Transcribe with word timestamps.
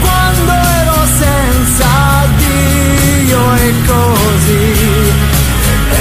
quando 0.00 0.52
ero 0.52 0.94
senza 1.18 1.88
Dio 2.38 3.54
e 3.54 3.72
così 3.86 5.12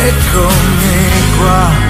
eccomi 0.08 1.38
qua 1.38 1.90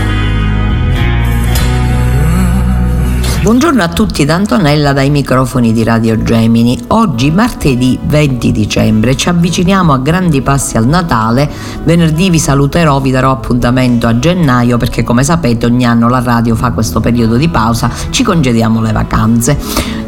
Buongiorno 3.41 3.81
a 3.81 3.87
tutti 3.87 4.23
da 4.23 4.35
Antonella 4.35 4.93
dai 4.93 5.09
microfoni 5.09 5.73
di 5.73 5.83
Radio 5.83 6.21
Gemini. 6.21 6.79
Oggi 6.89 7.31
martedì 7.31 7.97
20 7.99 8.51
dicembre 8.51 9.17
ci 9.17 9.29
avviciniamo 9.29 9.93
a 9.93 9.97
grandi 9.97 10.43
passi 10.43 10.77
al 10.77 10.85
Natale. 10.85 11.49
Venerdì 11.83 12.29
vi 12.29 12.37
saluterò, 12.37 13.01
vi 13.01 13.09
darò 13.09 13.31
appuntamento 13.31 14.05
a 14.05 14.19
gennaio 14.19 14.77
perché 14.77 15.01
come 15.01 15.23
sapete 15.23 15.65
ogni 15.65 15.85
anno 15.85 16.07
la 16.07 16.21
radio 16.23 16.55
fa 16.55 16.71
questo 16.71 16.99
periodo 16.99 17.35
di 17.35 17.49
pausa, 17.49 17.89
ci 18.11 18.21
congediamo 18.21 18.79
le 18.79 18.91
vacanze. 18.91 19.57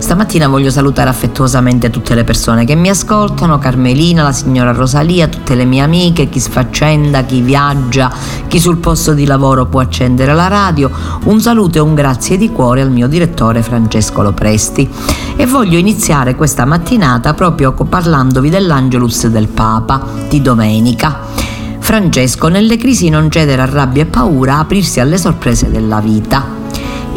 Stamattina 0.04 0.50
voglio 0.50 0.70
salutare 0.70 1.10
affettuosamente 1.10 1.90
tutte 1.90 2.14
le 2.14 2.26
persone 2.26 2.66
che 2.66 2.76
mi 2.76 2.90
ascoltano, 2.90 3.58
Carmelina, 3.58 4.22
la 4.22 4.34
signora 4.34 4.74
Rosalia, 4.74 5.30
tutte 5.30 5.56
le 5.56 5.64
mie 5.64 5.80
amiche, 5.80 6.28
chi 6.28 6.42
sfaccenda, 6.42 7.24
chi 7.24 7.40
viaggia, 7.40 8.12
chi 8.50 8.60
sul 8.60 8.80
posto 8.80 9.14
di 9.14 9.26
lavoro 9.26 9.66
può 9.66 9.80
accendere 9.80 10.34
la 10.34 10.50
radio. 10.50 10.92
Un 11.24 11.40
saluto 11.40 11.78
e 11.78 11.82
un 11.82 11.96
grazie 11.96 12.36
di 12.36 12.52
cuore 12.52 12.82
al 12.82 12.92
mio 12.92 13.08
direttore 13.08 13.64
Francesco 13.64 14.22
Lopresti. 14.22 14.90
E 15.38 15.46
voglio 15.46 15.78
iniziare 15.78 16.36
questa 16.36 16.66
mattinata 16.66 17.34
proprio 17.34 17.72
parlandovi 17.72 18.50
dell'Angelus 18.50 19.28
del 19.28 19.48
Papa 19.48 20.06
di 20.28 20.42
domenica. 20.42 21.18
Francesco, 21.80 22.50
nelle 22.50 22.76
crisi 22.76 23.08
non 23.08 23.32
cedere 23.32 23.62
a 23.62 23.70
rabbia 23.70 24.04
e 24.04 24.08
paura, 24.08 24.58
aprirsi 24.58 25.00
alle 25.00 25.18
sorprese 25.18 25.72
della 25.72 26.02
vita. 26.02 26.63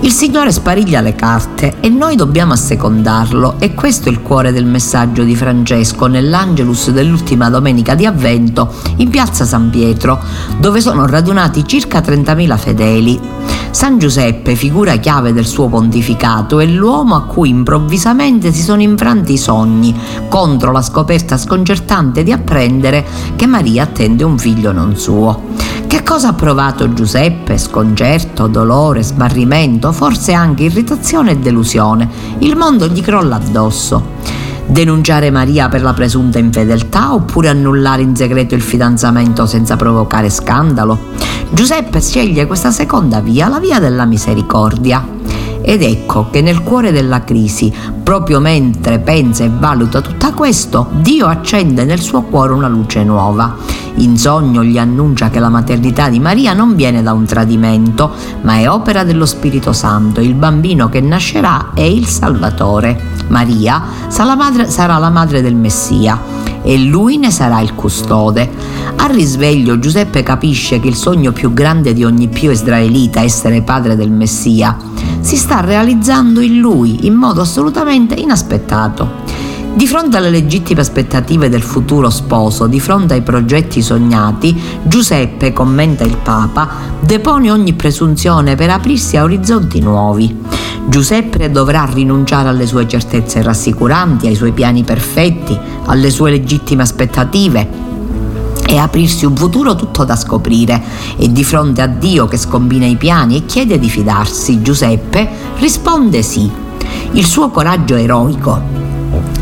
Il 0.00 0.12
Signore 0.12 0.52
spariglia 0.52 1.00
le 1.00 1.14
carte 1.14 1.76
e 1.80 1.88
noi 1.88 2.16
dobbiamo 2.16 2.52
assecondarlo 2.52 3.56
e 3.58 3.74
questo 3.74 4.08
è 4.08 4.12
il 4.12 4.20
cuore 4.20 4.52
del 4.52 4.66
messaggio 4.66 5.24
di 5.24 5.34
Francesco 5.34 6.06
nell'Angelus 6.06 6.90
dell'ultima 6.90 7.48
domenica 7.48 7.94
di 7.94 8.06
Avvento 8.06 8.72
in 8.96 9.08
piazza 9.08 9.44
San 9.44 9.70
Pietro, 9.70 10.22
dove 10.58 10.80
sono 10.80 11.06
radunati 11.06 11.66
circa 11.66 12.00
30.000 12.00 12.58
fedeli. 12.58 13.20
San 13.76 13.98
Giuseppe, 13.98 14.54
figura 14.54 14.96
chiave 14.96 15.34
del 15.34 15.44
suo 15.44 15.68
pontificato, 15.68 16.60
è 16.60 16.64
l'uomo 16.64 17.14
a 17.14 17.26
cui 17.26 17.50
improvvisamente 17.50 18.50
si 18.50 18.62
sono 18.62 18.80
infranti 18.80 19.34
i 19.34 19.36
sogni 19.36 19.94
contro 20.30 20.72
la 20.72 20.80
scoperta 20.80 21.36
sconcertante 21.36 22.22
di 22.22 22.32
apprendere 22.32 23.04
che 23.36 23.44
Maria 23.44 23.82
attende 23.82 24.24
un 24.24 24.38
figlio 24.38 24.72
non 24.72 24.96
suo. 24.96 25.42
Che 25.86 26.02
cosa 26.02 26.28
ha 26.28 26.32
provato 26.32 26.90
Giuseppe? 26.94 27.58
Sconcerto, 27.58 28.46
dolore, 28.46 29.02
smarrimento, 29.02 29.92
forse 29.92 30.32
anche 30.32 30.62
irritazione 30.62 31.32
e 31.32 31.36
delusione. 31.36 32.08
Il 32.38 32.56
mondo 32.56 32.88
gli 32.88 33.02
crolla 33.02 33.36
addosso. 33.36 34.14
Denunciare 34.68 35.30
Maria 35.30 35.68
per 35.68 35.80
la 35.80 35.94
presunta 35.94 36.40
infedeltà 36.40 37.14
oppure 37.14 37.48
annullare 37.48 38.02
in 38.02 38.16
segreto 38.16 38.56
il 38.56 38.62
fidanzamento 38.62 39.46
senza 39.46 39.76
provocare 39.76 40.28
scandalo? 40.28 40.98
Giuseppe 41.50 42.00
sceglie 42.00 42.46
questa 42.46 42.72
seconda 42.72 43.20
via, 43.20 43.46
la 43.46 43.60
via 43.60 43.78
della 43.78 44.04
misericordia. 44.04 45.06
Ed 45.62 45.82
ecco 45.82 46.30
che 46.30 46.42
nel 46.42 46.62
cuore 46.62 46.90
della 46.90 47.22
crisi, 47.22 47.72
proprio 48.02 48.40
mentre 48.40 48.98
pensa 48.98 49.44
e 49.44 49.50
valuta 49.50 50.00
tutto 50.00 50.32
questo, 50.32 50.88
Dio 50.90 51.26
accende 51.26 51.84
nel 51.84 52.00
suo 52.00 52.22
cuore 52.22 52.52
una 52.52 52.68
luce 52.68 53.04
nuova. 53.04 53.56
In 53.96 54.18
sogno 54.18 54.62
gli 54.64 54.78
annuncia 54.78 55.30
che 55.30 55.38
la 55.38 55.48
maternità 55.48 56.08
di 56.08 56.18
Maria 56.18 56.52
non 56.52 56.74
viene 56.74 57.02
da 57.02 57.12
un 57.12 57.24
tradimento, 57.24 58.12
ma 58.42 58.58
è 58.58 58.68
opera 58.68 59.04
dello 59.04 59.26
Spirito 59.26 59.72
Santo. 59.72 60.20
Il 60.20 60.34
bambino 60.34 60.88
che 60.88 61.00
nascerà 61.00 61.70
è 61.72 61.82
il 61.82 62.06
Salvatore. 62.06 63.15
Maria 63.28 63.82
sarà 64.08 64.28
la 64.28 64.36
madre, 64.36 64.68
sarà 64.68 64.98
la 64.98 65.10
madre 65.10 65.42
del 65.42 65.54
Messia 65.54 66.20
e 66.62 66.78
lui 66.78 67.16
ne 67.16 67.30
sarà 67.30 67.60
il 67.60 67.74
custode. 67.74 68.50
Al 68.96 69.10
risveglio 69.10 69.78
Giuseppe 69.78 70.22
capisce 70.22 70.80
che 70.80 70.88
il 70.88 70.96
sogno 70.96 71.32
più 71.32 71.52
grande 71.52 71.92
di 71.92 72.02
ogni 72.02 72.28
pio 72.28 72.50
israelita, 72.50 73.20
essere 73.20 73.62
padre 73.62 73.94
del 73.94 74.10
Messia, 74.10 74.76
si 75.20 75.36
sta 75.36 75.60
realizzando 75.60 76.40
in 76.40 76.58
lui 76.58 77.06
in 77.06 77.14
modo 77.14 77.40
assolutamente 77.40 78.14
inaspettato. 78.14 79.24
Di 79.76 79.86
fronte 79.86 80.16
alle 80.16 80.30
legittime 80.30 80.80
aspettative 80.80 81.50
del 81.50 81.62
futuro 81.62 82.08
sposo, 82.08 82.66
di 82.66 82.80
fronte 82.80 83.12
ai 83.12 83.20
progetti 83.20 83.82
sognati, 83.82 84.58
Giuseppe, 84.82 85.52
commenta 85.52 86.02
il 86.02 86.16
Papa, 86.16 86.95
depone 87.06 87.52
ogni 87.52 87.72
presunzione 87.74 88.56
per 88.56 88.68
aprirsi 88.70 89.16
a 89.16 89.22
orizzonti 89.22 89.78
nuovi. 89.78 90.42
Giuseppe 90.88 91.52
dovrà 91.52 91.88
rinunciare 91.90 92.48
alle 92.48 92.66
sue 92.66 92.88
certezze 92.88 93.42
rassicuranti, 93.42 94.26
ai 94.26 94.34
suoi 94.34 94.50
piani 94.50 94.82
perfetti, 94.82 95.56
alle 95.86 96.10
sue 96.10 96.30
legittime 96.30 96.82
aspettative, 96.82 97.84
e 98.66 98.76
aprirsi 98.76 99.24
un 99.24 99.36
futuro 99.36 99.76
tutto 99.76 100.02
da 100.02 100.16
scoprire 100.16 100.82
e 101.16 101.30
di 101.30 101.44
fronte 101.44 101.80
a 101.80 101.86
Dio 101.86 102.26
che 102.26 102.36
scombina 102.36 102.86
i 102.86 102.96
piani 102.96 103.36
e 103.36 103.46
chiede 103.46 103.78
di 103.78 103.88
fidarsi, 103.88 104.60
Giuseppe 104.60 105.28
risponde 105.58 106.22
sì. 106.22 106.50
Il 107.12 107.24
suo 107.24 107.50
coraggio 107.50 107.94
eroico 107.94 108.60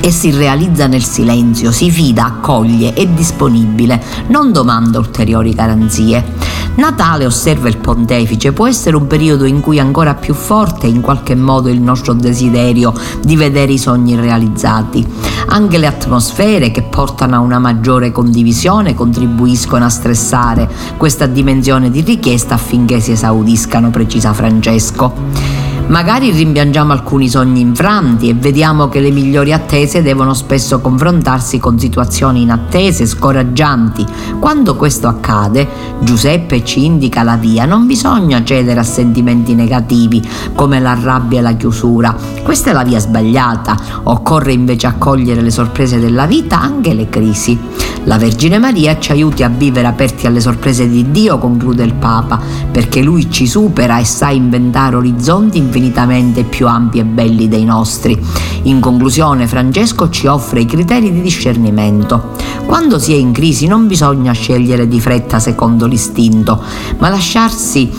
e 0.03 0.11
si 0.11 0.31
realizza 0.33 0.87
nel 0.87 1.03
silenzio, 1.03 1.73
si 1.73 1.91
fida, 1.91 2.27
accoglie, 2.27 2.93
è 2.93 3.07
disponibile, 3.07 4.03
non 4.27 4.53
domanda 4.53 4.99
ulteriori 4.99 5.55
garanzie. 5.55 6.34
Natale, 6.77 7.25
osserva 7.25 7.69
il 7.69 7.77
pontefice, 7.77 8.53
può 8.53 8.67
essere 8.67 8.97
un 8.97 9.07
periodo 9.07 9.45
in 9.45 9.61
cui 9.61 9.79
ancora 9.79 10.15
più 10.15 10.35
forte 10.35 10.89
in 10.89 11.01
qualche 11.01 11.37
modo 11.37 11.69
il 11.69 11.81
nostro 11.81 12.15
desiderio 12.15 12.93
di 13.23 13.37
vedere 13.37 13.73
i 13.73 13.79
sogni 13.79 14.17
realizzati. 14.17 15.07
Anche 15.49 15.79
le 15.79 15.87
atmosfere 15.87 16.73
che 16.73 16.83
portano 16.83 17.37
a 17.37 17.39
una 17.39 17.61
maggiore 17.61 18.11
condivisione 18.11 18.95
contribuiscono 18.95 19.85
a 19.85 19.89
stressare 19.89 20.69
questa 20.97 21.27
dimensione 21.27 21.91
di 21.91 22.01
richiesta 22.01 22.55
affinché 22.55 22.99
si 22.99 23.13
esaudiscano, 23.13 23.91
precisa 23.91 24.33
Francesco. 24.33 25.74
Magari 25.87 26.31
rimpiangiamo 26.31 26.93
alcuni 26.93 27.29
sogni 27.29 27.61
infranti 27.61 28.29
e 28.31 28.35
vediamo 28.35 28.89
che 28.89 29.01
le 29.01 29.11
migliori 29.11 29.53
attese 29.53 30.03
devono 30.03 30.33
spesso 30.33 30.81
confrontarsi 30.81 31.59
con 31.59 31.79
situazioni 31.79 32.43
inattese, 32.43 33.07
scoraggianti. 33.07 34.05
Quando 34.41 34.77
questo 34.77 35.09
accade, 35.09 35.69
Giuseppe 36.01 36.65
ci 36.65 36.85
indica 36.85 37.23
la 37.23 37.37
via, 37.37 37.67
non 37.67 37.87
bisogna 37.87 38.43
cedere 38.43 38.81
a 38.81 38.85
sentimenti 38.85 39.55
negativi 39.55 40.27
come 40.55 40.81
la 40.81 40.99
rabbia 41.01 41.41
e 41.41 41.43
la 41.43 41.53
chiusura. 41.53 42.17
Questa 42.43 42.71
è 42.71 42.73
la 42.73 42.83
via 42.83 42.99
sbagliata, 42.99 43.77
occorre 44.05 44.53
invece 44.53 44.87
accogliere 44.87 45.43
le 45.43 45.51
sorprese 45.51 46.01
della 46.01 46.27
vita, 46.27 46.61
anche 46.61 46.95
le 46.95 47.09
crisi. 47.11 47.59
La 48.07 48.19
Vergine 48.19 48.59
Maria 48.59 48.99
ci 48.99 49.13
aiuti 49.13 49.43
a 49.43 49.49
vivere 49.49 49.87
aperti 49.87 50.27
alle 50.27 50.41
sorprese 50.41 50.89
di 50.89 51.11
Dio, 51.11 51.39
conclude 51.39 51.85
il 51.85 51.95
Papa, 51.95 52.39
perché 52.71 53.01
Lui 53.01 53.31
ci 53.31 53.47
supera 53.47 53.99
e 53.99 54.05
sa 54.05 54.29
inventare 54.29 54.97
orizzonti 54.97 55.57
infinitamente 55.57 56.45
più 56.45 56.67
ampi 56.67 56.99
e 56.99 57.05
belli 57.05 57.49
dei 57.49 57.65
nostri. 57.65 58.21
In 58.65 58.81
conclusione, 58.81 59.47
Francesco 59.47 60.11
ci 60.11 60.27
offre 60.27 60.61
i 60.61 60.67
criteri 60.67 61.13
di 61.13 61.23
discernimento. 61.23 62.33
Quando 62.67 62.99
si 62.99 63.13
è 63.13 63.17
in 63.17 63.33
crisi 63.33 63.67
non 63.67 63.87
bisogna 63.87 64.33
scegliere 64.33 64.87
di 64.87 65.01
fretta 65.01 65.39
secondo 65.39 65.87
l'istinto, 65.87 66.63
ma 66.99 67.09
lasciarsi 67.09 67.91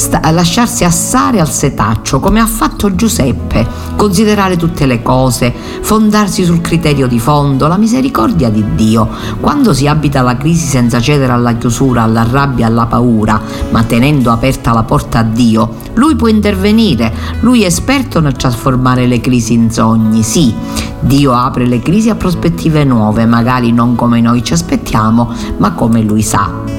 sta- 0.00 0.30
lasciarsi 0.30 0.84
assare 0.84 1.40
al 1.40 1.50
setaccio 1.50 2.20
come 2.20 2.40
ha 2.40 2.46
fatto 2.46 2.94
Giuseppe, 2.94 3.66
considerare 3.96 4.56
tutte 4.56 4.86
le 4.86 5.02
cose, 5.02 5.52
fondarsi 5.82 6.42
sul 6.42 6.62
criterio 6.62 7.06
di 7.06 7.18
fondo, 7.18 7.66
la 7.66 7.76
misericordia 7.76 8.48
di 8.48 8.64
Dio. 8.74 9.08
Quando 9.40 9.74
si 9.74 9.86
abita 9.86 10.22
la 10.22 10.36
crisi 10.36 10.66
senza 10.66 11.00
cedere 11.00 11.32
alla 11.32 11.52
chiusura, 11.54 12.02
alla 12.02 12.26
rabbia, 12.28 12.66
alla 12.66 12.86
paura, 12.86 13.40
ma 13.70 13.82
tenendo 13.82 14.32
aperta 14.32 14.72
la 14.72 14.84
porta 14.84 15.18
a 15.18 15.22
Dio, 15.22 15.74
lui 15.94 16.16
può 16.16 16.28
intervenire, 16.28 17.12
lui 17.40 17.62
è 17.62 17.66
esperto 17.66 18.20
nel 18.20 18.32
trasformare 18.32 19.06
le 19.06 19.20
crisi 19.20 19.52
in 19.52 19.70
sogni, 19.70 20.22
sì. 20.22 20.54
Dio 21.00 21.32
apre 21.32 21.66
le 21.66 21.80
crisi 21.80 22.08
a 22.08 22.14
prospettive 22.14 22.84
nuove, 22.84 23.26
magari 23.26 23.70
non 23.72 23.94
come 23.96 24.20
noi 24.20 24.42
ci 24.42 24.54
aspettiamo, 24.54 25.30
ma 25.58 25.72
come 25.72 26.00
lui 26.02 26.22
sa. 26.22 26.69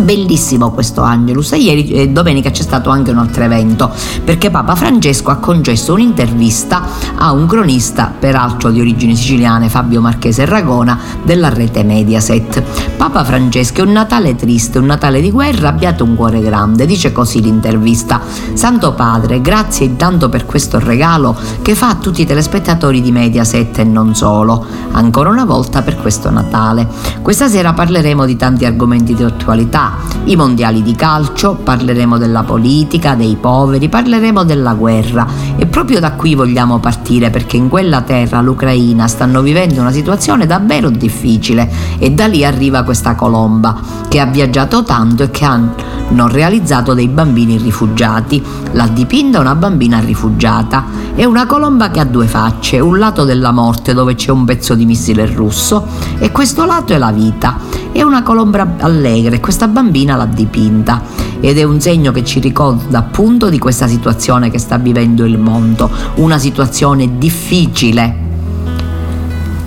Bellissimo 0.00 0.70
questo 0.70 1.02
Angelus 1.02 1.52
ieri 1.52 1.88
e 1.88 2.08
domenica 2.08 2.50
c'è 2.50 2.62
stato 2.62 2.90
anche 2.90 3.10
un 3.10 3.18
altro 3.18 3.44
evento 3.44 3.90
perché 4.24 4.50
Papa 4.50 4.74
Francesco 4.74 5.30
ha 5.30 5.36
concesso 5.36 5.94
un'intervista 5.94 6.82
a 7.16 7.32
un 7.32 7.46
cronista 7.46 8.12
peraltro 8.18 8.70
di 8.70 8.80
origini 8.80 9.16
siciliane 9.16 9.68
Fabio 9.68 10.00
Marchese 10.00 10.44
Ragona 10.44 10.98
della 11.22 11.48
rete 11.48 11.84
Mediaset. 11.84 12.62
Papa 12.96 13.24
Francesco 13.24 13.80
è 13.80 13.84
un 13.84 13.92
Natale 13.92 14.34
triste, 14.34 14.78
un 14.78 14.86
Natale 14.86 15.20
di 15.20 15.30
guerra, 15.30 15.68
abbiate 15.68 16.02
un 16.02 16.16
cuore 16.16 16.40
grande, 16.40 16.86
dice 16.86 17.12
così 17.12 17.40
l'intervista. 17.40 18.20
Santo 18.52 18.92
Padre, 18.92 19.40
grazie 19.40 19.86
intanto 19.86 20.28
per 20.28 20.44
questo 20.44 20.78
regalo 20.78 21.36
che 21.62 21.74
fa 21.74 21.90
a 21.90 21.94
tutti 21.94 22.22
i 22.22 22.26
telespettatori 22.26 23.00
di 23.00 23.12
Mediaset 23.12 23.78
e 23.78 23.84
non 23.84 24.14
solo, 24.14 24.64
ancora 24.92 25.30
una 25.30 25.44
volta 25.44 25.82
per 25.82 25.96
questo 25.96 26.30
Natale. 26.30 26.86
Questa 27.22 27.48
sera 27.48 27.72
parleremo 27.72 28.26
di 28.26 28.36
tanti 28.36 28.64
argomenti 28.64 29.14
di 29.14 29.22
attualità 29.22 29.83
i 30.24 30.36
mondiali 30.36 30.82
di 30.82 30.94
calcio, 30.94 31.54
parleremo 31.54 32.18
della 32.18 32.42
politica, 32.42 33.14
dei 33.14 33.36
poveri, 33.40 33.88
parleremo 33.88 34.44
della 34.44 34.74
guerra 34.74 35.26
e 35.56 35.66
proprio 35.66 36.00
da 36.00 36.12
qui 36.12 36.34
vogliamo 36.34 36.78
partire 36.78 37.30
perché 37.30 37.56
in 37.56 37.68
quella 37.68 38.02
terra, 38.02 38.40
l'Ucraina, 38.40 39.06
stanno 39.08 39.42
vivendo 39.42 39.80
una 39.80 39.92
situazione 39.92 40.46
davvero 40.46 40.90
difficile 40.90 41.70
e 41.98 42.10
da 42.12 42.26
lì 42.26 42.44
arriva 42.44 42.82
questa 42.82 43.14
colomba 43.14 43.76
che 44.08 44.20
ha 44.20 44.26
viaggiato 44.26 44.82
tanto 44.82 45.24
e 45.24 45.30
che 45.30 45.44
hanno 45.44 46.28
realizzato 46.28 46.94
dei 46.94 47.08
bambini 47.08 47.58
rifugiati. 47.58 48.42
L'ha 48.72 48.88
dipinta 48.88 49.40
una 49.40 49.54
bambina 49.54 49.98
rifugiata. 50.00 50.84
È 51.14 51.24
una 51.24 51.46
colomba 51.46 51.90
che 51.90 52.00
ha 52.00 52.04
due 52.04 52.26
facce, 52.26 52.80
un 52.80 52.98
lato 52.98 53.24
della 53.24 53.52
morte 53.52 53.94
dove 53.94 54.14
c'è 54.14 54.30
un 54.30 54.44
pezzo 54.44 54.74
di 54.74 54.84
missile 54.84 55.26
russo 55.26 55.86
e 56.18 56.30
questo 56.32 56.64
lato 56.64 56.92
è 56.92 56.98
la 56.98 57.12
vita. 57.12 57.56
È 57.94 58.02
una 58.02 58.24
colomba 58.24 58.74
allegra 58.80 59.36
e 59.36 59.40
questa 59.40 59.68
bambina 59.68 60.16
l'ha 60.16 60.26
dipinta. 60.26 61.00
Ed 61.38 61.58
è 61.58 61.62
un 61.62 61.80
segno 61.80 62.10
che 62.10 62.24
ci 62.24 62.40
ricorda 62.40 62.98
appunto 62.98 63.48
di 63.48 63.60
questa 63.60 63.86
situazione 63.86 64.50
che 64.50 64.58
sta 64.58 64.78
vivendo 64.78 65.24
il 65.24 65.38
mondo, 65.38 65.88
una 66.16 66.38
situazione 66.38 67.18
difficile 67.18 68.23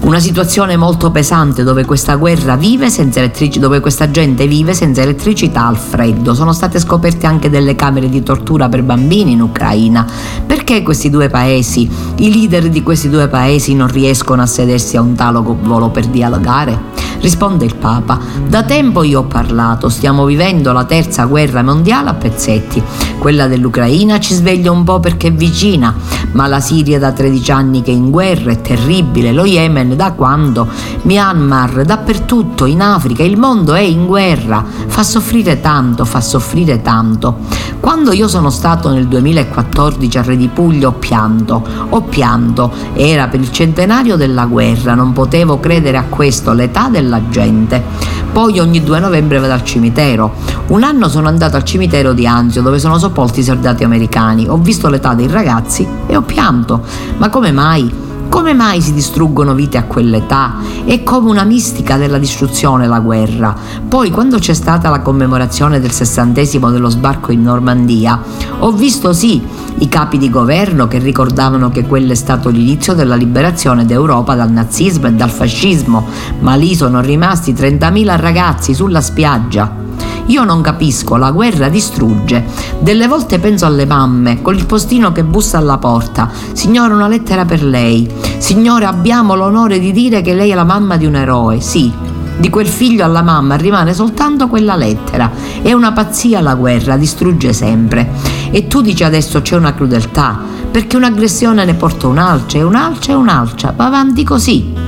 una 0.08 0.20
situazione 0.20 0.78
molto 0.78 1.12
pesante 1.12 1.64
dove 1.64 1.84
questa 1.84 2.16
guerra 2.16 2.56
vive 2.56 2.90
senza 2.90 3.20
elettricità, 3.20 3.60
dove 3.60 3.82
questa 3.82 4.10
gente 4.10 4.48
vive 4.48 4.74
senza 4.74 5.02
elettricità 5.02 5.66
al 5.66 5.76
freddo. 5.76 6.34
Sono 6.34 6.54
state 6.54 6.80
scoperte 6.80 7.28
anche 7.28 7.50
delle 7.50 7.76
camere 7.76 8.08
di 8.08 8.24
tortura 8.24 8.70
per 8.70 8.84
bambini 8.84 9.34
in 9.34 9.42
Ucraina. 9.42 10.08
Perché 10.46 10.82
questi 10.82 11.10
due 11.10 11.28
paesi, 11.28 11.90
i 12.20 12.32
leader 12.32 12.70
di 12.70 12.84
questi 12.84 13.10
due 13.10 13.28
paesi 13.28 13.76
non 13.76 13.90
riescono 13.90 14.42
a 14.42 14.46
sedersi 14.46 14.96
a 14.96 15.02
un 15.02 15.14
tavolo 15.14 15.90
per 15.90 16.06
dialogare? 16.06 16.96
Risponde 17.20 17.66
il 17.66 17.76
Papa, 17.76 18.20
da 18.48 18.64
tempo 18.64 19.04
io 19.04 19.22
ho 19.22 19.24
parlato, 19.24 19.90
stiamo 19.90 20.24
vivendo 20.26 20.72
la 20.72 20.86
terza 20.86 21.26
guerra 21.26 21.64
mondiale 21.64 22.10
a 22.10 22.14
pezzetti. 22.14 22.82
Quella 23.18 23.48
dell'Ucraina 23.48 24.20
ci 24.20 24.36
sveglia 24.36 24.72
un 24.72 24.84
po' 24.84 25.00
perché 25.00 25.30
è 25.30 25.34
vicina, 25.34 25.94
ma 26.34 26.46
la 26.46 26.60
Siria 26.60 27.00
da 27.00 27.12
13 27.12 27.52
anni 27.52 27.82
che 27.82 27.92
è 27.92 27.96
in 27.96 28.12
guerra 28.12 28.52
è 28.52 28.62
terribile, 28.62 29.34
lo 29.34 29.46
Yemen 29.46 29.96
da 29.98 30.14
quando, 30.14 30.66
Myanmar, 31.02 31.84
dappertutto, 31.84 32.66
in 32.66 32.82
Africa, 32.82 33.24
il 33.24 33.38
mondo 33.38 33.74
è 33.74 33.82
in 33.82 34.06
guerra, 34.06 34.64
fa 34.88 35.04
soffrire 35.04 35.60
tanto, 35.60 36.06
fa 36.06 36.22
soffrire 36.22 36.82
tanto. 36.82 37.40
Quando 37.82 38.14
io 38.14 38.28
sono 38.28 38.50
stato 38.50 38.90
nel 38.90 39.08
2014 39.08 40.18
a 40.18 40.22
Re 40.22 40.38
di 40.38 40.48
Puglia 40.48 40.88
ho 40.88 40.94
pianto, 40.94 41.62
ho 41.90 42.02
pianto, 42.04 42.72
era 42.94 43.28
per 43.28 43.42
il 43.42 43.52
centenario 43.52 44.16
della 44.16 44.46
guerra, 44.46 44.94
non 44.94 45.12
potevo 45.12 45.60
credere 45.60 45.98
a 45.98 46.04
questo, 46.04 46.54
l'età 46.54 46.88
della 46.88 47.28
gente. 47.30 47.84
Poi 48.32 48.60
ogni 48.60 48.84
2 48.84 49.00
novembre 49.00 49.40
vado 49.40 49.54
al 49.54 49.64
cimitero. 49.64 50.34
Un 50.68 50.84
anno 50.84 51.10
sono 51.10 51.28
andato 51.28 51.56
al 51.56 51.64
cimitero 51.64 52.14
di 52.14 52.28
Anzio 52.28 52.62
dove 52.62 52.78
sono 52.78 53.00
sepolti 53.00 53.40
i 53.40 53.44
soldati 53.44 53.84
americani, 53.84 54.48
ho 54.48 54.58
visto 54.58 54.90
l'età 54.90 55.16
dei 55.16 55.28
ragazzi 55.28 55.88
e 56.06 56.16
ho 56.16 56.22
pianto. 56.22 56.84
Ma 57.18 57.30
come 57.30 57.52
mai? 57.52 58.06
Come 58.30 58.54
mai 58.54 58.82
si 58.82 58.94
distruggono 58.94 59.54
vite 59.54 59.78
a 59.78 59.84
quell'età? 59.84 60.56
È 60.86 61.04
come 61.04 61.30
una 61.30 61.44
mistica 61.44 61.98
della 61.98 62.18
distruzione 62.18 62.88
la 62.88 63.00
guerra. 63.00 63.56
Poi 63.88 64.12
quando 64.12 64.38
c'è 64.38 64.54
stata 64.54 64.90
la 64.90 65.02
commemorazione 65.02 65.80
del 65.80 65.92
sessantesimo 65.92 66.70
dello 66.70 66.90
sbarco 66.90 67.32
in 67.32 67.42
Normandia, 67.42 68.22
ho 68.60 68.72
visto 68.72 69.14
sì 69.14 69.42
i 69.80 69.90
capi 69.90 70.18
di 70.18 70.30
governo 70.30 70.88
che 70.88 71.00
ricordavano 71.00 71.70
che 71.70 71.86
quello 71.86 72.12
è 72.12 72.16
stato 72.16 72.50
l'inizio 72.50 72.94
della 72.94 73.16
liberazione 73.16 73.86
d'Europa 73.86 74.36
dal 74.36 74.52
nazismo 74.52 75.08
e 75.08 75.14
dal 75.14 75.30
fascismo, 75.30 76.06
ma 76.40 76.56
lì 76.56 76.76
sono 76.76 77.02
rimasti 77.02 77.54
30.000 77.54 78.20
ragazzi 78.20 78.74
sulla 78.74 79.02
spiaggia 79.02 79.86
io 80.28 80.44
non 80.44 80.62
capisco, 80.62 81.16
la 81.16 81.32
guerra 81.32 81.70
distrugge. 81.70 82.46
Delle 82.80 83.08
volte 83.08 83.40
penso 83.40 83.66
alle 83.66 83.86
mamme, 83.86 84.42
con 84.42 84.56
il 84.56 84.66
postino 84.66 85.12
che 85.12 85.24
bussa 85.24 85.58
alla 85.58 85.78
porta. 85.78 86.30
Signore, 86.52 86.94
una 86.94 87.08
lettera 87.08 87.46
per 87.46 87.64
lei. 87.64 88.10
Signore, 88.38 88.86
abbiamo 88.86 89.36
l'onore 89.36 89.80
di 89.80 89.92
dire 89.92 90.22
che 90.22 90.34
lei 90.34 90.52
è 90.52 90.56
la 90.56 90.66
mamma 90.66 90.98
di 90.98 91.06
un 91.06 91.16
eroe. 91.16 91.62
Sì, 91.62 91.92
di 92.38 92.50
quel 92.50 92.68
figlio 92.68 93.06
alla 93.06 93.22
mamma 93.22 93.56
rimane 93.56 93.94
soltanto 93.94 94.48
quella 94.48 94.76
lettera. 94.76 95.32
È 95.62 95.72
una 95.72 95.94
pazzia 95.94 96.42
la 96.42 96.56
guerra, 96.56 96.98
distrugge 96.98 97.54
sempre. 97.54 98.12
E 98.52 98.68
tu 98.68 98.82
dici 98.82 99.04
adesso 99.04 99.42
c'è 99.42 99.56
una 99.56 99.74
crudeltà, 99.74 100.40
perché 100.70 100.98
un'aggressione 100.98 101.64
ne 101.64 101.74
porta 101.74 102.08
un'altra 102.08 102.60
e 102.60 102.64
un'altra 102.64 103.14
e 103.14 103.16
un'altra. 103.16 103.74
Va 103.76 103.86
avanti 103.86 104.24
così 104.26 104.87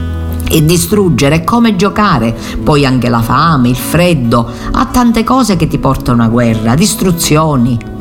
e 0.49 0.65
distruggere 0.65 1.35
è 1.35 1.43
come 1.43 1.75
giocare, 1.75 2.35
poi 2.63 2.85
anche 2.85 3.07
la 3.07 3.21
fame, 3.21 3.69
il 3.69 3.75
freddo, 3.75 4.49
ha 4.71 4.85
tante 4.85 5.23
cose 5.23 5.55
che 5.55 5.67
ti 5.67 5.77
portano 5.77 6.23
a 6.23 6.27
guerra, 6.27 6.75
distruzioni. 6.75 7.97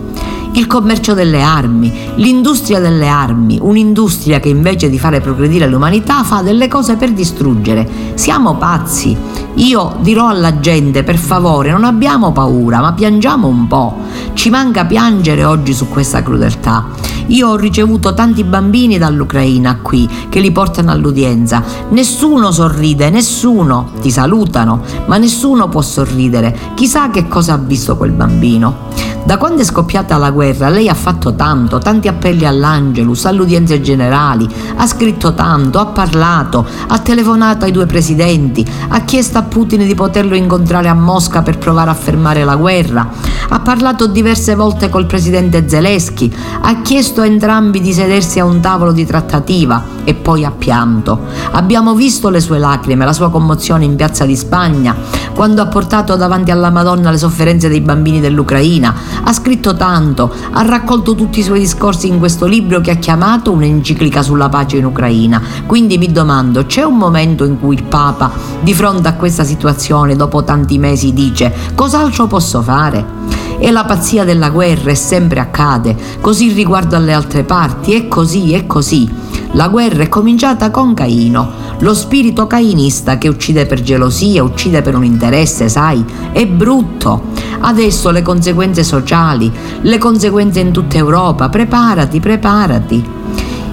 Il 0.53 0.67
commercio 0.67 1.15
delle 1.15 1.43
armi, 1.43 1.93
l'industria 2.17 2.81
delle 2.81 3.07
armi, 3.07 3.59
un'industria 3.61 4.41
che 4.41 4.49
invece 4.49 4.89
di 4.89 4.99
fare 4.99 5.21
progredire 5.21 5.69
l'umanità 5.69 6.25
fa 6.25 6.41
delle 6.41 6.69
cose 6.69 6.97
per 6.97 7.13
distruggere. 7.13 7.89
Siamo 8.15 8.57
pazzi. 8.57 9.17
Io 9.55 9.97
dirò 10.01 10.29
alla 10.29 10.59
gente, 10.59 11.05
per 11.05 11.17
favore, 11.17 11.71
non 11.71 11.85
abbiamo 11.85 12.33
paura, 12.33 12.81
ma 12.81 12.93
piangiamo 12.93 13.47
un 13.47 13.67
po'. 13.69 13.97
Ci 14.33 14.51
manca 14.51 14.85
piangere 14.87 15.45
oggi 15.45 15.75
su 15.75 15.87
questa 15.89 16.23
crudeltà. 16.23 16.87
Io 17.29 17.49
ho 17.49 17.57
ricevuto 17.57 18.15
tanti 18.15 18.45
bambini 18.45 18.99
dall'Ucraina 18.99 19.79
qui 19.83 20.09
che 20.29 20.41
li 20.41 20.51
portano 20.51 20.91
all'udienza. 20.91 21.63
Nessuno 21.91 22.51
sorride, 22.51 23.11
nessuno. 23.11 23.91
Ti 24.01 24.11
salutano, 24.11 24.83
ma 25.07 25.17
nessuno 25.19 25.69
può 25.69 25.83
sorridere. 25.83 26.57
Chissà 26.75 27.11
che 27.11 27.29
cosa 27.29 27.55
ha 27.55 27.59
visto 27.59 27.97
quel 27.97 28.13
bambino. 28.13 28.87
Da 29.29 29.37
quando 29.37 29.61
è 29.61 29.65
scoppiata 29.65 30.17
la 30.17 30.31
guerra 30.31 30.71
lei 30.71 30.89
ha 30.89 30.95
fatto 30.95 31.35
tanto, 31.35 31.77
tanti 31.77 32.09
appelli 32.09 32.47
all'Angelus, 32.47 33.27
alle 33.27 33.43
udienze 33.43 33.83
generali, 33.83 34.49
ha 34.77 34.87
scritto 34.87 35.35
tanto, 35.35 35.79
ha 35.79 35.87
parlato, 35.87 36.67
ha 36.87 36.99
telefonato 36.99 37.67
ai 37.67 37.71
due 37.73 37.85
presidenti, 37.85 38.67
ha 38.89 39.01
chiesto 39.03 39.37
a 39.37 39.43
Putin 39.43 39.87
di 39.87 39.95
poterlo 39.95 40.35
incontrare 40.35 40.89
a 40.89 40.95
Mosca 40.95 41.43
per 41.43 41.59
provare 41.59 41.91
a 41.91 41.95
fermare 41.95 42.43
la 42.45 42.57
guerra, 42.57 43.07
ha 43.51 43.61
parlato 43.61 44.07
diverse 44.07 44.55
volte 44.55 44.89
col 44.89 45.05
presidente 45.05 45.69
Zelensky, 45.69 46.33
ha 46.63 46.81
chiesto 46.81 47.18
a 47.21 47.27
entrambi 47.27 47.81
di 47.81 47.93
sedersi 47.93 48.39
a 48.39 48.45
un 48.45 48.61
tavolo 48.61 48.93
di 48.93 49.05
trattativa 49.05 49.83
e 50.05 50.15
poi 50.15 50.45
ha 50.45 50.51
pianto. 50.51 51.21
Abbiamo 51.53 51.95
visto 51.95 52.29
le 52.31 52.41
sue 52.41 52.59
lacrime, 52.59 53.05
la 53.05 53.13
sua 53.13 53.31
commozione 53.31 53.85
in 53.85 53.97
piazza 53.97 54.25
di 54.25 54.37
Spagna, 54.37 54.95
quando 55.35 55.63
ha 55.63 55.67
portato 55.67 56.17
davanti 56.17 56.51
alla 56.51 56.71
Madonna 56.71 57.11
le 57.11 57.19
sofferenze 57.19 57.69
dei 57.69 57.81
bambini 57.81 58.21
dell'Ucraina, 58.21 58.95
ha 59.23 59.33
scritto 59.33 59.77
tanto, 59.77 60.33
ha 60.53 60.63
raccolto 60.63 61.15
tutti 61.15 61.41
i 61.41 61.43
suoi 61.43 61.61
discorsi 61.61 62.09
in 62.09 62.19
questo 62.19 62.47
libro 62.47 62.81
che 62.81 62.91
ha 62.91 62.97
chiamato 62.97 63.53
un'enciclica 63.53 64.23
sulla 64.23 64.49
pace 64.49 64.79
in 64.79 64.85
Ucraina. 64.85 65.41
Quindi 65.67 65.99
mi 65.99 66.11
domando, 66.11 66.67
c'è 66.67 66.83
un 66.83 66.97
momento 66.97 67.45
in 67.45 67.59
cui 67.61 67.75
il 67.77 67.85
Papa, 67.85 68.31
di 68.61 68.75
fronte 68.75 69.09
a 69.09 69.15
questa 69.15 69.45
situazione, 69.45 70.17
dopo 70.17 70.43
tanti 70.43 70.79
mesi, 70.79 71.13
dice 71.13 71.53
cos'altro 71.75 72.27
posso 72.27 72.63
fare? 72.63 73.48
E 73.59 73.71
la 73.71 73.85
pazzia 73.85 74.25
della 74.25 74.51
guerra 74.51 74.91
e 74.91 74.95
sempre 74.95 75.41
accade, 75.41 75.97
così 76.21 76.53
riguardo 76.53 76.97
alle 76.97 77.13
altre 77.13 77.43
parti, 77.43 77.95
è 77.95 78.09
così, 78.09 78.53
è 78.53 78.67
così. 78.67 79.11
La 79.53 79.69
guerra 79.69 80.03
è 80.03 80.09
cominciata 80.09 80.71
con 80.71 80.95
Caino, 80.95 81.51
lo 81.79 81.95
spirito 81.95 82.47
cainista 82.47 83.19
che 83.19 83.29
uccide 83.29 83.67
per 83.67 83.83
gelosia, 83.83 84.43
uccide 84.43 84.83
per 84.83 84.95
un 84.95 85.05
interesse, 85.05 85.69
sai, 85.69 86.05
è 86.33 86.47
brutto. 86.47 87.25
Adesso 87.61 88.11
le 88.11 88.23
conseguenze 88.23 88.85
sociali, 88.85 89.51
le 89.81 89.99
conseguenze 89.99 90.61
in 90.61 90.71
tutta 90.71 90.97
Europa, 90.97 91.49
preparati, 91.49 92.21
preparati 92.21 93.17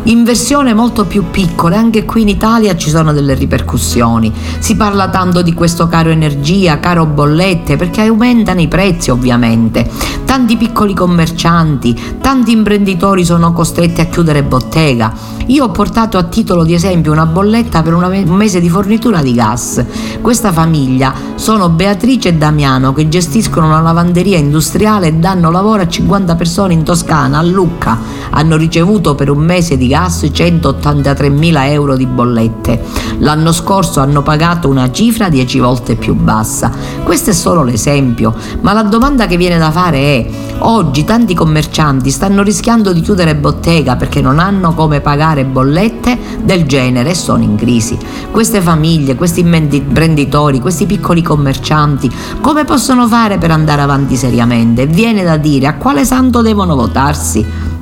in 0.06 0.24
versione 0.24 0.76
molto 0.76 1.06
più 1.06 1.32
piccola, 1.32 1.78
anche 1.78 2.06
qui 2.06 2.22
in 2.22 2.28
Italia 2.28 2.76
ci 2.76 2.92
sono 2.92 3.12
delle 3.12 3.34
ripercussioni. 3.34 4.32
Si 4.60 4.76
parla 4.76 5.10
tanto 5.10 5.42
di 5.42 5.54
questo 5.54 5.88
caro 5.88 6.12
energia, 6.12 6.80
caro 6.80 7.08
bollette, 7.08 7.76
perché 7.76 8.02
aumentano 8.02 8.62
i 8.62 8.68
prezzi 8.68 9.10
ovviamente. 9.10 9.90
Tanti 10.24 10.58
piccoli 10.58 10.94
commercianti, 10.94 12.18
tanti 12.22 12.52
imprenditori 12.52 13.26
sono 13.26 13.52
costretti 13.52 14.02
a 14.02 14.06
chiudere 14.06 14.44
bottega. 14.44 15.34
Io 15.48 15.66
ho 15.66 15.70
portato 15.70 16.18
a 16.18 16.24
titolo 16.24 16.64
di 16.64 16.74
esempio 16.74 17.12
una 17.12 17.26
bolletta 17.26 17.82
per 17.82 17.94
un 17.94 18.24
mese 18.28 18.60
di 18.60 18.70
fornitura 18.70 19.22
di 19.22 19.34
gas. 19.34 19.84
Questa 20.22 20.52
famiglia 20.52 21.14
sono 21.36 21.70
Beatrice 21.70 22.30
e 22.30 22.34
Damiano 22.34 22.94
che 22.94 23.08
gestiscono 23.08 23.68
una 23.68 23.82
lavanderia 23.82 24.38
industriale 24.38 25.08
e 25.08 25.14
danno 25.14 25.52
lavoro 25.52 25.84
a 25.84 25.88
50 25.88 26.36
persone 26.36 26.74
in 26.74 26.84
Toscana, 26.84 27.40
a 27.40 27.44
Lucca. 27.44 27.98
Hanno 28.32 28.56
ricevuto 28.56 29.14
per 29.16 29.30
un 29.30 29.38
mese 29.40 29.78
di 29.78 29.88
gas 29.88 29.94
gas 29.96 30.24
183.000 30.26 31.70
euro 31.70 31.96
di 31.96 32.06
bollette. 32.06 32.84
L'anno 33.20 33.54
scorso 33.54 34.02
hanno 34.02 34.24
pagato 34.24 34.68
una 34.68 34.92
cifra 34.92 35.30
10 35.30 35.60
volte 35.60 35.96
più 35.96 36.16
bassa. 36.16 36.70
Questo 37.02 37.30
è 37.30 37.34
solo 37.34 37.64
l'esempio, 37.64 38.36
ma 38.60 38.74
la 38.74 38.84
domanda 38.84 39.26
che 39.26 39.38
viene 39.38 39.58
da 39.58 39.72
fare 39.72 39.98
è 39.98 40.30
oggi 40.60 41.06
tanti 41.06 41.34
commercianti 41.34 42.10
stanno 42.10 42.44
rischiando 42.44 42.92
di 42.92 43.00
chiudere 43.00 43.36
bottega 43.36 43.96
perché 43.96 44.20
non 44.20 44.40
hanno 44.40 44.74
come 44.74 45.00
pagare 45.00 45.46
bollette 45.46 46.18
del 46.44 46.66
genere 46.66 47.12
e 47.12 47.16
sono 47.16 47.44
in 47.44 47.56
crisi. 47.56 47.98
Queste 48.32 48.60
famiglie, 48.60 49.16
questi 49.16 49.40
imprenditori, 49.40 50.60
questi 50.60 50.86
piccoli 50.86 51.22
commercianti, 51.22 52.12
come 52.42 52.66
possono 52.66 53.08
fare 53.08 53.38
per 53.38 53.52
andare 53.52 53.82
avanti 53.82 54.18
seriamente? 54.18 54.88
Viene 54.88 55.24
da 55.24 55.38
dire 55.38 55.68
a 55.68 55.76
quale 55.76 56.04
santo 56.04 56.42
devono 56.42 56.76
votarsi? 56.76 57.75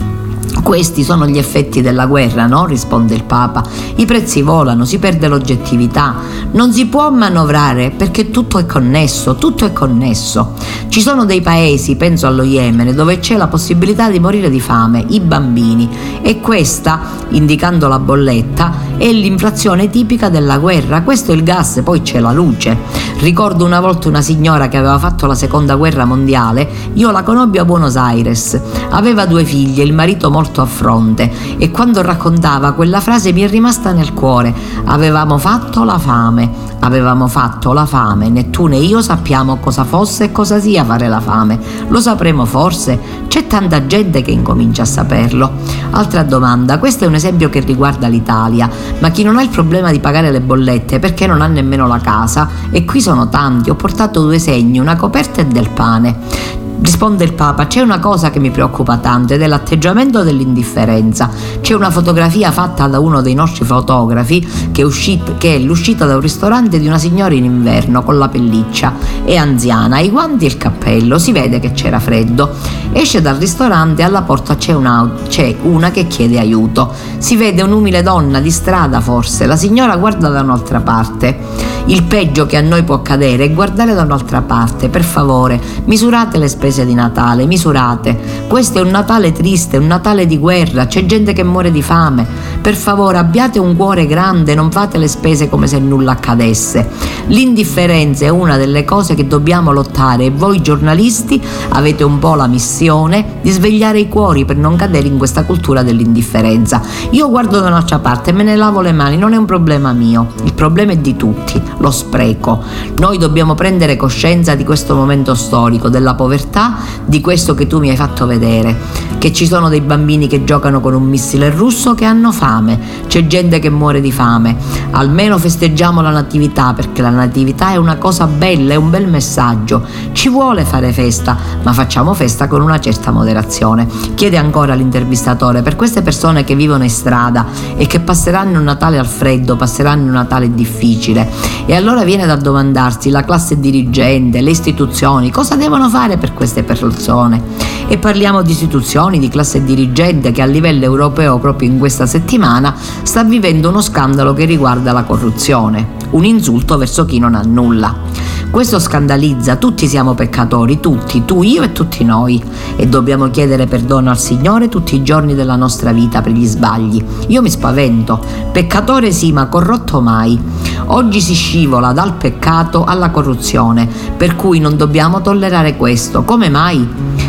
Questi 0.63 1.03
sono 1.03 1.27
gli 1.27 1.37
effetti 1.37 1.81
della 1.81 2.05
guerra, 2.05 2.47
no? 2.47 2.65
risponde 2.65 3.13
il 3.13 3.25
Papa. 3.25 3.63
I 3.95 4.05
prezzi 4.05 4.41
volano, 4.41 4.85
si 4.85 4.97
perde 4.97 5.27
l'oggettività, 5.27 6.15
non 6.51 6.71
si 6.71 6.85
può 6.85 7.11
manovrare 7.11 7.91
perché 7.91 8.31
tutto 8.31 8.57
è 8.57 8.65
connesso, 8.65 9.35
tutto 9.35 9.65
è 9.65 9.73
connesso. 9.73 10.53
Ci 10.87 11.01
sono 11.01 11.25
dei 11.25 11.41
paesi, 11.41 11.97
penso 11.97 12.27
allo 12.27 12.43
Yemen, 12.43 12.95
dove 12.95 13.19
c'è 13.19 13.35
la 13.35 13.47
possibilità 13.47 14.09
di 14.09 14.19
morire 14.19 14.49
di 14.49 14.61
fame, 14.61 15.03
i 15.09 15.19
bambini, 15.19 15.89
e 16.21 16.39
questa, 16.39 17.01
indicando 17.29 17.87
la 17.89 17.99
bolletta, 17.99 18.91
è 18.97 19.11
l'inflazione 19.11 19.89
tipica 19.89 20.29
della 20.29 20.59
guerra. 20.59 21.01
Questo 21.01 21.33
è 21.33 21.35
il 21.35 21.43
gas, 21.43 21.81
poi 21.83 22.01
c'è 22.01 22.19
la 22.19 22.31
luce. 22.31 22.77
Ricordo 23.19 23.65
una 23.65 23.79
volta 23.79 24.07
una 24.07 24.21
signora 24.21 24.69
che 24.69 24.77
aveva 24.77 24.97
fatto 24.97 25.25
la 25.25 25.35
seconda 25.35 25.75
guerra 25.75 26.05
mondiale, 26.05 26.69
io 26.93 27.11
la 27.11 27.23
conobbi 27.23 27.57
a 27.57 27.65
Buenos 27.65 27.95
Aires. 27.95 28.59
Aveva 28.89 29.25
due 29.25 29.43
figlie, 29.43 29.83
il 29.83 29.93
marito 29.93 30.29
molto 30.29 30.52
morto 30.53 30.61
a 30.61 30.65
fronte 30.65 31.31
e 31.57 31.71
quando 31.71 32.03
raccontava 32.03 32.73
quella 32.73 32.99
frase 32.99 33.33
mi 33.33 33.41
è 33.41 33.47
rimasta 33.47 33.91
nel 33.91 34.13
cuore. 34.13 34.53
Avevamo 34.85 35.39
fatto 35.39 35.83
la 35.83 35.97
fame, 35.97 36.49
avevamo 36.79 37.27
fatto 37.27 37.73
la 37.73 37.87
fame, 37.87 38.29
né 38.29 38.51
tu 38.51 38.67
né 38.67 38.77
io 38.77 39.01
sappiamo 39.01 39.57
cosa 39.57 39.83
fosse 39.83 40.25
e 40.25 40.31
cosa 40.31 40.59
sia 40.59 40.85
fare 40.85 41.07
la 41.07 41.19
fame. 41.19 41.59
Lo 41.87 41.99
sapremo 41.99 42.45
forse? 42.45 43.21
C'è 43.27 43.47
tanta 43.47 43.87
gente 43.87 44.21
che 44.21 44.31
incomincia 44.31 44.83
a 44.83 44.85
saperlo. 44.85 45.51
Altra 45.91 46.21
domanda, 46.21 46.77
questo 46.77 47.05
è 47.05 47.07
un 47.07 47.15
esempio 47.15 47.49
che 47.49 47.59
riguarda 47.59 48.07
l'Italia, 48.07 48.69
ma 48.99 49.09
chi 49.09 49.23
non 49.23 49.37
ha 49.37 49.41
il 49.41 49.49
problema 49.49 49.91
di 49.91 49.99
pagare 49.99 50.29
le 50.29 50.41
bollette 50.41 50.99
perché 50.99 51.25
non 51.25 51.41
ha 51.41 51.47
nemmeno 51.47 51.87
la 51.87 51.99
casa? 51.99 52.47
E 52.69 52.85
qui 52.85 53.01
sono 53.01 53.29
tanti, 53.29 53.71
ho 53.71 53.75
portato 53.75 54.21
due 54.21 54.37
segni, 54.37 54.77
una 54.77 54.95
coperta 54.95 55.41
e 55.41 55.45
del 55.45 55.69
pane. 55.69 56.61
Risponde 56.83 57.23
il 57.23 57.31
Papa, 57.31 57.67
c'è 57.67 57.79
una 57.79 57.99
cosa 57.99 58.29
che 58.29 58.39
mi 58.39 58.51
preoccupa 58.51 58.97
tanto 58.97 59.33
ed 59.33 59.41
è 59.41 59.47
l'atteggiamento 59.47 60.21
dell'indifferenza. 60.21 61.29
C'è 61.61 61.75
una 61.75 61.89
fotografia 61.89 62.51
fatta 62.51 62.87
da 62.87 62.99
uno 62.99 63.21
dei 63.21 63.33
nostri 63.33 63.63
fotografi 63.63 64.45
che 64.73 64.81
è, 64.81 64.83
uscita, 64.83 65.35
che 65.37 65.55
è 65.55 65.59
l'uscita 65.59 66.05
da 66.05 66.15
un 66.15 66.19
ristorante 66.19 66.79
di 66.79 66.87
una 66.87 66.97
signora 66.97 67.33
in 67.33 67.45
inverno 67.45 68.03
con 68.03 68.17
la 68.17 68.27
pelliccia. 68.27 68.95
È 69.23 69.33
anziana, 69.33 69.99
i 69.99 70.09
guanti 70.09 70.43
e 70.43 70.49
il 70.49 70.57
cappello, 70.57 71.17
si 71.19 71.31
vede 71.31 71.61
che 71.61 71.71
c'era 71.71 72.01
freddo. 72.01 72.53
Esce 72.93 73.21
dal 73.21 73.37
ristorante 73.37 74.03
e 74.03 74.05
alla 74.05 74.21
porta 74.21 74.55
c'è 74.55 74.71
una, 74.71 75.11
c'è 75.27 75.55
una 75.63 75.89
che 75.89 76.05
chiede 76.05 76.37
aiuto. 76.39 76.93
Si 77.17 77.35
vede 77.35 77.63
un'umile 77.63 78.03
donna 78.03 78.39
di 78.39 78.51
strada 78.51 79.01
forse, 79.01 79.47
la 79.47 79.55
signora 79.55 79.95
guarda 79.97 80.29
da 80.29 80.41
un'altra 80.41 80.79
parte. 80.79 81.71
Il 81.85 82.03
peggio 82.03 82.45
che 82.45 82.55
a 82.55 82.61
noi 82.61 82.83
può 82.83 82.95
accadere 82.95 83.43
è 83.43 83.51
guardare 83.51 83.93
da 83.93 84.03
un'altra 84.03 84.41
parte. 84.41 84.89
Per 84.89 85.03
favore, 85.03 85.59
misurate 85.85 86.37
le 86.37 86.47
spese 86.47 86.85
di 86.85 86.93
Natale, 86.93 87.45
misurate. 87.45 88.45
Questo 88.47 88.77
è 88.77 88.81
un 88.81 88.89
Natale 88.89 89.31
triste, 89.31 89.77
un 89.77 89.87
Natale 89.87 90.25
di 90.25 90.37
guerra, 90.37 90.85
c'è 90.85 91.05
gente 91.05 91.33
che 91.33 91.43
muore 91.43 91.71
di 91.71 91.81
fame. 91.81 92.25
Per 92.63 92.75
favore, 92.75 93.17
abbiate 93.17 93.59
un 93.59 93.75
cuore 93.75 94.05
grande, 94.05 94.55
non 94.55 94.71
fate 94.71 94.97
le 94.97 95.09
spese 95.09 95.49
come 95.49 95.67
se 95.67 95.79
nulla 95.79 96.13
accadesse. 96.13 96.89
L'indifferenza 97.25 98.23
è 98.23 98.29
una 98.29 98.55
delle 98.55 98.85
cose 98.85 99.15
che 99.15 99.27
dobbiamo 99.27 99.73
lottare 99.73 100.23
e 100.23 100.29
voi 100.29 100.61
giornalisti 100.61 101.41
avete 101.69 102.05
un 102.05 102.19
po' 102.19 102.35
la 102.35 102.47
missione 102.47 103.39
di 103.41 103.51
svegliare 103.51 103.99
i 103.99 104.07
cuori 104.07 104.45
per 104.45 104.55
non 104.55 104.77
cadere 104.77 105.09
in 105.09 105.17
questa 105.17 105.43
cultura 105.43 105.83
dell'indifferenza. 105.83 106.81
Io 107.09 107.29
guardo 107.29 107.59
da 107.59 107.67
un'altra 107.67 107.99
parte, 107.99 108.31
me 108.31 108.43
ne 108.43 108.55
lavo 108.55 108.79
le 108.79 108.93
mani, 108.93 109.17
non 109.17 109.33
è 109.33 109.35
un 109.35 109.45
problema 109.45 109.91
mio, 109.91 110.29
il 110.45 110.53
problema 110.53 110.93
è 110.93 110.97
di 110.97 111.17
tutti 111.17 111.61
lo 111.79 111.91
spreco. 111.91 112.63
Noi 112.97 113.17
dobbiamo 113.17 113.55
prendere 113.55 113.97
coscienza 113.97 114.55
di 114.55 114.63
questo 114.63 114.95
momento 114.95 115.35
storico, 115.35 115.89
della 115.89 116.15
povertà, 116.15 116.77
di 117.03 117.19
questo 117.19 117.55
che 117.55 117.67
tu 117.67 117.79
mi 117.79 117.89
hai 117.89 117.97
fatto 117.97 118.25
vedere, 118.25 118.77
che 119.17 119.33
ci 119.33 119.45
sono 119.45 119.67
dei 119.67 119.81
bambini 119.81 120.27
che 120.27 120.45
giocano 120.45 120.79
con 120.79 120.93
un 120.93 121.03
missile 121.03 121.49
russo 121.49 121.93
che 121.93 122.05
hanno 122.05 122.31
fame, 122.53 122.79
c'è 123.07 123.25
gente 123.25 123.59
che 123.59 123.69
muore 123.69 124.01
di 124.01 124.11
fame. 124.11 124.55
Almeno 124.91 125.37
festeggiamo 125.37 126.01
la 126.01 126.11
natività 126.11 126.73
perché 126.73 127.01
la 127.01 127.09
natività 127.09 127.71
è 127.71 127.77
una 127.77 127.97
cosa 127.97 128.27
bella, 128.27 128.73
è 128.73 128.75
un 128.75 128.89
bel 128.89 129.07
messaggio. 129.07 129.83
Ci 130.11 130.29
vuole 130.29 130.63
fare 130.63 130.91
festa, 130.93 131.35
ma 131.63 131.73
facciamo 131.73 132.13
festa 132.13 132.47
con 132.47 132.61
una 132.61 132.79
certa 132.79 133.11
moderazione. 133.11 133.87
Chiede 134.13 134.37
ancora 134.37 134.75
l'intervistatore 134.75 135.61
per 135.61 135.75
queste 135.75 136.01
persone 136.01 136.43
che 136.43 136.55
vivono 136.55 136.83
in 136.83 136.89
strada 136.89 137.45
e 137.75 137.87
che 137.87 137.99
passeranno 137.99 138.59
un 138.59 138.65
Natale 138.65 138.99
al 138.99 139.07
freddo, 139.07 139.55
passeranno 139.55 140.03
un 140.03 140.11
Natale 140.11 140.53
difficile 140.53 141.29
e 141.65 141.75
allora 141.75 142.03
viene 142.03 142.25
da 142.25 142.35
domandarsi 142.35 143.09
la 143.09 143.23
classe 143.23 143.59
dirigente, 143.59 144.41
le 144.41 144.51
istituzioni, 144.51 145.31
cosa 145.31 145.55
devono 145.55 145.89
fare 145.89 146.17
per 146.17 146.33
queste 146.33 146.63
persone? 146.63 147.72
E 147.87 147.97
parliamo 147.97 148.41
di 148.41 148.51
istituzioni, 148.51 149.19
di 149.19 149.29
classe 149.29 149.63
dirigente 149.63 150.31
che 150.31 150.41
a 150.41 150.45
livello 150.45 150.83
europeo 150.83 151.37
proprio 151.37 151.69
in 151.69 151.77
questa 151.77 152.05
settimana 152.05 152.73
sta 153.03 153.23
vivendo 153.23 153.69
uno 153.69 153.81
scandalo 153.81 154.33
che 154.33 154.45
riguarda 154.45 154.91
la 154.91 155.03
corruzione, 155.03 155.89
un 156.11 156.25
insulto 156.25 156.77
verso 156.77 157.05
chi 157.05 157.19
non 157.19 157.35
ha 157.35 157.41
nulla. 157.41 158.31
Questo 158.53 158.77
scandalizza, 158.77 159.55
tutti 159.55 159.87
siamo 159.87 160.13
peccatori, 160.13 160.79
tutti, 160.79 161.25
tu, 161.25 161.41
io 161.41 161.63
e 161.63 161.71
tutti 161.71 162.03
noi, 162.03 162.39
e 162.75 162.85
dobbiamo 162.85 163.31
chiedere 163.31 163.65
perdono 163.65 164.11
al 164.11 164.19
Signore 164.19 164.69
tutti 164.69 164.95
i 164.95 165.01
giorni 165.01 165.33
della 165.33 165.55
nostra 165.55 165.91
vita 165.91 166.21
per 166.21 166.33
gli 166.33 166.45
sbagli. 166.45 167.03
Io 167.29 167.41
mi 167.41 167.49
spavento, 167.49 168.23
peccatore 168.51 169.11
sì, 169.11 169.31
ma 169.31 169.47
corrotto 169.47 170.01
mai. 170.01 170.39
Oggi 170.85 171.19
si 171.19 171.33
scivola 171.33 171.93
dal 171.93 172.13
peccato 172.13 172.83
alla 172.83 173.09
corruzione, 173.09 173.89
per 174.15 174.35
cui 174.35 174.59
non 174.59 174.77
dobbiamo 174.77 175.21
tollerare 175.21 175.75
questo. 175.75 176.21
Come 176.23 176.49
mai? 176.49 176.87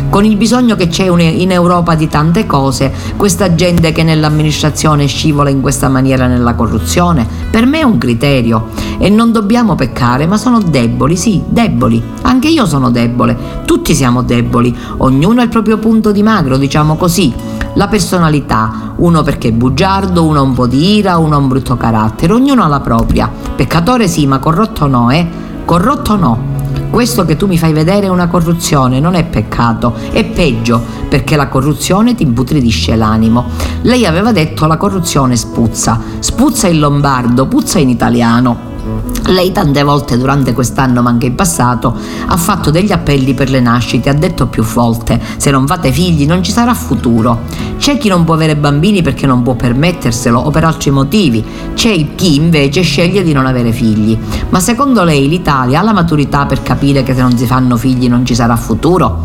Con 0.09 0.25
il 0.25 0.37
bisogno 0.45 0.75
che 0.75 0.89
c'è 0.89 1.05
in 1.07 1.51
Europa 1.51 1.95
di 1.95 2.07
tante 2.07 2.45
cose, 2.45 2.93
questa 3.17 3.55
gente 3.55 3.91
che 3.91 4.03
nell'amministrazione 4.03 5.07
scivola 5.07 5.49
in 5.49 5.59
questa 5.59 5.89
maniera 5.89 6.27
nella 6.27 6.53
corruzione, 6.53 7.27
per 7.49 7.65
me 7.65 7.79
è 7.79 7.83
un 7.83 7.97
criterio. 7.97 8.67
E 8.99 9.09
non 9.09 9.31
dobbiamo 9.31 9.73
peccare, 9.73 10.27
ma 10.27 10.37
sono 10.37 10.59
deboli, 10.59 11.17
sì, 11.17 11.41
deboli. 11.47 11.99
Anche 12.21 12.49
io 12.49 12.67
sono 12.67 12.91
debole, 12.91 13.63
tutti 13.65 13.95
siamo 13.95 14.21
deboli, 14.21 14.77
ognuno 14.97 15.41
ha 15.41 15.43
il 15.43 15.49
proprio 15.49 15.79
punto 15.79 16.11
di 16.11 16.21
magro, 16.21 16.57
diciamo 16.57 16.95
così. 16.95 17.33
La 17.73 17.87
personalità, 17.87 18.93
uno 18.97 19.23
perché 19.23 19.47
è 19.47 19.51
bugiardo, 19.51 20.23
uno 20.25 20.37
ha 20.37 20.43
un 20.43 20.53
po' 20.53 20.67
di 20.67 20.97
ira, 20.97 21.17
uno 21.17 21.33
ha 21.33 21.39
un 21.39 21.47
brutto 21.47 21.75
carattere, 21.75 22.33
ognuno 22.33 22.63
ha 22.63 22.67
la 22.67 22.81
propria. 22.81 23.31
Peccatore 23.55 24.07
sì, 24.07 24.27
ma 24.27 24.37
corrotto 24.37 24.85
no, 24.85 25.09
eh? 25.09 25.27
Corrotto 25.65 26.15
no. 26.15 26.54
Questo 26.95 27.25
che 27.25 27.35
tu 27.35 27.45
mi 27.45 27.57
fai 27.57 27.73
vedere 27.73 28.05
è 28.05 28.09
una 28.09 28.29
corruzione, 28.29 29.01
non 29.01 29.15
è 29.15 29.25
peccato, 29.25 29.95
è 30.13 30.23
peggio 30.23 30.81
perché 31.09 31.35
la 31.35 31.49
corruzione 31.49 32.15
ti 32.15 32.23
imputridisce 32.23 32.95
l'animo. 32.95 33.49
Lei 33.81 34.05
aveva 34.05 34.31
detto 34.31 34.65
la 34.65 34.77
corruzione 34.77 35.35
spuzza, 35.35 35.99
spuzza 36.19 36.69
in 36.69 36.79
lombardo, 36.79 37.47
puzza 37.47 37.79
in 37.79 37.89
italiano. 37.89 38.74
Lei 39.27 39.51
tante 39.51 39.81
volte 39.81 40.19
durante 40.19 40.53
quest'anno, 40.53 41.01
ma 41.01 41.09
anche 41.09 41.25
in 41.25 41.33
passato, 41.33 41.97
ha 42.27 42.37
fatto 42.37 42.69
degli 42.69 42.91
appelli 42.91 43.33
per 43.33 43.49
le 43.49 43.59
nascite, 43.59 44.09
ha 44.09 44.13
detto 44.13 44.45
più 44.45 44.61
volte, 44.61 45.19
se 45.37 45.49
non 45.49 45.65
fate 45.65 45.91
figli 45.91 46.27
non 46.27 46.43
ci 46.43 46.51
sarà 46.51 46.75
futuro. 46.75 47.41
C'è 47.79 47.97
chi 47.97 48.07
non 48.07 48.23
può 48.23 48.35
avere 48.35 48.55
bambini 48.55 49.01
perché 49.01 49.25
non 49.25 49.41
può 49.41 49.55
permetterselo 49.55 50.39
o 50.39 50.51
per 50.51 50.63
altri 50.63 50.91
motivi, 50.91 51.43
c'è 51.73 52.13
chi 52.13 52.35
invece 52.35 52.81
sceglie 52.81 53.23
di 53.23 53.33
non 53.33 53.47
avere 53.47 53.71
figli. 53.71 54.15
Ma 54.49 54.59
secondo 54.59 55.03
lei 55.03 55.27
l'Italia 55.27 55.79
ha 55.79 55.83
la 55.83 55.93
maturità 55.93 56.45
per 56.45 56.61
capire 56.61 57.01
che 57.01 57.15
se 57.15 57.21
non 57.21 57.35
si 57.35 57.47
fanno 57.47 57.77
figli 57.77 58.07
non 58.07 58.25
ci 58.27 58.35
sarà 58.35 58.55
futuro? 58.55 59.23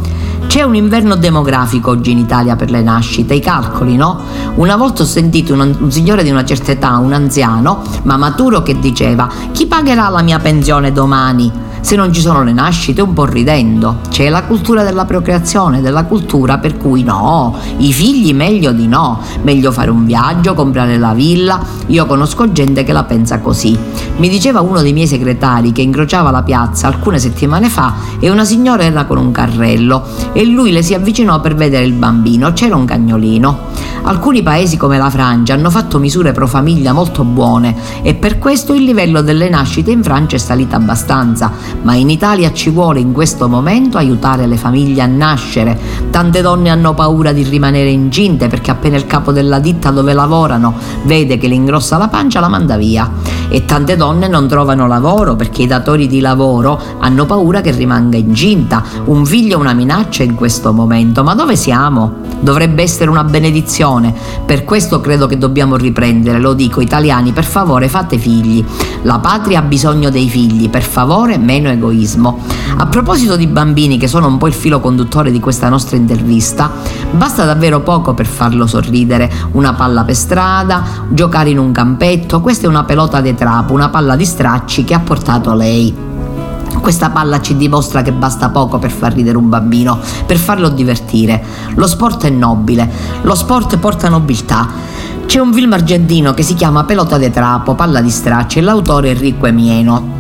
C'è 0.51 0.63
un 0.63 0.75
inverno 0.75 1.15
demografico 1.15 1.91
oggi 1.91 2.11
in 2.11 2.19
Italia 2.19 2.57
per 2.57 2.73
le 2.73 2.83
nascite, 2.83 3.35
i 3.35 3.41
calcoli, 3.41 3.95
no? 3.95 4.21
Una 4.57 4.75
volta 4.75 5.05
ho 5.05 5.07
sentito 5.07 5.53
un, 5.53 5.77
un 5.79 5.93
signore 5.93 6.25
di 6.25 6.31
una 6.31 6.45
certa 6.45 6.73
età, 6.73 6.97
un 6.97 7.13
anziano, 7.13 7.85
ma 8.03 8.17
maturo, 8.17 8.61
che 8.61 8.77
diceva: 8.77 9.29
Chi 9.53 9.67
pagherà 9.67 10.09
la 10.09 10.23
mia 10.23 10.41
pensione 10.41 10.91
domani? 10.91 11.53
Se 11.81 11.97
non 11.97 12.13
ci 12.13 12.21
sono 12.21 12.43
le 12.43 12.53
nascite 12.53 13.01
un 13.01 13.13
po' 13.13 13.25
ridendo. 13.25 14.01
C'è 14.09 14.29
la 14.29 14.45
cultura 14.45 14.83
della 14.83 15.05
procreazione, 15.05 15.81
della 15.81 16.05
cultura 16.05 16.59
per 16.59 16.77
cui 16.77 17.03
no, 17.03 17.57
i 17.79 17.93
figli 17.93 18.35
meglio 18.35 18.73
di 18.73 18.87
no, 18.87 19.21
meglio 19.43 19.73
fare 19.73 19.91
un 19.91 20.05
viaggio, 20.05 20.55
comprare 20.55 20.99
la 20.99 21.15
villa. 21.15 21.61
Io 21.87 22.07
conosco 22.07 22.53
gente 22.53 22.85
che 22.85 22.93
la 22.93 23.05
pensa 23.05 23.41
così. 23.41 23.77
Mi 24.17 24.29
diceva 24.29 24.61
uno 24.61 24.83
dei 24.83 24.93
miei 24.93 25.07
segretari 25.07 25.73
che 25.73 25.83
incrociava 25.83 26.31
la 26.31 26.43
piazza 26.43 26.87
alcune 26.87 27.19
settimane 27.19 27.69
fa 27.69 27.95
e 28.19 28.31
una 28.31 28.45
signora 28.45 28.85
era 28.85 29.05
con 29.05 29.19
un 29.19 29.33
carrello 29.33 30.05
e 30.33 30.45
lui 30.45 30.73
le 30.73 30.83
si 30.83 30.95
avvicinò 30.95 31.41
per 31.41 31.55
vedere 31.55 31.85
il 31.85 31.95
bambino, 31.95 32.53
c'era 32.53 32.77
un 32.77 32.85
cagnolino. 32.85 33.69
Alcuni 34.03 34.43
paesi 34.43 34.77
come 34.77 34.99
la 34.99 35.11
Francia 35.11 35.55
hanno 35.55 35.71
fatto 35.71 35.99
misure 35.99 36.33
pro 36.33 36.47
famiglia 36.47 36.93
molto 36.93 37.23
buone 37.23 37.77
e 38.03 38.15
per 38.15 38.39
questo 38.39 38.75
il 38.75 38.85
livello 38.85 39.21
delle 39.21 39.49
nascite 39.49 39.91
in 39.91 40.03
Francia 40.03 40.37
è 40.37 40.39
salito 40.39 40.75
abbastanza, 40.75 41.53
ma 41.83 41.95
in 41.95 42.11
Italia 42.11 42.53
ci 42.53 42.71
vuole 42.71 43.01
in 43.01 43.13
questo 43.13 43.49
momento 43.49 43.99
aiutare 43.99 44.47
le 44.47 44.57
famiglie 44.57 45.03
a 45.03 45.07
nascere. 45.07 45.79
Tante 46.11 46.41
donne 46.41 46.71
hanno 46.71 46.95
paura 46.95 47.33
di 47.33 47.43
rimanere 47.43 47.91
incinte 47.91 48.49
perché 48.49 48.71
appena 48.71 48.97
il 48.97 49.07
capo 49.07 49.33
della 49.33 49.59
ditta 49.59 49.91
dove 49.91 50.13
lavorano 50.13 50.75
vede 51.05 51.39
che 51.39 51.47
le 51.47 51.55
ingrossa 51.55 51.99
la 51.99 52.09
pancia 52.09 52.41
la 52.41 52.49
manda 52.49 52.77
via 52.77 53.09
e 53.51 53.65
tante 53.65 53.97
donne 53.97 54.29
non 54.29 54.47
trovano 54.47 54.87
lavoro 54.87 55.35
perché 55.35 55.63
i 55.63 55.67
datori 55.67 56.07
di 56.07 56.21
lavoro 56.21 56.81
hanno 57.01 57.27
paura 57.27 57.61
che 57.61 57.73
rimanga 57.73 58.17
incinta. 58.17 58.83
Un 59.05 59.27
figlio 59.27 59.57
è 59.57 59.61
una 59.61 59.75
minaccia 59.75 60.23
in 60.23 60.35
questo 60.35 60.73
momento, 60.73 61.25
ma 61.25 61.35
dove 61.35 61.57
siamo? 61.57 62.29
Dovrebbe 62.41 62.83
essere 62.83 63.11
una 63.11 63.25
benedizione. 63.25 64.15
Per 64.47 64.65
questo 64.65 65.01
credo 65.01 65.27
che 65.27 65.37
dobbiamo 65.37 65.77
riprendere, 65.77 66.39
lo 66.39 66.55
dico 66.55 66.81
italiani, 66.81 67.33
per 67.33 67.45
favore 67.45 67.89
fate 67.89 68.17
figli. 68.17 68.65
La 69.03 69.19
patria 69.19 69.59
ha 69.59 69.63
bisogno 69.63 70.11
dei 70.11 70.29
figli, 70.29 70.71
per 70.71 70.83
favore 70.83 71.37
meno 71.37 71.69
egoismo. 71.69 72.39
A 72.77 72.87
proposito 72.87 73.37
di 73.37 73.47
bambini 73.47 73.99
che 73.99 74.07
sono 74.07 74.29
un 74.29 74.39
po' 74.39 74.47
il 74.47 74.53
filo 74.55 74.81
conduttore 74.81 75.31
di 75.31 75.41
questa 75.41 75.69
nostra 75.69 75.97
intervista, 75.97 76.71
basta 77.11 77.45
davvero 77.45 77.81
poco 77.81 78.15
per 78.15 78.27
farlo 78.27 78.67
sorridere. 78.67 79.31
Una 79.53 79.75
palla 79.75 80.05
per 80.05 80.15
strada, 80.15 80.85
giocare 81.09 81.51
in 81.51 81.59
un 81.59 81.73
campetto, 81.73 82.41
questa 82.41 82.67
è 82.67 82.69
una 82.69 82.85
pelota 82.85 83.21
di 83.21 83.29
trapo, 83.41 83.73
una 83.73 83.89
palla 83.89 84.17
di 84.17 84.27
stracci 84.27 84.85
che 84.85 84.93
ha 84.93 85.01
portato 85.01 85.55
lei. 85.55 85.97
Questa 86.79 87.09
palla 87.09 87.41
ci 87.41 87.57
dimostra 87.57 88.03
che 88.03 88.13
basta 88.13 88.51
poco 88.51 88.79
per 88.79 88.91
far 88.91 89.15
ridere 89.15 89.39
un 89.39 89.49
bambino, 89.49 89.99
per 90.27 90.37
farlo 90.37 90.69
divertire. 90.69 91.43
Lo 91.75 91.87
sport 91.87 92.27
è 92.27 92.31
nobile, 92.31 92.87
lo 93.23 93.35
sport 93.35 93.79
porta 93.79 94.11
nobiltà. 94.11 94.69
C'è 95.25 95.39
un 95.39 95.55
film 95.55 95.73
argentino 95.73 96.35
che 96.35 96.43
si 96.43 96.53
chiama 96.53 96.85
Pelota 96.85 97.17
de 97.17 97.31
Trapo, 97.31 97.75
palla 97.75 98.03
di 98.03 98.11
stracci 98.11 98.59
e 98.59 98.63
l'autore 98.63 99.09
è 99.09 99.13
Enrico 99.13 99.47
Emieno. 99.47 100.20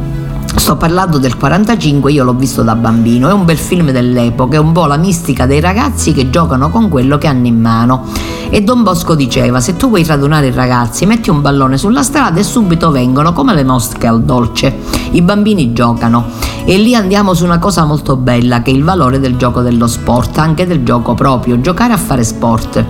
Sto 0.61 0.77
parlando 0.77 1.17
del 1.17 1.39
45, 1.39 2.13
io 2.13 2.23
l'ho 2.23 2.35
visto 2.35 2.63
da 2.63 2.75
bambino, 2.77 3.31
è 3.31 3.33
un 3.33 3.47
bel 3.47 3.57
film 3.57 3.93
dell'epoca, 3.93 4.57
è 4.57 4.61
un 4.61 4.73
po' 4.73 4.85
la 4.85 4.99
mistica 4.99 5.47
dei 5.47 5.59
ragazzi 5.59 6.13
che 6.13 6.29
giocano 6.29 6.69
con 6.69 6.91
quello 6.91 7.17
che 7.17 7.27
hanno 7.29 7.47
in 7.47 7.59
mano. 7.59 8.05
E 8.51 8.61
Don 8.61 8.83
Bosco 8.83 9.15
diceva, 9.15 9.59
se 9.61 9.75
tu 9.77 9.89
vuoi 9.89 10.05
radunare 10.05 10.49
i 10.49 10.53
ragazzi, 10.53 11.07
metti 11.07 11.31
un 11.31 11.41
ballone 11.41 11.79
sulla 11.79 12.03
strada 12.03 12.39
e 12.39 12.43
subito 12.43 12.91
vengono 12.91 13.33
come 13.33 13.55
le 13.55 13.65
mosche 13.65 14.07
al 14.07 14.23
dolce. 14.23 14.77
I 15.13 15.23
bambini 15.23 15.73
giocano 15.73 16.27
e 16.67 16.77
lì 16.77 16.95
andiamo 16.95 17.33
su 17.33 17.45
una 17.45 17.59
cosa 17.59 17.87
molto 17.87 18.17
bella 18.17 18.61
che 18.61 18.71
è 18.71 18.75
il 18.75 18.85
valore 18.85 19.19
del 19.19 19.37
gioco 19.37 19.63
dello 19.63 19.87
sport, 19.87 20.37
anche 20.37 20.67
del 20.67 20.85
gioco 20.85 21.15
proprio, 21.15 21.59
giocare 21.63 21.95
a 21.95 21.97
fare 21.97 22.23
sport. 22.23 22.85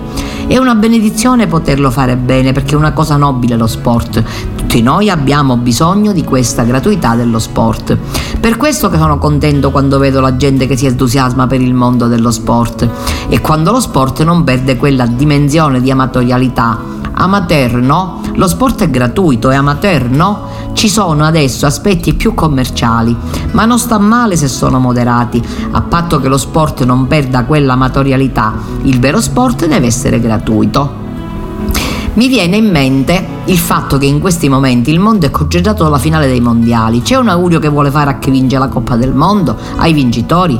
È 0.51 0.57
una 0.57 0.75
benedizione 0.75 1.47
poterlo 1.47 1.89
fare 1.91 2.17
bene 2.17 2.51
perché 2.51 2.73
è 2.73 2.77
una 2.77 2.91
cosa 2.91 3.15
nobile 3.15 3.55
lo 3.55 3.67
sport. 3.67 4.21
Tutti 4.57 4.81
noi 4.81 5.09
abbiamo 5.09 5.55
bisogno 5.55 6.11
di 6.11 6.25
questa 6.25 6.63
gratuità 6.63 7.15
dello 7.15 7.39
sport. 7.39 7.97
Per 8.37 8.57
questo 8.57 8.89
che 8.89 8.97
sono 8.97 9.17
contento 9.17 9.71
quando 9.71 9.97
vedo 9.97 10.19
la 10.19 10.35
gente 10.35 10.67
che 10.67 10.75
si 10.75 10.87
entusiasma 10.87 11.47
per 11.47 11.61
il 11.61 11.73
mondo 11.73 12.07
dello 12.07 12.31
sport 12.31 12.85
e 13.29 13.39
quando 13.39 13.71
lo 13.71 13.79
sport 13.79 14.23
non 14.23 14.43
perde 14.43 14.75
quella 14.75 15.05
dimensione 15.05 15.79
di 15.79 15.89
amatorialità. 15.89 16.90
Amateur, 17.21 17.75
no? 17.75 18.19
Lo 18.33 18.47
sport 18.47 18.81
è 18.81 18.89
gratuito, 18.89 19.51
è 19.51 19.55
amateur, 19.55 20.09
no? 20.09 20.47
Ci 20.73 20.89
sono 20.89 21.23
adesso 21.23 21.67
aspetti 21.67 22.15
più 22.15 22.33
commerciali, 22.33 23.15
ma 23.51 23.65
non 23.65 23.77
sta 23.77 23.99
male 23.99 24.35
se 24.35 24.47
sono 24.47 24.79
moderati, 24.79 25.39
a 25.69 25.81
patto 25.81 26.19
che 26.19 26.27
lo 26.27 26.39
sport 26.39 26.83
non 26.83 27.05
perda 27.05 27.45
quella 27.45 27.73
amatorialità. 27.73 28.55
Il 28.83 28.99
vero 28.99 29.21
sport 29.21 29.67
deve 29.67 29.85
essere 29.85 30.19
gratuito. 30.19 30.97
Mi 32.13 32.27
viene 32.27 32.57
in 32.57 32.71
mente 32.71 33.23
il 33.45 33.59
fatto 33.59 33.99
che 33.99 34.07
in 34.07 34.19
questi 34.19 34.49
momenti 34.49 34.89
il 34.89 34.99
mondo 34.99 35.27
è 35.27 35.29
concentrato 35.29 35.85
alla 35.85 35.99
finale 35.99 36.25
dei 36.25 36.41
mondiali. 36.41 37.03
C'è 37.03 37.17
un 37.17 37.27
augurio 37.27 37.59
che 37.59 37.69
vuole 37.69 37.91
fare 37.91 38.09
a 38.09 38.17
chi 38.17 38.31
vince 38.31 38.57
la 38.57 38.67
Coppa 38.67 38.95
del 38.95 39.13
Mondo? 39.13 39.55
Ai 39.75 39.93
vincitori? 39.93 40.59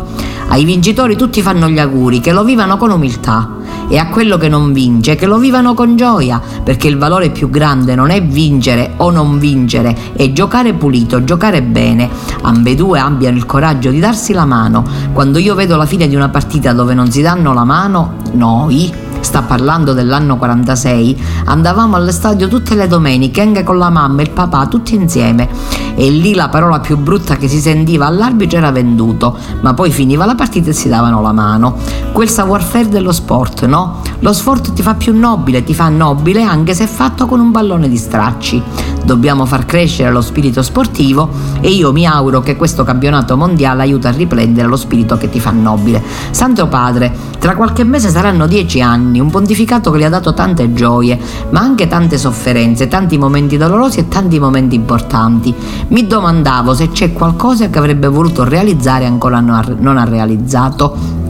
Ai 0.50 0.64
vincitori 0.64 1.16
tutti 1.16 1.42
fanno 1.42 1.68
gli 1.68 1.80
auguri, 1.80 2.20
che 2.20 2.32
lo 2.32 2.44
vivano 2.44 2.78
con 2.78 2.92
umiltà 2.92 3.60
e 3.92 3.98
a 3.98 4.08
quello 4.08 4.38
che 4.38 4.48
non 4.48 4.72
vince 4.72 5.16
che 5.16 5.26
lo 5.26 5.38
vivano 5.38 5.74
con 5.74 5.98
gioia, 5.98 6.42
perché 6.64 6.88
il 6.88 6.98
valore 6.98 7.30
più 7.30 7.50
grande 7.50 7.94
non 7.94 8.10
è 8.10 8.24
vincere 8.24 8.94
o 8.96 9.12
non 9.12 9.38
vincere, 9.38 10.14
è 10.16 10.32
giocare 10.32 10.72
pulito, 10.72 11.26
giocare 11.26 11.62
bene. 11.62 12.10
Ambedue 12.44 13.00
abbiano 13.00 13.36
il 13.36 13.46
coraggio 13.46 13.90
di 13.90 14.00
darsi 14.00 14.32
la 14.32 14.46
mano. 14.46 14.86
Quando 15.12 15.40
io 15.40 15.56
vedo 15.56 15.76
la 15.76 15.86
fine 15.86 16.08
di 16.08 16.16
una 16.16 16.30
partita 16.30 16.72
dove 16.72 16.94
non 16.94 17.12
si 17.12 17.22
danno 17.22 17.54
la 17.54 17.66
mano, 17.66 18.14
noi 18.32 19.10
sta 19.22 19.42
parlando 19.42 19.94
dell'anno 19.94 20.38
46, 20.38 21.24
andavamo 21.46 21.96
all'estadio 21.96 22.48
tutte 22.48 22.76
le 22.76 22.88
domeniche, 22.88 23.42
anche 23.42 23.64
con 23.64 23.78
la 23.78 23.90
mamma 23.90 24.22
e 24.22 24.24
il 24.26 24.32
papà, 24.32 24.68
tutti 24.68 24.96
insieme. 24.96 25.48
E 25.96 26.10
lì 26.10 26.34
la 26.34 26.50
parola 26.50 26.80
più 26.80 26.98
brutta 26.98 27.36
che 27.36 27.48
si 27.48 27.60
sentiva 27.60 28.06
all'arbitro 28.06 28.58
era 28.58 28.72
venduto, 28.72 29.38
ma 29.62 29.74
poi 29.74 29.92
finiva 29.92 30.26
la 30.26 30.36
partita 30.36 30.70
e 30.70 30.74
si 30.74 30.90
davano 30.90 31.22
la 31.22 31.32
mano. 31.32 31.76
Quel 32.12 32.30
savoir-faire 32.30 32.90
dello 32.90 33.12
sport, 33.12 33.66
no? 33.66 34.02
Lo 34.20 34.34
sport 34.34 34.74
ti 34.74 34.82
fa 34.82 34.94
più 34.94 35.18
nobile, 35.18 35.64
ti 35.64 35.74
fa 35.74 35.90
nobile 35.90 36.44
anche 36.44 36.74
se 36.74 36.88
fatto 36.88 37.26
con 37.26 37.40
un 37.40 37.52
pallone 37.52 37.90
di 37.90 37.98
stracci. 37.98 38.62
Dobbiamo 39.04 39.46
far 39.46 39.66
crescere 39.66 40.12
lo 40.12 40.22
spirito 40.22 40.62
sportivo 40.62 41.30
e 41.60 41.70
io 41.70 41.92
mi 41.92 42.06
auguro 42.06 42.42
che 42.42 42.56
questo 42.56 42.84
campionato 42.84 43.36
mondiale 43.36 43.82
aiuti 43.82 44.08
a 44.08 44.12
riprendere 44.12 44.68
lo 44.68 44.76
spirito 44.76 45.18
che 45.18 45.30
ti 45.30 45.40
fa 45.40 45.52
nobile. 45.52 46.02
Santo 46.30 46.68
Padre, 46.68 47.12
tra 47.40 47.56
qualche 47.56 47.84
mese 47.84 48.10
saranno 48.10 48.46
dieci 48.46 48.80
anni, 48.80 49.11
un 49.20 49.30
pontificato 49.30 49.92
che 49.92 50.00
gli 50.00 50.04
ha 50.04 50.10
dato 50.10 50.34
tante 50.34 50.74
gioie, 50.74 51.20
ma 51.50 51.60
anche 51.60 51.88
tante 51.88 52.18
sofferenze, 52.18 52.88
tanti 52.88 53.18
momenti 53.18 53.58
dolorosi 53.58 54.00
e 54.00 54.08
tanti 54.08 54.40
momenti 54.40 54.76
importanti. 54.76 55.54
Mi 55.90 56.08
domandavo 56.08 56.74
se 56.74 56.90
c'è 56.90 57.14
qualcosa 57.14 57.70
che 57.70 57.78
avrebbe 57.78 58.08
voluto 58.08 58.44
realizzare 58.44 59.04
e 59.04 59.08
ancora 59.08 59.40
non 59.40 59.98
ha 59.98 60.04
realizzato. 60.06 61.21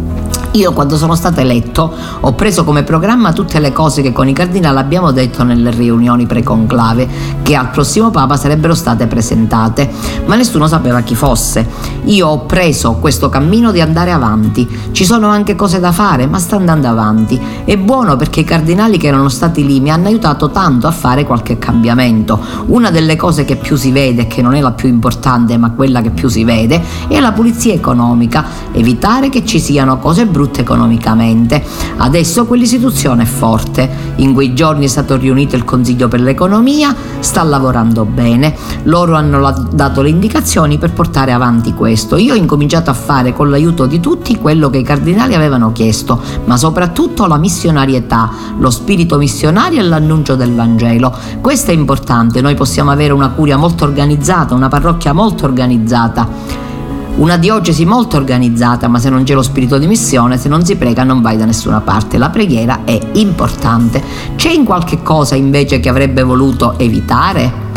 Io 0.53 0.73
quando 0.73 0.97
sono 0.97 1.15
stato 1.15 1.39
eletto 1.39 1.93
ho 2.19 2.33
preso 2.33 2.65
come 2.65 2.83
programma 2.83 3.31
tutte 3.31 3.57
le 3.59 3.71
cose 3.71 4.01
che 4.01 4.11
con 4.11 4.27
i 4.27 4.33
cardinali 4.33 4.79
abbiamo 4.79 5.11
detto 5.11 5.43
nelle 5.43 5.71
riunioni 5.71 6.25
preconclave, 6.25 7.07
che 7.41 7.55
al 7.55 7.69
prossimo 7.69 8.09
Papa 8.09 8.35
sarebbero 8.35 8.75
state 8.75 9.07
presentate, 9.07 9.89
ma 10.25 10.35
nessuno 10.35 10.67
sapeva 10.67 10.99
chi 11.01 11.15
fosse. 11.15 11.65
Io 12.05 12.27
ho 12.27 12.39
preso 12.39 12.95
questo 12.95 13.29
cammino 13.29 13.71
di 13.71 13.79
andare 13.79 14.11
avanti, 14.11 14.67
ci 14.91 15.05
sono 15.05 15.29
anche 15.29 15.55
cose 15.55 15.79
da 15.79 15.93
fare, 15.93 16.27
ma 16.27 16.37
sta 16.37 16.57
andando 16.57 16.89
avanti. 16.89 17.39
È 17.63 17.77
buono 17.77 18.17
perché 18.17 18.41
i 18.41 18.43
cardinali 18.43 18.97
che 18.97 19.07
erano 19.07 19.29
stati 19.29 19.65
lì 19.65 19.79
mi 19.79 19.89
hanno 19.89 20.07
aiutato 20.07 20.49
tanto 20.49 20.85
a 20.85 20.91
fare 20.91 21.23
qualche 21.23 21.59
cambiamento. 21.59 22.37
Una 22.65 22.91
delle 22.91 23.15
cose 23.15 23.45
che 23.45 23.55
più 23.55 23.77
si 23.77 23.91
vede, 23.91 24.27
che 24.27 24.41
non 24.41 24.55
è 24.55 24.59
la 24.59 24.73
più 24.73 24.89
importante, 24.89 25.55
ma 25.55 25.71
quella 25.71 26.01
che 26.01 26.09
più 26.09 26.27
si 26.27 26.43
vede, 26.43 26.83
è 27.07 27.21
la 27.21 27.31
pulizia 27.31 27.73
economica, 27.73 28.43
evitare 28.73 29.29
che 29.29 29.45
ci 29.45 29.57
siano 29.57 29.97
cose 29.97 30.25
brutte 30.25 30.39
brutta 30.41 30.61
economicamente. 30.61 31.63
Adesso 31.97 32.45
quell'istituzione 32.45 33.23
è 33.23 33.25
forte. 33.27 33.89
In 34.15 34.33
quei 34.33 34.55
giorni 34.55 34.85
è 34.85 34.87
stato 34.87 35.15
riunito 35.15 35.55
il 35.55 35.63
Consiglio 35.63 36.07
per 36.07 36.21
l'economia, 36.21 36.95
sta 37.19 37.43
lavorando 37.43 38.05
bene. 38.05 38.55
Loro 38.83 39.15
hanno 39.15 39.67
dato 39.71 40.01
le 40.01 40.09
indicazioni 40.09 40.79
per 40.79 40.93
portare 40.93 41.31
avanti 41.31 41.73
questo. 41.73 42.17
Io 42.17 42.33
ho 42.33 42.37
incominciato 42.37 42.89
a 42.89 42.93
fare 42.93 43.33
con 43.33 43.49
l'aiuto 43.51 43.85
di 43.85 43.99
tutti 43.99 44.37
quello 44.37 44.69
che 44.71 44.79
i 44.79 44.83
cardinali 44.83 45.35
avevano 45.35 45.71
chiesto, 45.71 46.19
ma 46.45 46.57
soprattutto 46.57 47.27
la 47.27 47.37
missionarietà, 47.37 48.31
lo 48.57 48.71
spirito 48.71 49.17
missionario 49.17 49.79
e 49.79 49.83
l'annuncio 49.83 50.35
del 50.35 50.53
Vangelo. 50.53 51.13
Questo 51.39 51.71
è 51.71 51.73
importante, 51.73 52.41
noi 52.41 52.55
possiamo 52.55 52.89
avere 52.89 53.13
una 53.13 53.29
curia 53.29 53.57
molto 53.57 53.83
organizzata, 53.83 54.55
una 54.55 54.69
parrocchia 54.69 55.13
molto 55.13 55.45
organizzata 55.45 56.60
una 57.17 57.37
diocesi 57.37 57.85
molto 57.85 58.17
organizzata, 58.17 58.87
ma 58.87 58.99
se 58.99 59.09
non 59.09 59.23
c'è 59.23 59.33
lo 59.33 59.41
spirito 59.41 59.77
di 59.77 59.87
missione, 59.87 60.37
se 60.37 60.49
non 60.49 60.65
si 60.65 60.75
prega 60.75 61.03
non 61.03 61.21
vai 61.21 61.37
da 61.37 61.45
nessuna 61.45 61.81
parte. 61.81 62.17
La 62.17 62.29
preghiera 62.29 62.83
è 62.83 62.99
importante. 63.13 64.01
C'è 64.35 64.51
in 64.51 64.63
qualche 64.63 65.03
cosa 65.03 65.35
invece 65.35 65.79
che 65.79 65.89
avrebbe 65.89 66.23
voluto 66.23 66.77
evitare? 66.79 67.69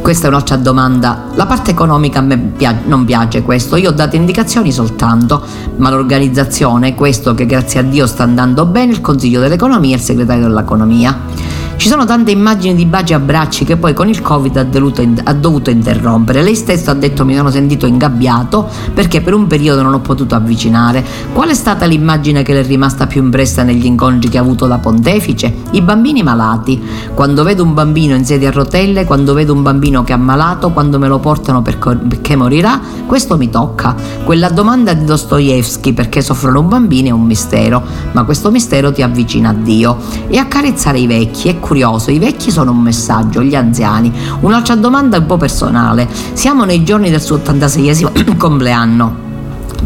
Questa 0.00 0.26
è 0.26 0.30
un'altra 0.30 0.56
domanda. 0.56 1.26
La 1.34 1.44
parte 1.44 1.72
economica 1.72 2.20
a 2.20 2.22
me 2.22 2.38
piace, 2.38 2.80
non 2.86 3.04
piace 3.04 3.42
questo, 3.42 3.76
io 3.76 3.90
ho 3.90 3.92
dato 3.92 4.16
indicazioni 4.16 4.72
soltanto, 4.72 5.44
ma 5.76 5.90
l'organizzazione, 5.90 6.94
questo 6.94 7.34
che 7.34 7.44
grazie 7.44 7.80
a 7.80 7.82
Dio 7.82 8.06
sta 8.06 8.22
andando 8.22 8.64
bene, 8.64 8.92
il 8.92 9.00
Consiglio 9.02 9.40
dell'Economia 9.40 9.94
e 9.94 9.98
il 9.98 10.02
segretario 10.02 10.46
dell'Economia. 10.46 11.66
Ci 11.78 11.86
sono 11.86 12.04
tante 12.04 12.32
immagini 12.32 12.74
di 12.74 12.86
baci 12.86 13.12
e 13.12 13.14
abbracci 13.14 13.64
che 13.64 13.76
poi 13.76 13.94
con 13.94 14.08
il 14.08 14.20
Covid 14.20 14.56
ha 14.56 14.64
dovuto, 14.64 15.00
ha 15.22 15.32
dovuto 15.32 15.70
interrompere. 15.70 16.42
Lei 16.42 16.56
stesso 16.56 16.90
ha 16.90 16.94
detto 16.94 17.24
mi 17.24 17.36
sono 17.36 17.50
sentito 17.50 17.86
ingabbiato 17.86 18.68
perché 18.92 19.20
per 19.20 19.32
un 19.32 19.46
periodo 19.46 19.82
non 19.82 19.94
ho 19.94 20.00
potuto 20.00 20.34
avvicinare. 20.34 21.04
Qual 21.32 21.48
è 21.48 21.54
stata 21.54 21.86
l'immagine 21.86 22.42
che 22.42 22.52
le 22.52 22.60
è 22.62 22.66
rimasta 22.66 23.06
più 23.06 23.22
impressa 23.22 23.62
negli 23.62 23.86
incontri 23.86 24.28
che 24.28 24.38
ha 24.38 24.40
avuto 24.40 24.66
da 24.66 24.78
pontefice? 24.78 25.54
I 25.70 25.80
bambini 25.80 26.24
malati. 26.24 26.82
Quando 27.14 27.44
vedo 27.44 27.62
un 27.62 27.74
bambino 27.74 28.16
in 28.16 28.24
sedia 28.24 28.48
a 28.48 28.52
rotelle, 28.52 29.04
quando 29.04 29.32
vedo 29.32 29.52
un 29.52 29.62
bambino 29.62 30.02
che 30.02 30.10
è 30.10 30.16
ammalato, 30.16 30.72
quando 30.72 30.98
me 30.98 31.06
lo 31.06 31.20
portano 31.20 31.62
perché 31.62 32.34
morirà, 32.34 32.80
questo 33.06 33.36
mi 33.36 33.50
tocca. 33.50 33.94
Quella 34.24 34.50
domanda 34.50 34.94
di 34.94 35.04
Dostoevsky 35.04 35.92
perché 35.92 36.22
soffrono 36.22 36.58
un 36.58 36.68
bambino 36.68 37.06
è 37.06 37.12
un 37.12 37.24
mistero, 37.24 37.80
ma 38.12 38.24
questo 38.24 38.50
mistero 38.50 38.92
ti 38.92 39.00
avvicina 39.00 39.50
a 39.50 39.54
Dio. 39.54 39.96
E 40.26 40.38
accarezzare 40.38 40.98
i 40.98 41.06
vecchi 41.06 41.48
è 41.48 41.60
curioso, 41.68 42.10
i 42.10 42.18
vecchi 42.18 42.50
sono 42.50 42.70
un 42.70 42.80
messaggio, 42.80 43.42
gli 43.42 43.54
anziani. 43.54 44.10
Un'altra 44.40 44.74
domanda 44.74 45.18
un 45.18 45.26
po' 45.26 45.36
personale. 45.36 46.08
Siamo 46.32 46.64
nei 46.64 46.82
giorni 46.82 47.10
del 47.10 47.20
suo 47.20 47.36
86esimo 47.36 48.36
compleanno. 48.38 49.26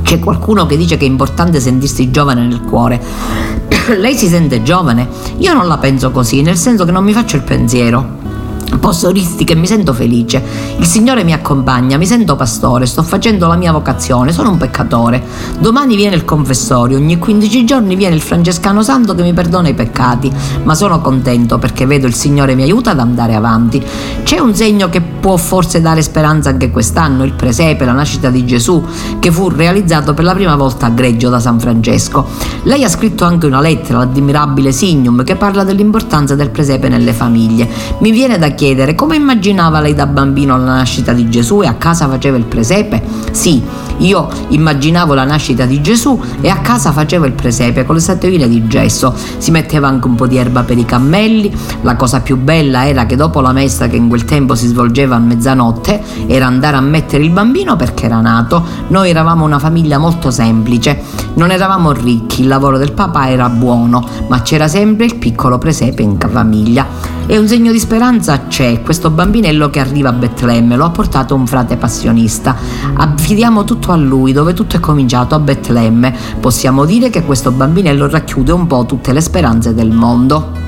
C'è 0.02 0.20
qualcuno 0.20 0.64
che 0.64 0.76
dice 0.76 0.96
che 0.96 1.04
è 1.04 1.08
importante 1.08 1.58
sentirsi 1.58 2.12
giovane 2.12 2.46
nel 2.46 2.60
cuore. 2.62 3.02
Lei 3.98 4.14
si 4.14 4.28
sente 4.28 4.62
giovane? 4.62 5.08
Io 5.38 5.52
non 5.52 5.66
la 5.66 5.78
penso 5.78 6.12
così, 6.12 6.40
nel 6.40 6.56
senso 6.56 6.84
che 6.84 6.92
non 6.92 7.02
mi 7.02 7.12
faccio 7.12 7.34
il 7.34 7.42
pensiero 7.42 8.21
posso 8.78 9.10
che 9.44 9.54
mi 9.54 9.66
sento 9.66 9.92
felice. 9.92 10.42
Il 10.78 10.86
Signore 10.86 11.24
mi 11.24 11.32
accompagna, 11.32 11.96
mi 11.96 12.06
sento 12.06 12.36
pastore, 12.36 12.86
sto 12.86 13.02
facendo 13.02 13.46
la 13.46 13.56
mia 13.56 13.70
vocazione, 13.72 14.32
sono 14.32 14.50
un 14.50 14.56
peccatore. 14.56 15.22
Domani 15.58 15.94
viene 15.94 16.16
il 16.16 16.24
confessorio, 16.24 16.96
ogni 16.96 17.18
15 17.18 17.64
giorni 17.64 17.94
viene 17.94 18.14
il 18.14 18.20
francescano 18.20 18.82
santo 18.82 19.14
che 19.14 19.22
mi 19.22 19.32
perdona 19.32 19.68
i 19.68 19.74
peccati, 19.74 20.32
ma 20.64 20.74
sono 20.74 21.00
contento 21.00 21.58
perché 21.58 21.86
vedo 21.86 22.06
il 22.06 22.14
Signore 22.14 22.54
mi 22.54 22.62
aiuta 22.62 22.92
ad 22.92 22.98
andare 22.98 23.34
avanti. 23.34 23.82
C'è 24.22 24.38
un 24.38 24.54
segno 24.54 24.88
che 24.88 25.00
può 25.00 25.36
forse 25.36 25.80
dare 25.80 26.02
speranza 26.02 26.48
anche 26.48 26.70
quest'anno, 26.70 27.24
il 27.24 27.34
presepe, 27.34 27.84
la 27.84 27.92
nascita 27.92 28.30
di 28.30 28.44
Gesù, 28.44 28.82
che 29.18 29.30
fu 29.30 29.48
realizzato 29.48 30.14
per 30.14 30.24
la 30.24 30.34
prima 30.34 30.56
volta 30.56 30.86
a 30.86 30.90
Greggio 30.90 31.28
da 31.28 31.38
San 31.38 31.60
Francesco. 31.60 32.26
Lei 32.64 32.84
ha 32.84 32.88
scritto 32.88 33.24
anche 33.24 33.46
una 33.46 33.60
lettera, 33.60 33.98
l'admirabile 33.98 34.72
Signum, 34.72 35.24
che 35.24 35.36
parla 35.36 35.62
dell'importanza 35.62 36.34
del 36.34 36.50
presepe 36.50 36.88
nelle 36.88 37.12
famiglie. 37.12 37.68
Mi 37.98 38.10
viene 38.10 38.38
da 38.38 38.48
chiedere 38.48 38.61
chiedere 38.62 38.94
come 38.94 39.16
immaginava 39.16 39.80
lei 39.80 39.92
da 39.92 40.06
bambino 40.06 40.56
la 40.56 40.76
nascita 40.76 41.12
di 41.12 41.28
Gesù 41.28 41.62
e 41.62 41.66
a 41.66 41.74
casa 41.74 42.06
faceva 42.08 42.36
il 42.36 42.44
presepe? 42.44 43.02
Sì, 43.32 43.60
io 43.96 44.28
immaginavo 44.50 45.14
la 45.14 45.24
nascita 45.24 45.64
di 45.64 45.80
Gesù 45.80 46.20
e 46.40 46.48
a 46.48 46.58
casa 46.58 46.92
facevo 46.92 47.26
il 47.26 47.32
presepe 47.32 47.84
con 47.84 47.96
le 47.96 48.00
sette 48.00 48.30
file 48.30 48.48
di 48.48 48.68
gesso. 48.68 49.12
Si 49.38 49.50
metteva 49.50 49.88
anche 49.88 50.06
un 50.06 50.14
po' 50.14 50.28
di 50.28 50.36
erba 50.36 50.62
per 50.62 50.78
i 50.78 50.84
cammelli. 50.84 51.52
La 51.80 51.96
cosa 51.96 52.20
più 52.20 52.36
bella 52.36 52.86
era 52.86 53.04
che 53.04 53.16
dopo 53.16 53.40
la 53.40 53.50
messa 53.50 53.88
che 53.88 53.96
in 53.96 54.06
quel 54.06 54.24
tempo 54.24 54.54
si 54.54 54.68
svolgeva 54.68 55.16
a 55.16 55.18
mezzanotte 55.18 56.00
era 56.28 56.46
andare 56.46 56.76
a 56.76 56.80
mettere 56.80 57.24
il 57.24 57.30
bambino 57.30 57.74
perché 57.74 58.04
era 58.04 58.20
nato. 58.20 58.64
Noi 58.88 59.10
eravamo 59.10 59.44
una 59.44 59.58
famiglia 59.58 59.98
molto 59.98 60.30
semplice. 60.30 61.02
Non 61.34 61.50
eravamo 61.50 61.90
ricchi, 61.90 62.42
il 62.42 62.46
lavoro 62.46 62.78
del 62.78 62.92
papà 62.92 63.28
era 63.28 63.48
buono, 63.48 64.06
ma 64.28 64.40
c'era 64.42 64.68
sempre 64.68 65.06
il 65.06 65.16
piccolo 65.16 65.58
presepe 65.58 66.02
in 66.02 66.16
famiglia. 66.30 67.12
E 67.26 67.38
un 67.38 67.48
segno 67.48 67.72
di 67.72 67.78
speranza 67.78 68.46
c'è, 68.46 68.82
questo 68.82 69.10
bambinello 69.10 69.70
che 69.70 69.80
arriva 69.80 70.10
a 70.10 70.12
Betlemme 70.12 70.76
lo 70.76 70.84
ha 70.84 70.90
portato 70.90 71.34
un 71.34 71.46
frate 71.46 71.76
passionista. 71.76 72.56
Affidiamo 72.94 73.64
tutto 73.64 73.92
a 73.92 73.96
lui, 73.96 74.32
dove 74.32 74.52
tutto 74.54 74.76
è 74.76 74.80
cominciato 74.80 75.34
a 75.34 75.38
Betlemme. 75.38 76.14
Possiamo 76.40 76.84
dire 76.84 77.10
che 77.10 77.24
questo 77.24 77.50
bambinello 77.50 78.08
racchiude 78.08 78.52
un 78.52 78.66
po' 78.66 78.84
tutte 78.86 79.12
le 79.12 79.20
speranze 79.20 79.72
del 79.72 79.92
mondo. 79.92 80.61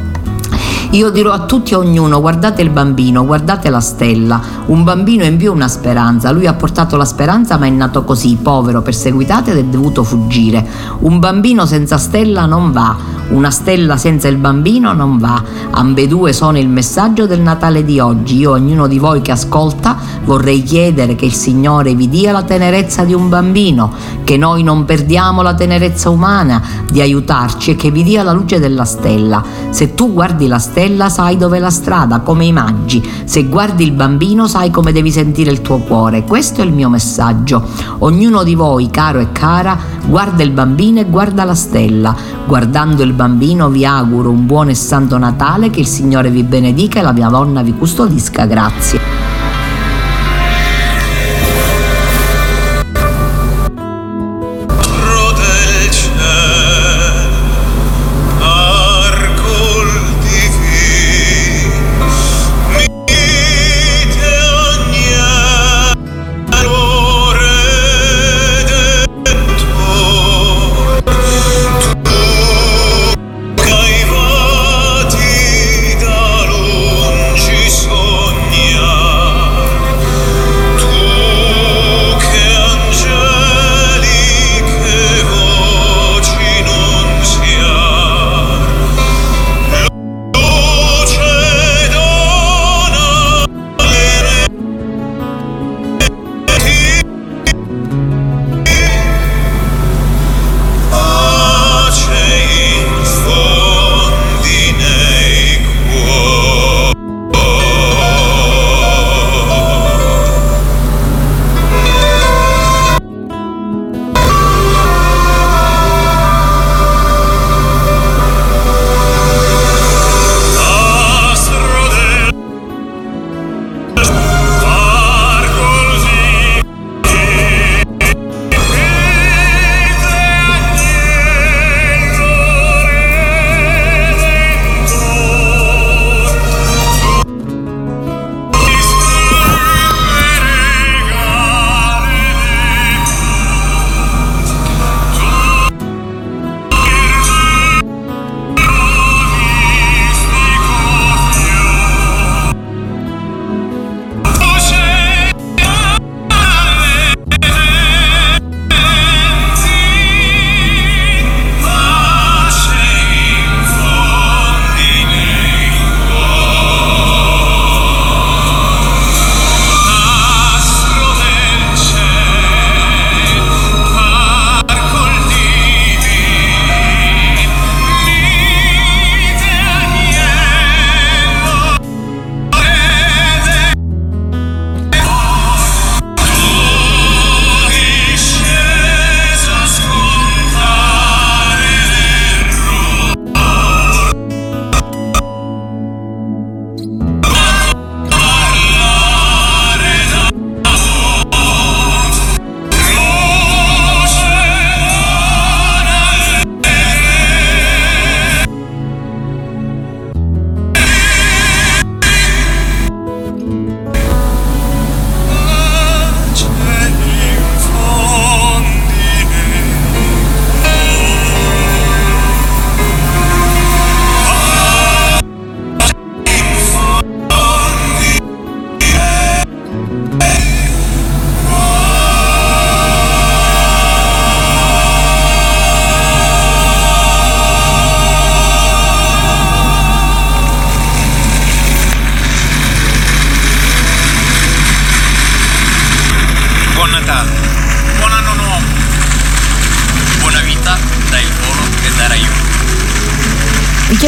Io 0.95 1.11
dirò 1.11 1.33
a 1.33 1.41
tutti 1.41 1.73
e 1.73 1.77
ognuno, 1.77 2.21
guardate 2.21 2.63
il 2.63 2.71
bambino, 2.71 3.27
guardate 3.27 3.69
la 3.69 3.81
stella. 3.81 4.41
Un 4.67 4.85
bambino 4.85 5.25
è 5.25 5.27
in 5.27 5.37
più 5.37 5.53
una 5.53 5.67
speranza. 5.67 6.31
Lui 6.31 6.47
ha 6.47 6.55
portato 6.55 6.97
la 6.97 7.05
speranza 7.05 7.59
ma 7.59 7.67
è 7.67 7.71
nato 7.71 8.05
così, 8.05 8.39
povero, 8.41 8.81
perseguitato 8.81 9.51
ed 9.51 9.57
è 9.57 9.65
dovuto 9.65 10.05
fuggire. 10.05 10.65
Un 11.01 11.19
bambino 11.19 11.67
senza 11.67 11.99
stella 11.99 12.47
non 12.47 12.71
va. 12.71 12.97
Una 13.31 13.51
stella 13.51 13.97
senza 13.97 14.29
il 14.29 14.37
bambino 14.37 14.93
non 14.93 15.19
va. 15.19 15.43
Ambedue 15.71 16.33
sono 16.33 16.59
il 16.59 16.69
messaggio 16.69 17.27
del 17.27 17.41
Natale 17.41 17.85
di 17.85 17.99
oggi. 17.99 18.37
Io, 18.37 18.53
ognuno 18.53 18.87
di 18.87 19.01
voi 19.01 19.21
che 19.21 19.33
ascolta, 19.33 19.97
vorrei 20.25 20.63
chiedere 20.63 21.17
che 21.17 21.25
il 21.25 21.35
Signore 21.35 21.97
vi 21.97 22.09
dia 22.09 22.31
la 22.31 22.43
tenerezza 22.43 23.03
di 23.03 23.15
un 23.15 23.29
bambino, 23.29 23.93
che 24.23 24.37
noi 24.37 24.63
non 24.63 24.85
perdiamo 24.85 25.43
la 25.43 25.55
tenerezza 25.55 26.09
umana 26.11 26.63
di 26.89 27.01
aiutarci 27.01 27.73
e 27.73 27.77
che 27.77 27.91
vi 27.91 28.05
dia 28.05 28.23
la 28.23 28.33
luce 28.33 28.61
della 28.61 28.85
stella. 28.85 29.43
Se 29.71 29.95
tu 29.95 30.13
guardi 30.13 30.47
la 30.47 30.59
stella 30.59 30.83
sai 31.09 31.37
dove 31.37 31.57
è 31.57 31.61
la 31.61 31.71
strada, 31.71 32.21
come 32.21 32.45
i 32.45 32.53
maggi. 32.53 33.03
Se 33.25 33.45
guardi 33.45 33.85
il 33.85 33.93
bambino 33.93 34.47
sai 34.47 34.71
come 34.71 34.93
devi 34.93 35.11
sentire 35.11 35.51
il 35.51 35.63
tuo 35.63 35.79
cuore. 35.79 36.25
Questo 36.25 36.61
è 36.61 36.65
il 36.65 36.73
mio 36.73 36.89
messaggio. 36.89 37.63
Ognuno 37.99 38.43
di 38.43 38.55
voi, 38.55 38.91
caro 38.91 39.19
e 39.19 39.33
cara, 39.33 39.79
guarda 40.07 40.43
il 40.43 40.51
bambino 40.51 41.01
e 41.01 41.05
guarda 41.05 41.45
la 41.45 41.55
stella. 41.55 42.15
Guardando 42.47 43.03
il 43.03 43.13
bambino 43.13 43.69
vi 43.69 43.85
auguro 43.85 44.31
un 44.31 44.47
buon 44.47 44.69
e 44.69 44.75
santo 44.75 45.17
Natale, 45.19 45.71
che 45.71 45.81
il 45.81 45.87
Signore 45.87 46.31
vi 46.31 46.43
benedica 46.43 47.01
e 47.01 47.03
la 47.03 47.13
mia 47.13 47.29
donna 47.29 47.63
vi 47.63 47.75
custodisca. 47.75 48.45
Grazie. 48.45 49.54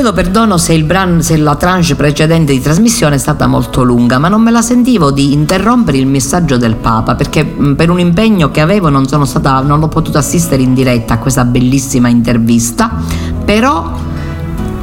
Chiedo 0.06 0.12
perdono 0.12 0.56
se, 0.56 0.80
brand, 0.84 1.20
se, 1.20 1.36
la 1.36 1.56
tranche 1.56 1.94
precedente 1.96 2.52
di 2.52 2.60
trasmissione 2.60 3.16
è 3.16 3.18
stata 3.18 3.46
molto 3.46 3.82
lunga, 3.82 4.18
ma 4.18 4.28
non 4.28 4.40
me 4.40 4.50
la 4.50 4.62
sentivo 4.62 5.10
di 5.10 5.32
interrompere 5.32 5.98
il 5.98 6.06
messaggio 6.06 6.56
del 6.56 6.76
Papa 6.76 7.14
perché 7.14 7.44
per 7.44 7.90
un 7.90 7.98
impegno 7.98 8.50
che 8.50 8.60
avevo 8.60 8.88
non, 8.88 9.06
stata, 9.06 9.60
non 9.60 9.82
ho 9.82 9.88
potuto 9.88 10.18
assistere 10.18 10.62
in 10.62 10.74
diretta 10.74 11.14
a 11.14 11.18
questa 11.18 11.44
bellissima 11.44 12.08
intervista, 12.08 12.90
però 13.44 13.90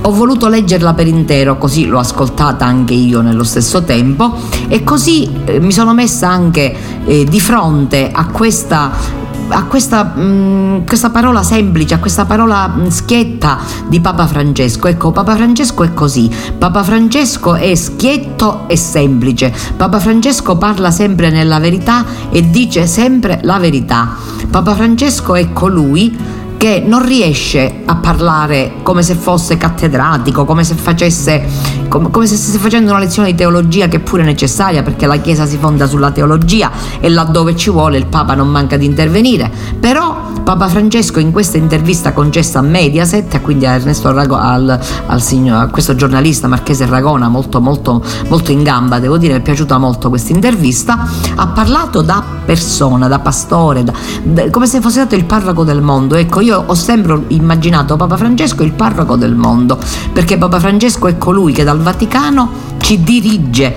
ho 0.01 0.12
voluto 0.12 0.49
leggerla 0.49 0.93
per 0.93 1.07
intero, 1.07 1.57
così 1.57 1.86
l'ho 1.86 1.99
ascoltata 1.99 2.65
anche 2.65 2.93
io 2.93 3.21
nello 3.21 3.45
stesso 3.45 3.83
tempo 3.83 4.36
e 4.67 4.83
così 4.83 5.29
eh, 5.45 5.59
mi 5.62 5.71
sono 5.71 5.93
messa 5.93 6.27
anche 6.27 6.75
eh, 7.05 7.23
di 7.23 7.39
fronte 7.39 8.09
a 8.12 8.25
questa 8.27 9.21
a 9.49 9.63
questa, 9.65 10.03
mh, 10.03 10.21
mm, 10.21 10.86
questa, 10.86 11.10
parola 11.10 11.43
semplice, 11.43 11.93
a 11.93 11.99
questa 11.99 12.25
parola 12.25 12.67
mm, 12.67 12.88
schietta 12.88 13.60
di 13.88 13.99
Papa 13.99 14.27
Francesco. 14.27 14.88
Ecco, 14.88 15.12
Papa 15.12 15.36
Francesco 15.36 15.84
è 15.84 15.93
così. 15.93 16.29
Papa 16.58 16.84
Francesco 16.84 17.56
è 17.56 17.73
schietto 17.75 18.67
e 18.67 18.77
semplice. 18.77 19.53
Papa 19.75 19.99
Francesco 19.99 20.58
parla 20.58 20.91
sempre 20.91 21.29
nella 21.29 21.60
verità 21.60 22.06
e 22.29 22.49
dice 22.49 22.88
sempre 22.88 23.39
la 23.43 23.60
verità. 23.60 24.15
Papa 24.49 24.75
Francesco 24.75 25.36
è 25.36 25.51
colui 25.53 26.41
che 26.63 26.82
non 26.82 27.06
riesce 27.06 27.82
a 27.84 27.95
parlare 27.95 28.76
come 28.84 29.04
se 29.04 29.15
fosse 29.15 29.58
cattedratico, 29.58 30.45
come 30.45 30.63
se 30.63 30.76
facesse 30.76 31.45
come, 31.89 32.10
come 32.10 32.26
se 32.26 32.38
stesse 32.38 32.58
facendo 32.58 32.91
una 32.91 33.02
lezione 33.02 33.32
di 33.32 33.36
teologia 33.36 33.89
che 33.89 33.97
è 33.97 33.99
pure 33.99 34.23
necessaria 34.23 34.82
perché 34.82 35.06
la 35.06 35.17
Chiesa 35.17 35.45
si 35.45 35.58
fonda 35.58 35.88
sulla 35.88 36.12
teologia 36.12 36.71
e 37.02 37.10
laddove 37.10 37.58
ci 37.58 37.69
vuole 37.69 37.97
il 37.97 38.06
Papa 38.06 38.34
non 38.34 38.47
manca 38.47 38.78
di 38.78 38.86
intervenire. 38.86 39.52
Però 39.78 40.32
Papa 40.43 40.67
Francesco 40.67 41.19
in 41.19 41.32
questa 41.32 41.58
intervista 41.58 42.13
concessa 42.13 42.60
a 42.60 42.62
Mediaset, 42.62 43.41
quindi 43.41 43.65
a 43.65 43.73
Ernesto 43.73 44.12
Rago, 44.12 44.36
al, 44.36 44.80
al 45.06 45.21
signor, 45.21 45.62
a 45.62 45.67
questo 45.67 45.95
giornalista 45.95 46.47
Marchese 46.47 46.86
Ragona, 46.86 47.28
molto, 47.30 47.62
molto, 47.62 48.04
molto 48.28 48.52
in 48.52 48.63
gamba, 48.63 48.99
devo 48.99 49.17
dire, 49.17 49.34
mi 49.34 49.39
è 49.39 49.41
piaciuta 49.41 49.78
molto 49.78 50.10
questa 50.10 50.34
intervista, 50.34 51.08
ha 51.36 51.47
parlato 51.47 52.02
da 52.02 52.23
persona, 52.43 53.08
da 53.08 53.19
pastore, 53.19 53.84
da, 53.84 53.93
da, 54.23 54.49
come 54.49 54.67
se 54.67 54.82
fosse 54.82 54.99
stato 54.99 55.15
il 55.15 55.26
parroco 55.26 55.63
del 55.63 55.82
mondo. 55.82 56.15
Ecco, 56.15 56.41
io 56.41 56.52
io 56.53 56.63
ho 56.67 56.75
sempre 56.75 57.19
immaginato 57.29 57.95
Papa 57.95 58.15
Francesco 58.15 58.61
il 58.61 58.73
parroco 58.73 59.15
del 59.15 59.33
mondo, 59.33 59.79
perché 60.13 60.37
Papa 60.37 60.59
Francesco 60.59 61.07
è 61.07 61.17
colui 61.17 61.51
che 61.51 61.63
dal 61.63 61.79
Vaticano 61.79 62.49
ci 62.77 63.01
dirige, 63.03 63.75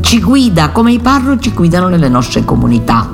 ci 0.00 0.20
guida 0.20 0.70
come 0.70 0.92
i 0.92 1.00
parroci 1.00 1.52
guidano 1.52 1.88
nelle 1.88 2.08
nostre 2.08 2.44
comunità. 2.44 3.10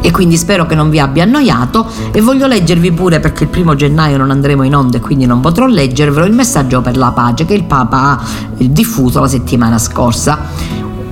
E 0.00 0.10
quindi 0.12 0.36
spero 0.36 0.66
che 0.66 0.74
non 0.74 0.88
vi 0.88 1.00
abbia 1.00 1.24
annoiato 1.24 1.86
e 2.12 2.20
voglio 2.20 2.46
leggervi 2.46 2.92
pure 2.92 3.20
perché 3.20 3.44
il 3.44 3.50
primo 3.50 3.74
gennaio 3.74 4.16
non 4.16 4.30
andremo 4.30 4.62
in 4.62 4.74
onda 4.74 4.96
e 4.96 5.00
quindi 5.00 5.26
non 5.26 5.40
potrò 5.40 5.66
leggervelo 5.66 6.24
il 6.24 6.32
messaggio 6.32 6.80
per 6.80 6.96
la 6.96 7.10
pace 7.10 7.44
che 7.44 7.54
il 7.54 7.64
Papa 7.64 7.98
ha 7.98 8.20
diffuso 8.56 9.20
la 9.20 9.28
settimana 9.28 9.78
scorsa 9.78 10.38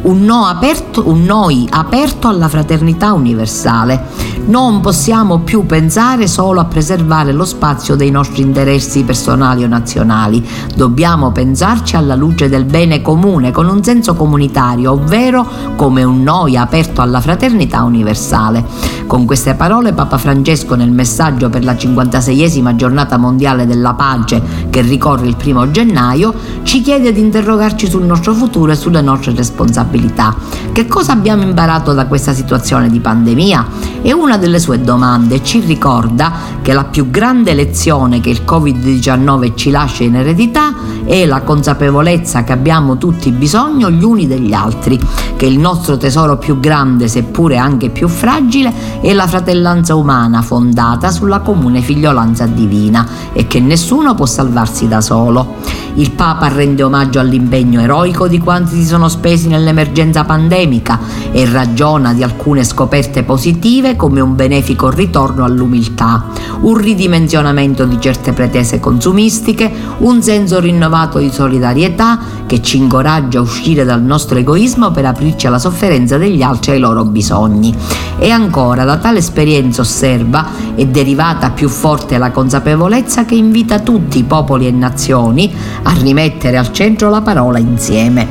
un, 0.04 0.24
no 0.24 0.44
aperto, 0.44 1.08
un 1.08 1.24
noi 1.24 1.66
aperto 1.70 2.28
alla 2.28 2.48
fraternità 2.48 3.12
universale. 3.12 4.32
Non 4.46 4.80
possiamo 4.80 5.38
più 5.38 5.64
pensare 5.64 6.26
solo 6.26 6.60
a 6.60 6.66
preservare 6.66 7.32
lo 7.32 7.44
spazio 7.44 7.94
dei 7.94 8.10
nostri 8.10 8.42
interessi 8.42 9.02
personali 9.02 9.64
o 9.64 9.68
nazionali, 9.68 10.46
dobbiamo 10.74 11.32
pensarci 11.32 11.96
alla 11.96 12.14
luce 12.14 12.48
del 12.48 12.64
bene 12.64 13.00
comune 13.00 13.52
con 13.52 13.68
un 13.68 13.82
senso 13.82 14.14
comunitario, 14.14 14.92
ovvero 14.92 15.46
come 15.76 16.02
un 16.02 16.22
noi 16.22 16.56
aperto 16.56 17.00
alla 17.00 17.20
fraternità 17.20 17.82
universale. 17.82 19.02
Con 19.06 19.24
queste 19.24 19.54
parole 19.54 19.92
Papa 19.92 20.18
Francesco 20.18 20.74
nel 20.74 20.90
messaggio 20.90 21.48
per 21.48 21.64
la 21.64 21.72
56esima 21.72 22.74
giornata 22.74 23.16
mondiale 23.16 23.66
della 23.66 23.94
pace 23.94 24.42
che 24.68 24.80
ricorre 24.82 25.26
il 25.26 25.36
primo 25.36 25.70
gennaio 25.70 26.34
ci 26.62 26.80
chiede 26.82 27.12
di 27.12 27.20
interrogarci 27.20 27.88
sul 27.88 28.04
nostro 28.04 28.34
futuro 28.34 28.72
e 28.72 28.76
sulle 28.76 29.00
nostre 29.00 29.34
responsabilità 29.34 29.93
responsabilità. 29.94 30.34
Che 30.72 30.86
cosa 30.86 31.12
abbiamo 31.12 31.42
imparato 31.42 31.92
da 31.92 32.06
questa 32.06 32.32
situazione 32.32 32.90
di 32.90 32.98
pandemia? 32.98 33.66
E 34.02 34.12
una 34.12 34.36
delle 34.36 34.58
sue 34.58 34.80
domande 34.80 35.42
ci 35.42 35.60
ricorda 35.60 36.32
che 36.60 36.72
la 36.72 36.84
più 36.84 37.10
grande 37.10 37.54
lezione 37.54 38.20
che 38.20 38.30
il 38.30 38.42
Covid-19 38.44 39.54
ci 39.54 39.70
lascia 39.70 40.02
in 40.02 40.16
eredità 40.16 40.74
è 41.04 41.24
la 41.26 41.42
consapevolezza 41.42 42.42
che 42.42 42.52
abbiamo 42.52 42.98
tutti 42.98 43.30
bisogno 43.30 43.90
gli 43.90 44.02
uni 44.02 44.26
degli 44.26 44.52
altri, 44.52 44.98
che 45.36 45.46
il 45.46 45.58
nostro 45.58 45.96
tesoro 45.96 46.36
più 46.38 46.58
grande, 46.58 47.08
seppure 47.08 47.56
anche 47.56 47.90
più 47.90 48.08
fragile, 48.08 49.00
è 49.00 49.12
la 49.12 49.26
fratellanza 49.26 49.94
umana 49.94 50.42
fondata 50.42 51.10
sulla 51.10 51.40
comune 51.40 51.80
figliolanza 51.80 52.46
divina 52.46 53.06
e 53.32 53.46
che 53.46 53.60
nessuno 53.60 54.14
può 54.14 54.26
salvarsi 54.26 54.88
da 54.88 55.00
solo. 55.00 55.56
Il 55.94 56.10
Papa 56.12 56.48
rende 56.48 56.82
omaggio 56.82 57.20
all'impegno 57.20 57.80
eroico 57.80 58.26
di 58.26 58.38
quanti 58.38 58.74
si 58.74 58.84
sono 58.84 59.08
spesi 59.08 59.48
nell'emergenza 59.48 59.72
l'emergenza 59.94 60.24
pandemica 60.24 60.98
e 61.30 61.48
ragiona 61.50 62.12
di 62.12 62.22
alcune 62.22 62.64
scoperte 62.64 63.22
positive 63.22 63.96
come 63.96 64.20
un 64.20 64.34
benefico 64.34 64.90
ritorno 64.90 65.44
all'umiltà, 65.44 66.26
un 66.60 66.76
ridimensionamento 66.76 67.84
di 67.84 68.00
certe 68.00 68.32
pretese 68.32 68.80
consumistiche, 68.80 69.70
un 69.98 70.22
senso 70.22 70.60
rinnovato 70.60 71.18
di 71.18 71.30
solidarietà 71.30 72.18
che 72.46 72.62
ci 72.62 72.76
incoraggia 72.76 73.38
a 73.38 73.42
uscire 73.42 73.84
dal 73.84 74.02
nostro 74.02 74.38
egoismo 74.38 74.90
per 74.90 75.06
aprirci 75.06 75.46
alla 75.46 75.58
sofferenza 75.58 76.16
degli 76.18 76.42
altri 76.42 76.72
e 76.72 76.74
ai 76.74 76.80
loro 76.80 77.04
bisogni. 77.04 77.74
E 78.18 78.30
ancora, 78.30 78.84
da 78.84 78.96
tale 78.96 79.18
esperienza 79.18 79.80
osserva 79.80 80.46
è 80.74 80.86
derivata 80.86 81.50
più 81.50 81.68
forte 81.68 82.16
la 82.18 82.30
consapevolezza 82.30 83.24
che 83.24 83.34
invita 83.34 83.80
tutti 83.80 84.18
i 84.18 84.24
popoli 84.24 84.66
e 84.66 84.70
nazioni 84.70 85.52
a 85.84 85.92
rimettere 85.92 86.58
al 86.58 86.72
centro 86.72 87.08
la 87.08 87.22
parola 87.22 87.58
insieme. 87.58 88.28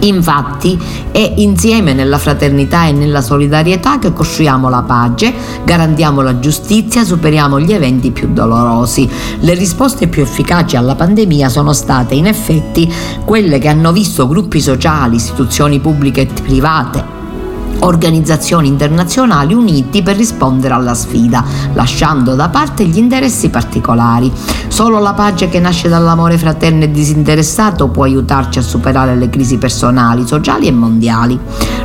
Infatti 0.00 0.78
è 1.10 1.34
insieme 1.36 1.92
nella 1.92 2.18
fraternità 2.18 2.86
e 2.86 2.92
nella 2.92 3.20
solidarietà 3.20 3.98
che 3.98 4.12
costruiamo 4.12 4.68
la 4.68 4.82
pace, 4.82 5.32
garantiamo 5.64 6.20
la 6.20 6.38
giustizia, 6.38 7.04
superiamo 7.04 7.58
gli 7.58 7.72
eventi 7.72 8.12
più 8.12 8.32
dolorosi. 8.32 9.08
Le 9.40 9.54
risposte 9.54 10.06
più 10.06 10.22
efficaci 10.22 10.76
alla 10.76 10.94
pandemia 10.94 11.48
sono 11.48 11.72
state 11.72 12.14
in 12.14 12.26
effetti 12.26 12.92
quelle 13.24 13.58
che 13.58 13.68
hanno 13.68 13.90
visto 13.90 14.28
gruppi 14.28 14.60
sociali, 14.60 15.16
istituzioni 15.16 15.80
pubbliche 15.80 16.20
e 16.20 16.26
private, 16.26 17.17
organizzazioni 17.80 18.68
internazionali 18.68 19.54
uniti 19.54 20.02
per 20.02 20.16
rispondere 20.16 20.74
alla 20.74 20.94
sfida, 20.94 21.44
lasciando 21.74 22.34
da 22.34 22.48
parte 22.48 22.84
gli 22.84 22.98
interessi 22.98 23.48
particolari. 23.48 24.30
Solo 24.68 24.98
la 24.98 25.14
pace 25.14 25.48
che 25.48 25.60
nasce 25.60 25.88
dall'amore 25.88 26.38
fraterno 26.38 26.84
e 26.84 26.90
disinteressato 26.90 27.88
può 27.88 28.04
aiutarci 28.04 28.58
a 28.58 28.62
superare 28.62 29.16
le 29.16 29.30
crisi 29.30 29.58
personali, 29.58 30.26
sociali 30.26 30.66
e 30.66 30.72
mondiali. 30.72 31.38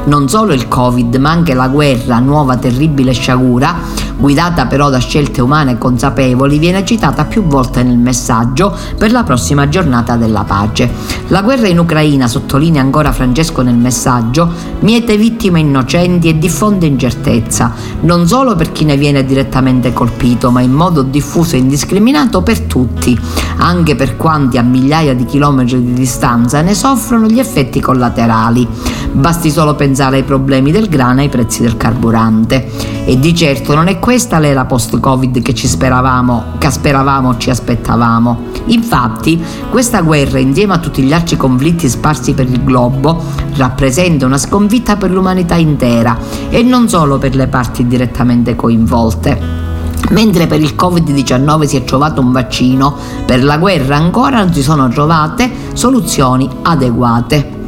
Non 0.06 0.28
solo 0.28 0.54
il 0.54 0.68
Covid, 0.68 1.16
ma 1.16 1.30
anche 1.30 1.54
la 1.54 1.68
guerra, 1.68 2.20
nuova 2.20 2.58
terribile 2.58 3.14
sciagura, 3.14 3.76
guidata 4.18 4.66
però 4.66 4.90
da 4.90 5.00
scelte 5.00 5.42
umane 5.42 5.78
consapevoli, 5.78 6.60
viene 6.60 6.86
citata 6.86 7.26
più 7.26 7.44
volte 7.44 7.84
nel 7.84 7.98
messaggio 7.98 8.76
per 8.98 9.12
la 9.12 9.24
prossima 9.24 9.70
giornata 9.70 10.16
della 10.18 10.44
pace. 10.44 10.92
La 11.28 11.42
guerra 11.42 11.68
in 11.68 11.80
Ucraina, 11.80 12.28
sottolinea 12.28 12.82
ancora 12.82 13.12
Francesco 13.12 13.62
nel 13.62 13.76
messaggio, 13.76 14.52
miete 14.82 15.18
vittime 15.18 15.60
innocenti 15.60 15.83
e 16.30 16.38
diffonde 16.38 16.86
incertezza, 16.86 17.74
non 18.02 18.28
solo 18.28 18.56
per 18.56 18.72
chi 18.72 18.86
ne 18.86 18.98
viene 18.98 19.26
direttamente 19.26 19.94
colpito, 19.94 20.52
ma 20.52 20.62
in 20.62 20.72
modo 20.72 21.02
diffuso 21.02 21.56
e 21.56 21.60
indiscriminato 21.60 22.42
per 22.42 22.62
tutti, 22.62 23.18
anche 23.64 23.96
per 23.96 24.18
quanti 24.18 24.58
a 24.58 24.62
migliaia 24.62 25.16
di 25.16 25.24
chilometri 25.24 25.82
di 25.82 25.94
distanza 25.94 26.62
ne 26.62 26.74
soffrono 26.74 27.28
gli 27.28 27.40
effetti 27.40 27.80
collaterali. 27.80 28.68
Basti 29.14 29.50
solo 29.50 29.74
pensare 29.76 30.18
ai 30.18 30.24
problemi 30.24 30.72
del 30.72 30.90
grano 30.90 31.22
e 31.22 31.24
ai 31.24 31.30
prezzi 31.30 31.62
del 31.62 31.78
carburante. 31.78 32.70
E 33.06 33.18
di 33.18 33.34
certo 33.34 33.74
non 33.74 33.88
è 33.88 34.00
questa 34.00 34.40
l'era 34.40 34.66
post-Covid 34.66 35.42
che 35.42 35.54
ci 35.54 35.68
speravamo, 35.68 36.56
che 36.58 36.70
speravamo 36.70 37.30
o 37.30 37.38
ci 37.38 37.50
aspettavamo. 37.50 38.52
Infatti, 38.66 39.42
questa 39.70 40.02
guerra, 40.02 40.40
insieme 40.40 40.74
a 40.74 40.80
tutti 40.80 41.02
gli 41.02 41.14
altri 41.14 41.38
conflitti 41.38 41.88
sparsi 41.88 42.34
per 42.34 42.50
il 42.50 42.64
globo, 42.64 43.24
rappresenta 43.56 44.26
una 44.26 44.38
sconfitta 44.38 44.98
per 44.98 45.12
l'umanità 45.12 45.56
intera 45.56 46.18
e 46.50 46.64
non 46.64 46.90
solo 46.90 47.18
per 47.18 47.36
le 47.36 47.48
parti 47.48 47.88
direttamente 47.88 48.56
coinvolte. 48.56 49.63
Mentre 50.10 50.48
per 50.48 50.62
il 50.62 50.76
Covid-19 50.78 51.64
si 51.64 51.78
è 51.78 51.84
trovato 51.84 52.22
un 52.22 52.32
vaccino, 52.32 52.96
per 53.26 53.44
la 53.44 53.58
guerra 53.58 53.96
ancora 53.96 54.38
non 54.38 54.54
si 54.54 54.62
sono 54.62 54.88
trovate 54.90 55.50
soluzioni 55.74 56.50
adeguate. 56.62 57.62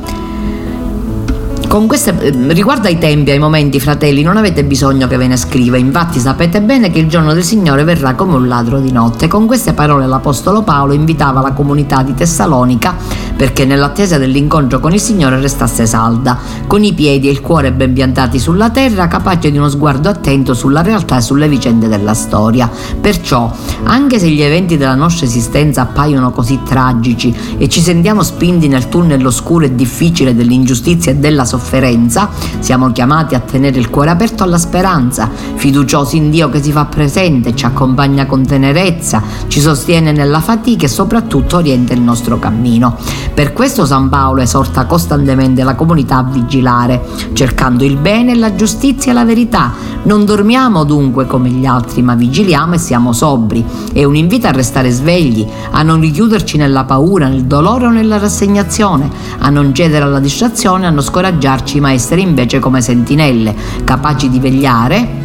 Queste, 1.88 2.18
ehm, 2.18 2.54
riguardo 2.54 2.88
ai 2.88 2.98
tempi, 2.98 3.32
ai 3.32 3.40
momenti, 3.40 3.82
fratelli, 3.82 4.22
non 4.22 4.38
avete 4.38 4.64
bisogno 4.64 5.08
che 5.08 5.18
ve 5.18 5.28
ne 5.28 5.36
scriva, 5.36 5.76
infatti 5.76 6.20
sapete 6.20 6.62
bene 6.62 6.90
che 6.90 7.00
il 7.00 7.10
giorno 7.10 7.34
del 7.34 7.44
Signore 7.44 7.84
verrà 7.84 8.14
come 8.14 8.36
un 8.36 8.48
ladro 8.48 8.80
di 8.80 8.94
notte. 8.94 9.28
Con 9.28 9.46
queste 9.46 9.74
parole 9.74 10.08
l'Apostolo 10.08 10.62
Paolo 10.62 10.94
invitava 10.94 11.42
la 11.42 11.52
comunità 11.52 12.02
di 12.02 12.14
Tessalonica 12.14 12.96
perché 13.36 13.66
nell'attesa 13.66 14.18
dell'incontro 14.18 14.80
con 14.80 14.94
il 14.94 15.00
Signore 15.00 15.40
restasse 15.40 15.86
salda, 15.86 16.38
con 16.68 16.84
i 16.84 16.94
piedi 16.94 17.28
e 17.28 17.32
il 17.32 17.42
cuore 17.42 17.72
ben 17.72 17.94
piantati 17.94 18.40
sulla 18.40 18.70
terra, 18.70 19.08
capace 19.08 19.52
di 19.52 19.58
uno 19.58 19.70
sguardo 19.70 20.10
attento 20.10 20.54
sulla 20.54 20.82
realtà 20.82 21.18
e 21.18 21.22
sulle 21.22 21.50
vicende 21.50 21.88
della 21.88 22.14
storia. 22.14 22.70
Perciò, 23.00 23.52
anche 23.84 24.20
se 24.20 24.30
gli 24.30 24.42
eventi 24.42 24.78
della 24.78 24.96
nostra 24.96 25.26
esistenza 25.26 25.82
appaiono 25.82 26.32
così 26.32 26.60
tragici 26.64 27.36
e 27.58 27.68
ci 27.68 27.82
sentiamo 27.82 28.24
spinti 28.24 28.68
nel 28.68 28.90
tunnel 28.90 29.26
oscuro 29.26 29.66
e 29.66 29.76
difficile 29.76 30.36
dell'ingiustizia 30.36 31.12
e 31.12 31.16
della 31.16 31.46
sofferenza, 31.46 32.30
siamo 32.60 32.92
chiamati 32.92 33.36
a 33.36 33.40
tenere 33.40 33.80
il 33.80 33.90
cuore 33.90 34.12
aperto 34.12 34.44
alla 34.44 34.58
speranza, 34.58 35.30
fiduciosi 35.56 36.18
in 36.18 36.30
Dio 36.30 36.50
che 36.50 36.62
si 36.62 36.72
fa 36.72 36.86
presente, 36.86 37.56
ci 37.56 37.66
accompagna 37.66 38.26
con 38.26 38.46
tenerezza, 38.46 39.22
ci 39.48 39.60
sostiene 39.60 40.12
nella 40.12 40.40
fatica 40.40 40.86
e 40.86 40.90
soprattutto 40.90 41.58
orienta 41.58 41.94
il 41.94 42.02
nostro 42.02 42.40
cammino. 42.40 42.98
Per 43.34 43.54
questo 43.54 43.86
San 43.86 44.10
Paolo 44.10 44.42
esorta 44.42 44.86
costantemente 44.86 45.64
la 45.64 45.76
comunità 45.76 46.18
a 46.18 46.24
vigilare, 46.24 47.04
cercando 47.34 47.84
il 47.84 47.98
bene, 47.98 48.36
la 48.36 48.56
giustizia 48.56 49.12
e 49.12 49.16
la 49.16 49.26
verità. 49.26 49.74
Non 50.04 50.26
dormiamo 50.26 50.84
dunque 50.84 51.26
come 51.26 51.50
gli 51.50 51.66
altri, 51.66 52.02
ma 52.02 52.16
vigiliamo 52.16 52.76
e 52.76 52.78
siamo 52.78 53.12
sobri. 53.12 53.66
È 53.92 54.04
un 54.04 54.16
invito 54.16 54.48
a 54.48 54.52
restare 54.52 54.90
svegli, 54.90 55.46
a 55.72 55.82
non 55.84 56.00
richiuderci 56.00 56.58
nella 56.58 56.86
paura, 56.86 57.28
nel 57.28 57.46
dolore 57.46 57.88
o 57.88 57.90
nella 57.90 58.18
rassegnazione, 58.18 59.10
a 59.40 59.50
non 59.50 59.74
cedere 59.74 60.06
alla 60.06 60.20
distrazione, 60.20 60.86
a 60.86 60.92
non 60.92 61.04
scoraggiarci, 61.04 61.80
ma 61.80 61.92
essere 61.92 62.22
invece 62.22 62.60
come 62.60 62.82
sentinelle, 62.82 63.56
capaci 63.84 64.30
di 64.30 64.40
vegliare 64.40 65.25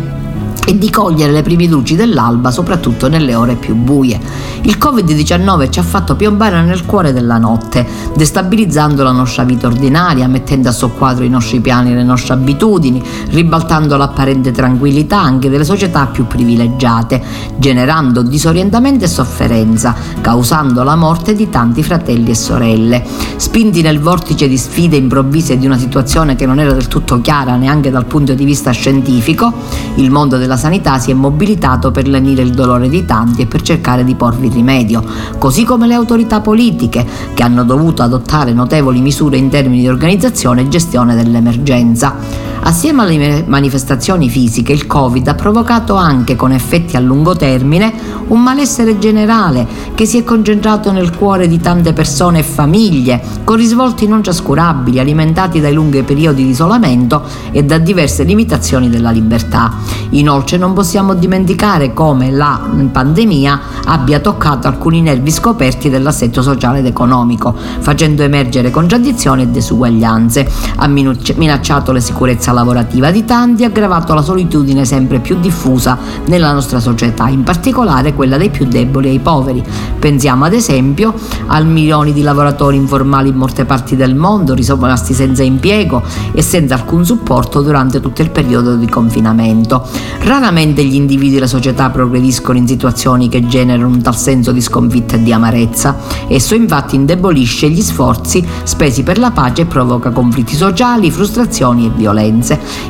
e 0.66 0.78
di 0.78 0.90
cogliere 0.90 1.32
le 1.32 1.42
prime 1.42 1.66
luci 1.66 1.96
dell'alba 1.96 2.50
soprattutto 2.50 3.08
nelle 3.08 3.34
ore 3.34 3.56
più 3.56 3.74
buie. 3.74 4.20
Il 4.62 4.76
Covid-19 4.78 5.70
ci 5.70 5.78
ha 5.78 5.82
fatto 5.82 6.16
piombare 6.16 6.62
nel 6.62 6.84
cuore 6.84 7.12
della 7.12 7.38
notte, 7.38 7.86
destabilizzando 8.14 9.02
la 9.02 9.12
nostra 9.12 9.44
vita 9.44 9.66
ordinaria, 9.66 10.28
mettendo 10.28 10.68
a 10.68 10.72
soqquadro 10.72 11.24
i 11.24 11.28
nostri 11.28 11.60
piani 11.60 11.92
e 11.92 11.94
le 11.94 12.04
nostre 12.04 12.34
abitudini, 12.34 13.02
ribaltando 13.30 13.96
l'apparente 13.96 14.52
tranquillità 14.52 15.20
anche 15.20 15.48
delle 15.48 15.64
società 15.64 16.06
più 16.06 16.26
privilegiate, 16.26 17.22
generando 17.56 18.22
disorientamento 18.22 19.04
e 19.04 19.08
sofferenza, 19.08 19.94
causando 20.20 20.82
la 20.82 20.94
morte 20.94 21.34
di 21.34 21.48
tanti 21.48 21.82
fratelli 21.82 22.30
e 22.30 22.34
sorelle. 22.34 23.04
Spinti 23.36 23.80
nel 23.80 23.98
vortice 23.98 24.46
di 24.46 24.58
sfide 24.58 24.96
improvvise 24.96 25.56
di 25.56 25.66
una 25.66 25.78
situazione 25.78 26.36
che 26.36 26.46
non 26.46 26.60
era 26.60 26.72
del 26.72 26.88
tutto 26.88 27.20
chiara 27.20 27.56
neanche 27.56 27.90
dal 27.90 28.04
punto 28.04 28.34
di 28.34 28.44
vista 28.44 28.70
scientifico, 28.72 29.52
il 29.94 30.10
mondo 30.10 30.36
della 30.36 30.49
sanità 30.56 30.98
si 30.98 31.10
è 31.10 31.14
mobilitato 31.14 31.90
per 31.90 32.06
lenire 32.06 32.42
il 32.42 32.52
dolore 32.52 32.88
di 32.88 33.04
tanti 33.04 33.42
e 33.42 33.46
per 33.46 33.62
cercare 33.62 34.04
di 34.04 34.14
porvi 34.14 34.48
rimedio, 34.48 35.04
così 35.38 35.64
come 35.64 35.86
le 35.86 35.94
autorità 35.94 36.40
politiche 36.40 37.06
che 37.34 37.42
hanno 37.42 37.64
dovuto 37.64 38.02
adottare 38.02 38.52
notevoli 38.52 39.00
misure 39.00 39.36
in 39.36 39.48
termini 39.48 39.80
di 39.80 39.88
organizzazione 39.88 40.62
e 40.62 40.68
gestione 40.68 41.14
dell'emergenza. 41.14 42.49
Assieme 42.62 43.02
alle 43.02 43.44
manifestazioni 43.46 44.28
fisiche, 44.28 44.72
il 44.72 44.86
Covid 44.86 45.26
ha 45.26 45.34
provocato 45.34 45.94
anche 45.94 46.36
con 46.36 46.52
effetti 46.52 46.94
a 46.94 47.00
lungo 47.00 47.34
termine 47.34 47.92
un 48.28 48.42
malessere 48.42 48.98
generale 48.98 49.66
che 49.94 50.06
si 50.06 50.18
è 50.18 50.24
concentrato 50.24 50.92
nel 50.92 51.16
cuore 51.16 51.48
di 51.48 51.58
tante 51.58 51.92
persone 51.92 52.40
e 52.40 52.42
famiglie, 52.42 53.20
con 53.44 53.56
risvolti 53.56 54.06
non 54.06 54.22
trascurabili, 54.22 55.00
alimentati 55.00 55.60
dai 55.60 55.72
lunghi 55.72 56.02
periodi 56.02 56.44
di 56.44 56.50
isolamento 56.50 57.22
e 57.50 57.64
da 57.64 57.78
diverse 57.78 58.22
limitazioni 58.22 58.88
della 58.88 59.10
libertà. 59.10 59.72
Inoltre 60.10 60.56
non 60.56 60.72
possiamo 60.72 61.14
dimenticare 61.14 61.92
come 61.92 62.30
la 62.30 62.60
pandemia 62.92 63.60
abbia 63.86 64.20
toccato 64.20 64.68
alcuni 64.68 65.00
nervi 65.00 65.30
scoperti 65.30 65.90
dell'assetto 65.90 66.40
sociale 66.42 66.80
ed 66.80 66.86
economico, 66.86 67.54
facendo 67.80 68.22
emergere 68.22 68.70
contraddizioni 68.70 69.42
e 69.42 69.48
desuguaglianze. 69.48 70.48
Ha 70.76 70.86
minacciato 70.86 71.90
la 71.90 72.00
sicurezza 72.00 72.49
lavorativa 72.52 73.10
di 73.10 73.24
tanti, 73.24 73.64
ha 73.64 73.68
aggravato 73.68 74.14
la 74.14 74.22
solitudine 74.22 74.84
sempre 74.84 75.18
più 75.20 75.38
diffusa 75.38 75.98
nella 76.26 76.52
nostra 76.52 76.80
società, 76.80 77.28
in 77.28 77.42
particolare 77.42 78.14
quella 78.14 78.36
dei 78.36 78.50
più 78.50 78.66
deboli 78.66 79.08
e 79.08 79.12
i 79.12 79.18
poveri. 79.18 79.62
Pensiamo 79.98 80.44
ad 80.44 80.52
esempio 80.52 81.14
a 81.46 81.60
milioni 81.60 82.12
di 82.12 82.22
lavoratori 82.22 82.76
informali 82.76 83.28
in 83.28 83.36
molte 83.36 83.64
parti 83.64 83.96
del 83.96 84.14
mondo, 84.14 84.54
rimasti 84.54 85.14
senza 85.14 85.42
impiego 85.42 86.02
e 86.32 86.42
senza 86.42 86.74
alcun 86.74 87.04
supporto 87.04 87.62
durante 87.62 88.00
tutto 88.00 88.22
il 88.22 88.30
periodo 88.30 88.76
di 88.76 88.88
confinamento. 88.88 89.86
Raramente 90.22 90.84
gli 90.84 90.94
individui 90.94 91.36
e 91.36 91.40
le 91.40 91.46
società 91.46 91.90
progrediscono 91.90 92.58
in 92.58 92.66
situazioni 92.66 93.28
che 93.28 93.46
generano 93.46 93.88
un 93.88 94.02
tal 94.02 94.16
senso 94.16 94.52
di 94.52 94.60
sconfitta 94.60 95.16
e 95.16 95.22
di 95.22 95.32
amarezza. 95.32 95.96
Esso 96.28 96.54
infatti 96.54 96.96
indebolisce 96.96 97.68
gli 97.68 97.82
sforzi 97.82 98.46
spesi 98.62 99.02
per 99.02 99.18
la 99.18 99.30
pace 99.30 99.62
e 99.62 99.66
provoca 99.66 100.10
conflitti 100.10 100.54
sociali, 100.54 101.10
frustrazioni 101.10 101.86
e 101.86 101.90
violenze. 101.94 102.39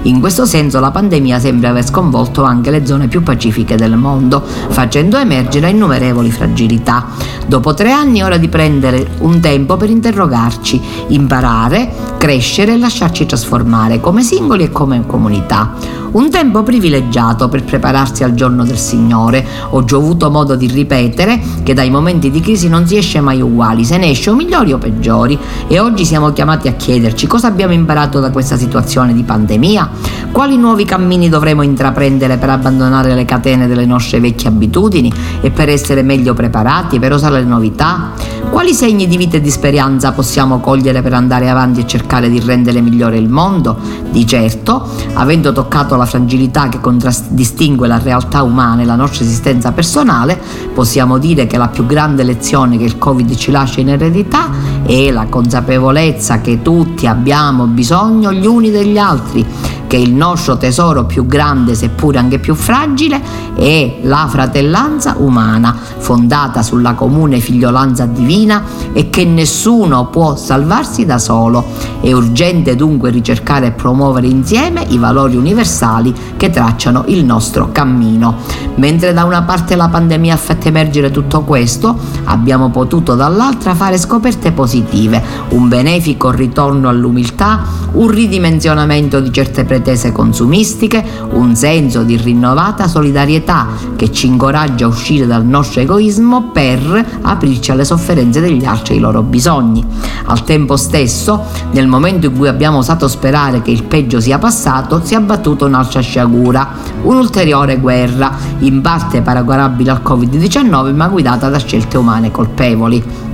In 0.03 0.21
questo 0.21 0.45
senso 0.45 0.81
la 0.81 0.91
pandemia 0.91 1.39
sembra 1.39 1.71
aver 1.71 1.87
sconvolto 1.87 2.45
anche 2.45 2.71
le 2.71 2.87
zone 2.87 3.09
più 3.09 3.23
pacifiche 3.23 3.77
del 3.77 3.97
mondo, 3.97 4.43
facendo 4.69 5.17
emergere 5.17 5.71
innumerevoli 5.71 6.31
fragilità. 6.31 7.07
Dopo 7.47 7.75
tre 7.75 7.91
anni 7.91 8.21
è 8.21 8.25
ora 8.25 8.37
di 8.37 8.49
prendere 8.49 9.07
un 9.19 9.41
tempo 9.41 9.77
per 9.77 9.91
interrogarci, 9.91 10.81
imparare, 11.09 11.93
crescere 12.19 12.75
e 12.75 12.79
lasciarci 12.79 13.27
trasformare 13.27 14.01
come 14.01 14.23
singoli 14.23 14.65
e 14.65 14.71
come 14.71 15.05
comunità. 15.07 15.73
Un 16.13 16.29
tempo 16.29 16.65
privilegiato 16.65 17.49
per 17.49 17.63
prepararsi 17.63 18.25
al 18.25 18.35
giorno 18.35 18.65
del 18.65 18.79
Signore. 18.79 19.47
Ho 19.71 19.85
già 19.85 19.97
avuto 19.97 20.29
modo 20.29 20.57
di 20.57 20.67
ripetere 20.67 21.41
che 21.63 21.73
dai 21.73 21.89
momenti 21.89 22.33
di 22.33 22.41
crisi 22.41 22.69
non 22.69 22.85
si 22.87 22.97
esce 22.97 23.21
mai 23.21 23.41
uguali, 23.41 23.85
se 23.85 23.97
ne 23.97 24.11
esce 24.11 24.31
o 24.31 24.35
migliori 24.35 24.73
o 24.73 24.79
peggiori 24.79 25.39
e 25.69 25.79
oggi 25.79 26.05
siamo 26.05 26.33
chiamati 26.33 26.67
a 26.67 26.73
chiederci 26.73 27.29
cosa 27.29 27.47
abbiamo 27.47 27.73
imparato 27.73 28.19
da 28.19 28.31
questa 28.31 28.57
situazione 28.57 29.13
di 29.13 29.23
pandemia, 29.41 29.89
quali 30.33 30.57
nuovi 30.59 30.85
cammini 30.85 31.29
dovremo 31.29 31.63
intraprendere 31.63 32.37
per 32.37 32.51
abbandonare 32.51 33.15
le 33.15 33.25
catene 33.25 33.67
delle 33.67 33.87
nostre 33.87 34.21
vecchie 34.21 34.49
abitudini 34.49 35.13
e 35.41 35.51
per 35.51 35.69
essere 35.71 36.03
meglio 36.03 36.35
preparati, 36.35 36.99
per 36.99 37.13
osare 37.13 37.41
le 37.41 37.47
novità, 37.47 38.13
quali 38.51 38.75
segni 38.75 39.07
di 39.07 39.17
vita 39.17 39.37
e 39.37 39.41
di 39.41 39.51
speranza 39.51 40.13
possiamo 40.13 40.59
cogliere 40.59 41.03
per 41.03 41.15
andare 41.15 41.49
avanti 41.49 41.81
e 41.81 41.87
cercare 41.87 42.29
di 42.29 42.41
rendere 42.41 42.81
migliore 42.81 43.17
il 43.17 43.29
mondo? 43.29 43.79
Di 44.11 44.27
certo, 44.27 44.89
avendo 45.15 45.53
toccato 45.53 45.95
la 45.95 46.05
fragilità 46.05 46.69
che 46.69 46.81
contraddistingue 46.81 47.87
la 47.87 47.99
realtà 47.99 48.43
umana 48.43 48.83
e 48.83 48.85
la 48.85 48.97
nostra 48.97 49.25
esistenza 49.25 49.71
personale, 49.71 50.39
possiamo 50.75 51.19
dire 51.19 51.47
che 51.47 51.57
la 51.57 51.69
più 51.69 51.87
grande 51.87 52.25
lezione 52.25 52.77
che 52.77 52.85
il 52.85 52.99
Covid 52.99 53.35
ci 53.37 53.53
lascia 53.53 53.81
in 53.81 53.91
eredità 53.91 54.51
è 54.85 55.11
la 55.13 55.27
consapevolezza 55.27 56.41
che 56.41 56.61
tutti 56.61 57.07
abbiamo 57.07 57.67
bisogno 57.67 58.33
gli 58.33 58.47
uni 58.47 58.71
degli 58.71 58.99
altri 58.99 59.47
che 59.91 59.97
il 59.97 60.15
nostro 60.15 60.57
tesoro 60.57 61.05
più 61.05 61.27
grande, 61.27 61.75
seppure 61.75 62.19
anche 62.19 62.39
più 62.39 62.55
fragile, 62.55 63.21
è 63.57 63.99
la 64.03 64.29
fratellanza 64.31 65.17
umana, 65.19 65.77
fondata 65.99 66.63
sulla 66.63 66.95
comune 66.95 67.41
figliolanza 67.41 68.07
divina 68.07 68.63
e 68.93 69.11
che 69.11 69.25
nessuno 69.25 70.07
può 70.07 70.37
salvarsi 70.37 71.05
da 71.05 71.19
solo. 71.19 71.65
È 72.01 72.13
urgente 72.13 72.77
dunque 72.77 73.11
ricercare 73.11 73.67
e 73.67 73.71
promuovere 73.73 74.29
insieme 74.29 74.87
i 74.91 74.97
valori 74.97 75.35
universali 75.35 76.15
che 76.37 76.51
tracciano 76.51 77.03
il 77.07 77.25
nostro 77.25 77.71
cammino. 77.73 78.37
Mentre 78.77 79.13
da 79.13 79.25
una 79.25 79.43
parte 79.43 79.75
la 79.75 79.89
pandemia 79.89 80.35
ha 80.35 80.39
fatto 80.39 80.69
emergere 80.69 81.11
tutto 81.11 81.41
questo, 81.41 81.99
abbiamo 82.27 82.71
potuto 82.71 83.17
dall'altra 83.17 83.75
fare 83.75 83.99
scoperte 83.99 84.53
positive, 84.53 85.21
un 85.49 85.67
benefico 85.67 86.31
ritorno 86.31 86.89
all'umiltà, 86.89 87.61
un 87.95 88.07
ridimensionamento 88.07 89.19
di 89.19 89.33
certe 89.33 89.65
pretese 89.65 89.79
pretese 89.81 90.13
consumistiche, 90.13 91.03
un 91.33 91.57
senso 91.57 92.03
di 92.03 92.17
rinnovata 92.17 92.87
solidarietà 92.87 93.67
che 93.97 94.13
ci 94.13 94.27
incoraggia 94.27 94.85
a 94.85 94.89
uscire 94.89 95.27
dal 95.27 95.45
nostro 95.45 95.81
egoismo 95.81 96.51
per 96.53 97.07
aprirci 97.23 97.71
alle 97.71 97.87
sofferenze 97.87 98.41
degli 98.41 98.65
altri 98.67 98.93
e 98.93 98.97
ai 98.97 99.03
loro 99.03 99.23
bisogni. 99.23 99.85
Al 100.27 100.45
tempo 100.45 100.77
stesso, 100.77 101.45
nel 101.73 101.87
momento 101.87 102.27
in 102.27 102.37
cui 102.37 102.47
abbiamo 102.47 102.79
osato 102.79 103.09
sperare 103.09 103.63
che 103.63 103.71
il 103.71 103.85
peggio 103.85 104.21
sia 104.21 104.39
passato, 104.39 105.01
si 105.03 105.15
è 105.15 105.17
abbattuta 105.17 105.65
un'altra 105.65 106.01
sciagura, 106.01 106.69
un'ulteriore 107.03 107.79
guerra, 107.79 108.37
in 108.59 108.83
parte 108.83 109.23
paragonabile 109.23 109.91
al 109.91 110.03
Covid-19 110.05 110.95
ma 110.95 111.09
guidata 111.09 111.49
da 111.49 111.59
scelte 111.59 111.97
umane 111.97 112.31
colpevoli. 112.31 113.30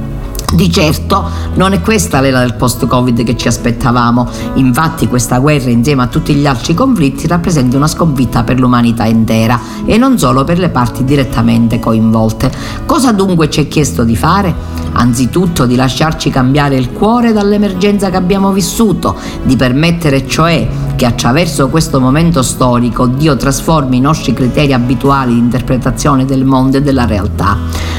Di 0.55 0.71
certo 0.71 1.29
non 1.55 1.73
è 1.73 1.81
questa 1.81 2.21
l'era 2.21 2.39
del 2.39 2.55
post-Covid 2.55 3.25
che 3.25 3.37
ci 3.37 3.49
aspettavamo, 3.49 4.29
infatti 4.55 5.09
questa 5.09 5.39
guerra 5.39 5.71
insieme 5.71 6.05
a 6.05 6.07
tutti 6.07 6.35
gli 6.35 6.47
altri 6.47 6.73
conflitti 6.73 7.27
rappresenta 7.27 7.77
una 7.77 7.89
sconfitta 7.89 8.45
per 8.45 8.61
l'umanità 8.61 9.05
intera 9.07 9.59
e 9.85 9.99
non 9.99 10.19
solo 10.19 10.45
per 10.45 10.59
le 10.59 10.69
parti 10.69 11.05
direttamente 11.05 11.81
coinvolte. 11.81 12.51
Cosa 12.87 13.13
dunque 13.13 13.51
ci 13.51 13.63
è 13.63 13.69
chiesto 13.69 14.05
di 14.05 14.17
fare? 14.17 14.55
Anzitutto 14.93 15.67
di 15.67 15.75
lasciarci 15.75 16.31
cambiare 16.31 16.77
il 16.77 16.93
cuore 16.93 17.33
dall'emergenza 17.33 18.09
che 18.09 18.17
abbiamo 18.17 18.53
vissuto, 18.53 19.17
di 19.43 19.57
permettere 19.57 20.27
cioè 20.27 20.67
che 20.95 21.05
attraverso 21.05 21.69
questo 21.69 22.01
momento 22.01 22.43
storico 22.43 23.07
Dio 23.07 23.37
trasformi 23.37 23.99
i 23.99 24.01
nostri 24.01 24.33
criteri 24.33 24.73
abituali 24.73 25.35
di 25.35 25.39
interpretazione 25.39 26.25
del 26.25 26.45
mondo 26.45 26.79
e 26.79 26.83
della 26.83 27.05
realtà. 27.05 27.59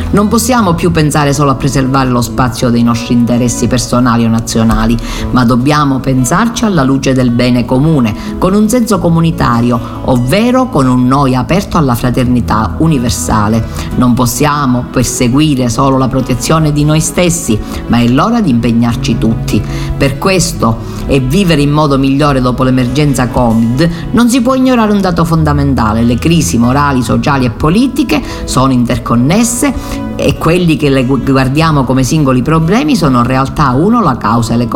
Non 0.09 0.29
possiamo 0.29 0.73
più 0.73 0.91
pensare 0.91 1.33
solo 1.33 1.51
a 1.51 1.55
preservare 1.55 2.09
lo 2.09 2.21
spazio 2.21 2.69
dei 2.69 2.81
nostri 2.81 3.13
interessi 3.13 3.67
personali 3.67 4.23
o 4.23 4.29
nazionali, 4.29 4.97
ma 5.31 5.43
dobbiamo 5.43 5.99
pensarci 5.99 6.63
alla 6.63 6.83
luce 6.83 7.13
del 7.13 7.31
bene 7.31 7.65
comune, 7.65 8.15
con 8.37 8.53
un 8.53 8.69
senso 8.69 8.99
comunitario, 8.99 9.77
ovvero 10.05 10.69
con 10.69 10.87
un 10.87 11.05
noi 11.05 11.35
aperto 11.35 11.77
alla 11.77 11.93
fraternità 11.93 12.75
universale. 12.77 13.65
Non 13.97 14.13
possiamo 14.13 14.85
perseguire 14.89 15.67
solo 15.67 15.97
la 15.97 16.07
protezione 16.07 16.71
di 16.71 16.85
noi 16.85 17.01
stessi, 17.01 17.59
ma 17.87 17.99
è 17.99 18.07
l'ora 18.07 18.39
di 18.39 18.49
impegnarci 18.49 19.17
tutti. 19.17 19.61
Per 19.97 20.17
questo 20.17 20.96
e 21.07 21.19
vivere 21.19 21.61
in 21.61 21.71
modo 21.71 21.97
migliore 21.97 22.41
dopo 22.41 22.63
l'emergenza 22.63 23.27
Covid, 23.29 23.89
non 24.11 24.29
si 24.29 24.41
può 24.41 24.53
ignorare 24.53 24.91
un 24.91 25.01
dato 25.01 25.25
fondamentale, 25.25 26.03
le 26.03 26.15
crisi 26.15 26.57
morali, 26.57 27.01
sociali 27.01 27.45
e 27.45 27.51
politiche 27.51 28.21
sono 28.45 28.71
interconnesse 28.71 30.06
e 30.17 30.35
quelli 30.35 30.77
che 30.77 31.05
guardiamo 31.05 31.83
come 31.83 32.03
singoli 32.03 32.41
problemi 32.41 32.95
sono 32.95 33.19
in 33.19 33.25
realtà 33.25 33.69
uno 33.71 34.01
la 34.01 34.17
causa 34.17 34.55
e 34.55 34.67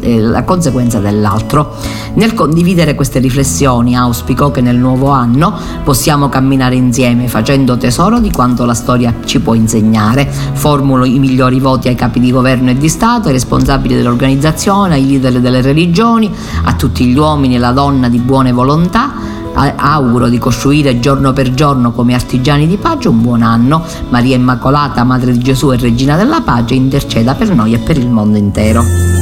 eh, 0.00 0.20
la 0.20 0.44
conseguenza 0.44 0.98
dell'altro. 0.98 1.76
Nel 2.14 2.32
condividere 2.32 2.94
queste 2.94 3.18
riflessioni 3.18 3.94
auspico 3.94 4.50
che 4.50 4.62
nel 4.62 4.76
nuovo 4.76 5.10
anno 5.10 5.52
possiamo 5.84 6.30
camminare 6.30 6.74
insieme 6.74 7.28
facendo 7.28 7.76
tesoro 7.76 8.18
di 8.18 8.30
quanto 8.30 8.64
la 8.64 8.74
storia 8.74 9.14
ci 9.24 9.40
può 9.40 9.52
insegnare. 9.52 10.26
Formulo 10.26 11.04
i 11.04 11.18
migliori 11.18 11.60
voti 11.60 11.88
ai 11.88 11.94
capi 11.94 12.18
di 12.18 12.32
governo 12.32 12.70
e 12.70 12.76
di 12.76 12.88
Stato, 12.88 13.28
ai 13.28 13.34
responsabili 13.34 13.94
dell'organizzazione, 13.94 14.94
ai 14.94 15.06
leader 15.06 15.40
delle 15.40 15.60
religioni, 15.60 16.32
a 16.64 16.72
tutti 16.74 17.04
gli 17.04 17.16
uomini 17.16 17.56
e 17.56 17.58
la 17.58 17.72
donna 17.72 18.08
di 18.08 18.18
buone 18.18 18.52
volontà 18.52 19.36
auguro 19.76 20.28
di 20.28 20.38
costruire 20.38 21.00
giorno 21.00 21.32
per 21.32 21.52
giorno 21.54 21.92
come 21.92 22.14
artigiani 22.14 22.66
di 22.66 22.76
pace 22.76 23.08
un 23.08 23.22
buon 23.22 23.42
anno. 23.42 23.84
Maria 24.10 24.36
Immacolata, 24.36 25.04
Madre 25.04 25.32
di 25.32 25.38
Gesù 25.38 25.72
e 25.72 25.76
Regina 25.76 26.16
della 26.16 26.40
Pace, 26.40 26.74
interceda 26.74 27.34
per 27.34 27.54
noi 27.54 27.74
e 27.74 27.78
per 27.78 27.98
il 27.98 28.08
mondo 28.08 28.38
intero. 28.38 29.17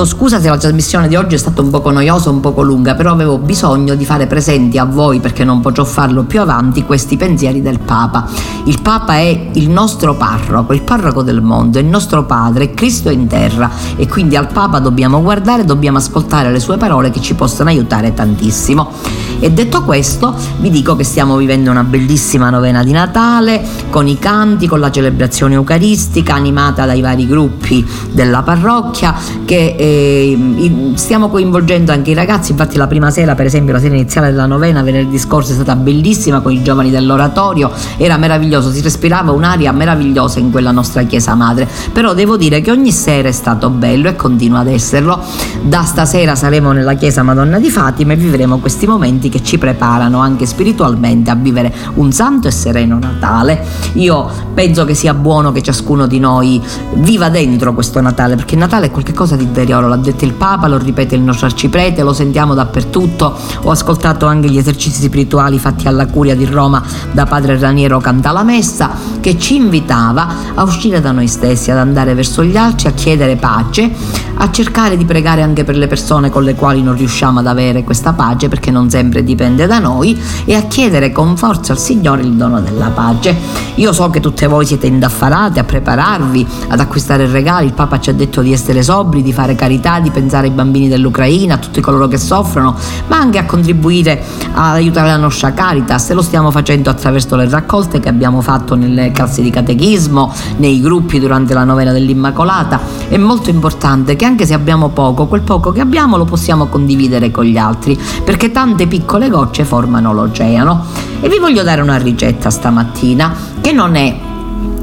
Chiedo 0.00 0.04
scusa 0.04 0.40
se 0.40 0.48
la 0.48 0.56
trasmissione 0.56 1.08
di 1.08 1.16
oggi 1.16 1.34
è 1.34 1.38
stata 1.38 1.60
un 1.60 1.70
poco 1.70 1.90
noiosa, 1.90 2.30
un 2.30 2.40
poco 2.40 2.62
lunga, 2.62 2.94
però 2.94 3.12
avevo 3.12 3.38
bisogno 3.38 3.94
di 3.94 4.04
fare 4.04 4.26
presenti 4.26 4.78
a 4.78 4.84
voi, 4.84 5.20
perché 5.20 5.44
non 5.44 5.60
potrò 5.60 5.84
farlo 5.84 6.24
più 6.24 6.40
avanti, 6.40 6.84
questi 6.84 7.16
pensieri 7.16 7.60
del 7.60 7.78
Papa. 7.78 8.26
Il 8.64 8.80
Papa 8.80 9.14
è 9.14 9.50
il 9.52 9.68
nostro 9.68 10.14
parroco, 10.14 10.72
il 10.72 10.82
parroco 10.82 11.22
del 11.22 11.42
mondo, 11.42 11.78
è 11.78 11.82
il 11.82 11.88
nostro 11.88 12.24
Padre, 12.24 12.72
Cristo 12.72 13.10
in 13.10 13.26
terra 13.26 13.70
e 13.96 14.08
quindi 14.08 14.36
al 14.36 14.48
Papa 14.48 14.78
dobbiamo 14.78 15.22
guardare, 15.22 15.64
dobbiamo 15.64 15.98
ascoltare 15.98 16.50
le 16.50 16.60
sue 16.60 16.76
parole 16.76 17.10
che 17.10 17.20
ci 17.20 17.34
possono 17.34 17.68
aiutare 17.68 18.14
tantissimo. 18.14 19.19
E 19.42 19.50
detto 19.50 19.82
questo, 19.84 20.34
vi 20.58 20.68
dico 20.68 20.94
che 20.96 21.02
stiamo 21.02 21.36
vivendo 21.36 21.70
una 21.70 21.82
bellissima 21.82 22.50
novena 22.50 22.84
di 22.84 22.92
Natale, 22.92 23.62
con 23.88 24.06
i 24.06 24.18
canti, 24.18 24.66
con 24.66 24.80
la 24.80 24.90
celebrazione 24.90 25.54
eucaristica, 25.54 26.34
animata 26.34 26.84
dai 26.84 27.00
vari 27.00 27.26
gruppi 27.26 27.86
della 28.12 28.42
parrocchia, 28.42 29.14
che 29.46 29.76
eh, 29.78 30.92
stiamo 30.96 31.30
coinvolgendo 31.30 31.90
anche 31.90 32.10
i 32.10 32.14
ragazzi, 32.14 32.50
infatti 32.50 32.76
la 32.76 32.86
prima 32.86 33.10
sera, 33.10 33.34
per 33.34 33.46
esempio 33.46 33.72
la 33.72 33.80
sera 33.80 33.94
iniziale 33.94 34.28
della 34.28 34.44
novena, 34.44 34.82
venerdì 34.82 35.18
scorso 35.18 35.52
è 35.52 35.54
stata 35.54 35.74
bellissima 35.74 36.40
con 36.40 36.52
i 36.52 36.62
giovani 36.62 36.90
dell'oratorio, 36.90 37.70
era 37.96 38.18
meraviglioso, 38.18 38.70
si 38.70 38.82
respirava 38.82 39.32
un'aria 39.32 39.72
meravigliosa 39.72 40.38
in 40.38 40.50
quella 40.50 40.70
nostra 40.70 41.04
chiesa 41.04 41.34
madre, 41.34 41.66
però 41.92 42.12
devo 42.12 42.36
dire 42.36 42.60
che 42.60 42.70
ogni 42.70 42.92
sera 42.92 43.28
è 43.28 43.32
stato 43.32 43.70
bello 43.70 44.10
e 44.10 44.16
continua 44.16 44.58
ad 44.58 44.68
esserlo. 44.68 45.18
Da 45.62 45.82
stasera 45.84 46.34
saremo 46.34 46.72
nella 46.72 46.92
chiesa 46.92 47.22
Madonna 47.22 47.58
di 47.58 47.70
Fatima 47.70 48.12
e 48.12 48.16
vivremo 48.16 48.58
questi 48.58 48.86
momenti 48.86 49.28
che 49.30 49.42
ci 49.42 49.56
preparano 49.56 50.18
anche 50.18 50.44
spiritualmente 50.44 51.30
a 51.30 51.34
vivere 51.34 51.72
un 51.94 52.12
santo 52.12 52.48
e 52.48 52.50
sereno 52.50 52.98
Natale. 52.98 53.64
Io 53.94 54.28
penso 54.52 54.84
che 54.84 54.92
sia 54.92 55.14
buono 55.14 55.52
che 55.52 55.62
ciascuno 55.62 56.06
di 56.06 56.18
noi 56.18 56.60
viva 56.96 57.30
dentro 57.30 57.72
questo 57.72 58.00
Natale, 58.02 58.34
perché 58.34 58.54
il 58.54 58.60
Natale 58.60 58.86
è 58.86 58.90
qualcosa 58.90 59.36
di 59.36 59.44
interiore, 59.44 59.88
l'ha 59.88 59.96
detto 59.96 60.26
il 60.26 60.34
Papa, 60.34 60.68
lo 60.68 60.76
ripete 60.76 61.14
il 61.14 61.22
nostro 61.22 61.46
arciprete, 61.46 62.02
lo 62.02 62.12
sentiamo 62.12 62.52
dappertutto. 62.52 63.34
Ho 63.62 63.70
ascoltato 63.70 64.26
anche 64.26 64.50
gli 64.50 64.58
esercizi 64.58 65.02
spirituali 65.02 65.58
fatti 65.58 65.88
alla 65.88 66.06
Curia 66.06 66.36
di 66.36 66.44
Roma 66.44 66.82
da 67.12 67.24
padre 67.24 67.58
Raniero 67.58 67.98
Cantalamessa 67.98 68.90
che 69.20 69.38
ci 69.38 69.56
invitava 69.56 70.28
a 70.54 70.62
uscire 70.62 71.00
da 71.00 71.12
noi 71.12 71.28
stessi, 71.28 71.70
ad 71.70 71.78
andare 71.78 72.14
verso 72.14 72.42
gli 72.42 72.56
altri, 72.56 72.88
a 72.88 72.92
chiedere 72.92 73.36
pace, 73.36 73.90
a 74.34 74.50
cercare 74.50 74.96
di 74.96 75.04
pregare 75.04 75.42
anche 75.42 75.64
per 75.64 75.76
le 75.76 75.86
persone 75.86 76.30
con 76.30 76.42
le 76.42 76.54
quali 76.54 76.82
non 76.82 76.96
riusciamo 76.96 77.40
ad 77.40 77.46
avere 77.46 77.84
questa 77.84 78.12
pace 78.12 78.48
perché 78.48 78.70
non 78.70 78.88
sempre 78.90 79.19
dipende 79.22 79.66
da 79.66 79.78
noi 79.78 80.20
e 80.44 80.54
a 80.54 80.62
chiedere 80.62 81.12
con 81.12 81.36
forza 81.36 81.72
al 81.72 81.78
Signore 81.78 82.22
il 82.22 82.32
dono 82.32 82.60
della 82.60 82.88
pace. 82.88 83.36
Io 83.76 83.92
so 83.92 84.10
che 84.10 84.20
tutte 84.20 84.46
voi 84.46 84.66
siete 84.66 84.86
indaffarate 84.86 85.60
a 85.60 85.64
prepararvi, 85.64 86.46
ad 86.68 86.80
acquistare 86.80 87.26
regali, 87.26 87.66
il 87.66 87.72
Papa 87.72 87.98
ci 88.00 88.10
ha 88.10 88.12
detto 88.12 88.42
di 88.42 88.52
essere 88.52 88.82
sobri, 88.82 89.22
di 89.22 89.32
fare 89.32 89.54
carità, 89.54 90.00
di 90.00 90.10
pensare 90.10 90.48
ai 90.48 90.52
bambini 90.52 90.88
dell'Ucraina, 90.88 91.54
a 91.54 91.58
tutti 91.58 91.80
coloro 91.80 92.08
che 92.08 92.18
soffrono, 92.18 92.74
ma 93.08 93.18
anche 93.18 93.38
a 93.38 93.44
contribuire 93.44 94.22
ad 94.52 94.74
aiutare 94.74 95.08
la 95.08 95.16
nostra 95.16 95.52
Caritas 95.52 96.10
e 96.10 96.14
lo 96.14 96.22
stiamo 96.22 96.50
facendo 96.50 96.90
attraverso 96.90 97.36
le 97.36 97.48
raccolte 97.48 98.00
che 98.00 98.08
abbiamo 98.08 98.40
fatto 98.40 98.74
nelle 98.74 99.12
classi 99.12 99.42
di 99.42 99.50
catechismo, 99.50 100.32
nei 100.56 100.80
gruppi 100.80 101.18
durante 101.18 101.54
la 101.54 101.64
novena 101.64 101.92
dell'Immacolata. 101.92 102.80
È 103.08 103.16
molto 103.16 103.50
importante 103.50 104.16
che 104.16 104.24
anche 104.24 104.46
se 104.46 104.54
abbiamo 104.54 104.88
poco, 104.88 105.26
quel 105.26 105.42
poco 105.42 105.72
che 105.72 105.80
abbiamo 105.80 106.16
lo 106.16 106.24
possiamo 106.24 106.66
condividere 106.66 107.30
con 107.30 107.44
gli 107.44 107.56
altri, 107.56 107.98
perché 108.24 108.50
tante 108.50 108.86
piccole 108.86 109.08
gocce 109.28 109.64
formano 109.64 110.12
l'oceano. 110.12 110.84
E 111.20 111.28
vi 111.28 111.38
voglio 111.38 111.62
dare 111.62 111.80
una 111.80 111.96
ricetta 111.96 112.50
stamattina 112.50 113.34
che 113.60 113.72
non 113.72 113.96
è 113.96 114.16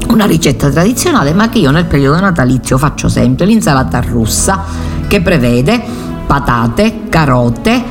una 0.08 0.24
ricetta 0.24 0.70
tradizionale 0.70 1.32
ma 1.34 1.48
che 1.48 1.58
io 1.58 1.70
nel 1.70 1.84
periodo 1.84 2.20
natalizio 2.20 2.78
faccio 2.78 3.08
sempre 3.08 3.46
l'insalata 3.46 4.00
russa 4.00 4.64
che 5.06 5.20
prevede 5.20 5.82
patate, 6.26 7.08
carote, 7.08 7.82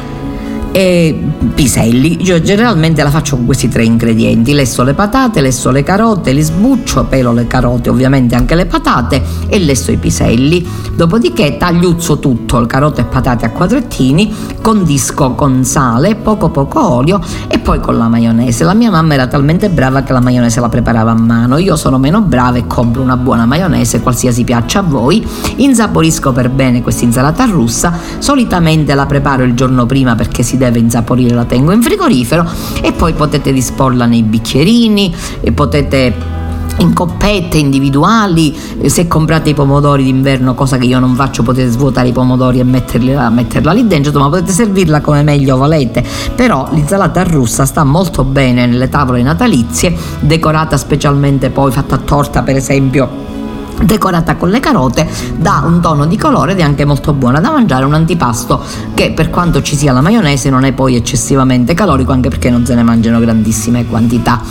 e 0.78 1.20
piselli. 1.56 2.24
Io 2.24 2.40
generalmente 2.40 3.02
la 3.02 3.10
faccio 3.10 3.36
con 3.36 3.48
questi 3.48 3.68
tre 3.68 3.84
ingredienti: 3.84 4.54
lesso 4.54 4.84
le 4.84 4.94
patate, 4.94 5.42
lesso 5.42 5.72
le 5.72 5.82
carote, 5.82 6.34
li 6.34 6.42
sbuccio, 6.42 7.06
pelo 7.06 7.34
le 7.34 7.48
carote, 7.48 7.90
ovviamente 7.90 8.36
anche 8.36 8.54
le 8.54 8.68
patate 8.68 9.24
e 9.48 9.58
lesso 9.58 9.92
i 9.92 9.98
piselli. 9.98 10.64
Dopodiché 10.94 11.58
tagliuzzo 11.58 12.20
tutto, 12.20 12.64
carote 12.68 13.02
e 13.02 13.06
patate 13.06 13.48
a 13.48 13.50
quadrettini, 13.50 14.32
condisco 14.62 15.32
con 15.32 15.64
sale, 15.64 16.14
poco 16.14 16.50
poco 16.50 16.94
olio 16.94 17.20
e 17.48 17.58
poi 17.58 17.80
con 17.80 17.98
la 17.98 18.08
maionese. 18.08 18.64
La 18.64 18.76
mia 18.76 18.92
mamma 18.92 19.16
era 19.16 19.26
talmente 19.26 19.70
brava 19.70 20.04
che 20.04 20.14
la 20.14 20.22
maionese 20.22 20.60
la 20.60 20.70
preparava 20.70 21.10
a 21.10 21.20
mano. 21.20 21.58
Io 21.58 21.76
sono 21.76 21.98
meno 21.98 22.22
brava 22.22 22.58
e 22.58 22.68
compro 22.68 23.02
una 23.02 23.18
buona 23.18 23.48
maionese, 23.48 24.02
qualsiasi 24.02 24.44
piaccia 24.44 24.80
a 24.80 24.84
voi. 24.84 25.26
Insaporisco 25.56 26.32
per 26.32 26.52
bene 26.52 26.84
questa 26.84 27.04
insalata 27.04 27.46
russa. 27.46 27.98
Solitamente 28.20 28.94
la 28.94 29.08
preparo 29.08 29.42
il 29.44 29.56
giorno 29.56 29.88
prima 29.88 30.14
perché 30.14 30.44
si 30.44 30.56
deve 30.56 30.66
insaporire, 30.76 31.34
la 31.34 31.46
tengo 31.46 31.72
in 31.72 31.82
frigorifero 31.82 32.46
e 32.82 32.92
poi 32.92 33.14
potete 33.14 33.54
disporla 33.54 34.06
nei 34.06 34.24
bicchierini 34.24 35.14
e 35.42 35.52
potete 35.52 36.36
in 36.80 36.94
coppette 36.94 37.58
individuali, 37.58 38.56
se 38.86 39.08
comprate 39.08 39.50
i 39.50 39.54
pomodori 39.54 40.04
d'inverno, 40.04 40.54
cosa 40.54 40.78
che 40.78 40.86
io 40.86 41.00
non 41.00 41.16
faccio, 41.16 41.44
potete 41.44 41.70
svuotare 41.70 42.10
i 42.10 42.12
pomodori 42.12 42.60
e 42.60 42.64
metterla, 42.64 43.30
metterla 43.30 43.72
lì 43.72 43.88
dentro, 43.88 44.18
ma 44.20 44.30
potete 44.30 44.52
servirla 44.52 45.02
come 45.02 45.24
meglio 45.24 45.58
volete. 45.58 46.04
Però 46.36 46.68
l'insalata 46.72 47.24
russa 47.24 47.66
sta 47.66 47.84
molto 47.84 48.24
bene 48.24 48.66
nelle 48.66 48.90
tavole 48.90 49.24
natalizie, 49.24 49.96
decorata 50.20 50.78
specialmente 50.78 51.50
poi 51.50 51.72
fatta 51.72 51.96
a 51.96 52.00
torta 52.00 52.44
per 52.44 52.56
esempio 52.56 53.36
decorata 53.84 54.36
con 54.36 54.50
le 54.50 54.60
carote 54.60 55.08
dà 55.38 55.64
un 55.66 55.82
tono 55.82 56.06
di 56.06 56.18
colore 56.18 56.54
ed 56.54 56.60
è 56.60 56.64
anche 56.64 56.86
molto 56.86 57.14
buona. 57.14 57.40
Da 57.40 57.52
mangiare 57.52 57.86
un 57.86 57.94
antipasto 57.94 58.62
che 58.94 59.12
per 59.12 59.30
quanto 59.30 59.62
ci 59.62 59.76
sia 59.76 59.92
la 59.92 60.02
maionese 60.02 60.50
non 60.50 60.64
è 60.64 60.74
poi 60.74 60.96
eccessivamente 60.96 61.74
calorico 61.74 62.12
anche 62.12 62.30
perché 62.30 62.50
non 62.50 62.66
se 62.66 62.76
ne 62.76 62.84
mangiano 62.84 63.20
grandissime 63.20 63.86
quantità. 63.86 64.42